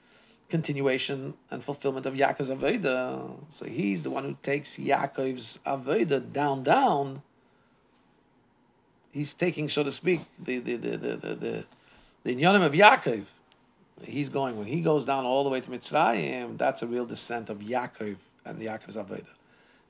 continuation 0.49 1.35
and 1.51 1.63
fulfillment 1.63 2.07
of 2.07 2.15
Yaakov's 2.15 2.49
Avodah. 2.49 3.37
So 3.51 3.67
he's 3.67 4.03
the 4.03 4.11
one 4.11 4.25
who 4.25 4.37
takes 4.43 4.77
Yaakov's 4.77 5.61
Avodah 5.65 6.33
down, 6.33 6.65
down. 6.65 7.23
He's 9.13 9.33
taking, 9.35 9.69
so 9.69 9.85
to 9.85 9.93
speak, 9.93 10.23
the 10.43 10.59
the 10.59 10.77
the 10.77 10.97
the 10.97 11.17
the, 11.17 11.35
the, 11.35 11.65
the 12.35 12.45
of 12.45 12.73
Yaakov. 12.73 13.25
He's 14.03 14.29
going 14.29 14.59
when 14.59 14.67
he 14.67 14.81
goes 14.81 15.07
down 15.07 15.25
all 15.25 15.45
the 15.45 15.51
way 15.51 15.61
to 15.61 15.71
Mitzrayim. 15.71 16.59
That's 16.59 16.83
a 16.83 16.87
real 16.87 17.07
descent 17.07 17.49
of 17.49 17.59
Yaakov 17.59 18.17
and 18.47 18.59
the 18.59 18.67
Yaakov's 18.67 18.97
Avodah. 18.97 19.27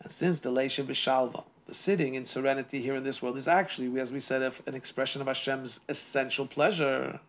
And 0.03 0.13
since 0.13 0.41
the 0.41 0.51
Leisha 0.51 0.85
B'Shalva, 0.85 1.45
the 1.67 1.75
sitting 1.75 2.15
in 2.15 2.25
serenity 2.25 2.81
here 2.81 2.95
in 2.95 3.05
this 3.05 3.21
world, 3.23 3.37
is 3.37 3.49
actually, 3.49 3.99
as 4.01 4.13
we 4.13 4.21
said, 4.21 4.53
an 4.67 4.75
expression 4.75 5.21
of 5.21 5.27
Hashem's 5.27 5.81
essential 5.89 6.47
pleasure. 6.47 7.21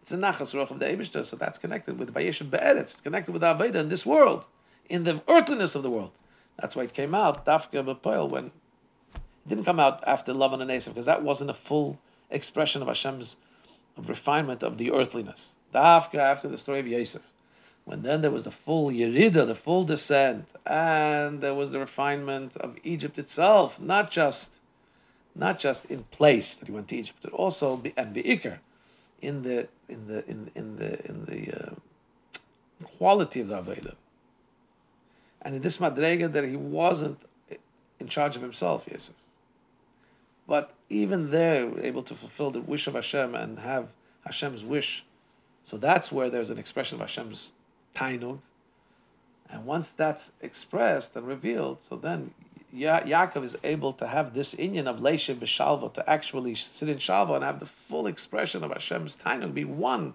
It's 0.00 0.12
a 0.12 0.16
nachas 0.16 0.54
ruach 0.54 0.70
of 0.70 0.78
the 0.78 0.86
Eibushter, 0.86 1.24
so 1.24 1.36
that's 1.36 1.58
connected 1.58 1.98
with 1.98 2.14
Vayeshev 2.14 2.50
Be'eretz. 2.50 2.80
It's 2.80 3.00
connected 3.00 3.32
with 3.32 3.42
Avodah 3.42 3.76
in 3.76 3.88
this 3.88 4.06
world, 4.06 4.46
in 4.88 5.04
the 5.04 5.22
earthliness 5.28 5.74
of 5.74 5.82
the 5.82 5.90
world. 5.90 6.12
That's 6.58 6.76
why 6.76 6.84
it 6.84 6.94
came 6.94 7.14
out, 7.14 7.44
Dafka 7.46 7.84
B'Poel, 7.84 8.28
when 8.28 8.46
it 8.46 9.22
didn't 9.48 9.64
come 9.64 9.80
out 9.80 10.02
after 10.06 10.32
Lavan 10.32 10.60
and 10.60 10.70
Esav, 10.70 10.88
because 10.88 11.06
that 11.06 11.22
wasn't 11.22 11.50
a 11.50 11.54
full 11.54 11.98
expression 12.30 12.82
of 12.82 12.88
Hashem's 12.88 13.36
refinement 13.96 14.62
of 14.62 14.78
the 14.78 14.92
earthliness. 14.92 15.56
Dafka 15.74 16.16
after 16.16 16.48
the 16.48 16.58
story 16.58 16.80
of 16.80 16.86
Yosef 16.86 17.22
when 17.84 18.02
then 18.02 18.22
there 18.22 18.30
was 18.30 18.44
the 18.44 18.50
full 18.50 18.90
Yerida, 18.90 19.46
the 19.46 19.54
full 19.54 19.84
descent, 19.84 20.46
and 20.66 21.40
there 21.40 21.54
was 21.54 21.70
the 21.72 21.78
refinement 21.78 22.56
of 22.56 22.76
Egypt 22.84 23.18
itself, 23.18 23.80
not 23.80 24.10
just, 24.10 24.60
not 25.34 25.58
just 25.58 25.86
in 25.86 26.04
place 26.04 26.54
that 26.54 26.66
he 26.66 26.72
went 26.72 26.88
to 26.88 26.96
Egypt, 26.96 27.18
but 27.22 27.32
also 27.32 27.82
and 27.96 28.14
Be'ikr, 28.14 28.58
in 29.20 29.42
the 29.42 29.68
in 29.88 30.06
the 30.06 30.28
in 30.28 30.50
in 30.54 30.76
the 30.76 31.06
in 31.06 31.24
the 31.24 31.64
uh, 31.64 31.74
quality 32.84 33.40
of 33.40 33.48
the 33.48 33.60
Avodah. 33.60 33.94
And 35.42 35.56
in 35.56 35.62
this 35.62 35.78
Madrega 35.78 36.30
that 36.32 36.44
he 36.44 36.56
wasn't 36.56 37.18
in 37.98 38.08
charge 38.08 38.36
of 38.36 38.42
himself, 38.42 38.84
Yosef. 38.90 39.14
But 40.46 40.74
even 40.88 41.30
there, 41.30 41.78
able 41.80 42.02
to 42.02 42.14
fulfill 42.14 42.50
the 42.50 42.60
wish 42.60 42.86
of 42.86 42.94
Hashem 42.94 43.34
and 43.34 43.60
have 43.60 43.88
Hashem's 44.24 44.64
wish. 44.64 45.04
So 45.62 45.76
that's 45.76 46.10
where 46.10 46.28
there's 46.28 46.50
an 46.50 46.58
expression 46.58 46.96
of 46.96 47.02
Hashem's 47.02 47.52
tainug. 47.94 48.38
And 49.48 49.66
once 49.66 49.92
that's 49.92 50.32
expressed 50.40 51.16
and 51.16 51.26
revealed, 51.26 51.82
so 51.82 51.96
then 51.96 52.34
ya- 52.72 53.00
Yaakov 53.00 53.44
is 53.44 53.56
able 53.64 53.92
to 53.94 54.06
have 54.06 54.34
this 54.34 54.54
union 54.58 54.86
of 54.86 55.00
Leisha 55.00 55.34
B'Shalva, 55.34 55.92
to 55.94 56.08
actually 56.08 56.54
sit 56.54 56.88
in 56.88 56.98
Shalva 56.98 57.34
and 57.36 57.44
have 57.44 57.60
the 57.60 57.66
full 57.66 58.06
expression 58.06 58.62
of 58.62 58.70
Hashem's 58.70 59.16
Tainug, 59.16 59.54
be 59.54 59.64
one 59.64 60.14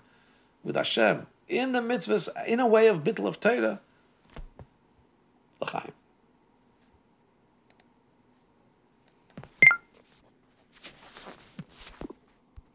with 0.64 0.76
Hashem 0.76 1.28
in 1.48 1.74
the 1.74 1.80
mitzvahs, 1.82 2.30
in 2.48 2.60
a 2.60 2.68
way 2.68 2.88
of 2.88 3.04
bitl 3.04 3.28
of 3.28 3.40
Torah. 3.40 3.80
L'chaim. 5.62 5.92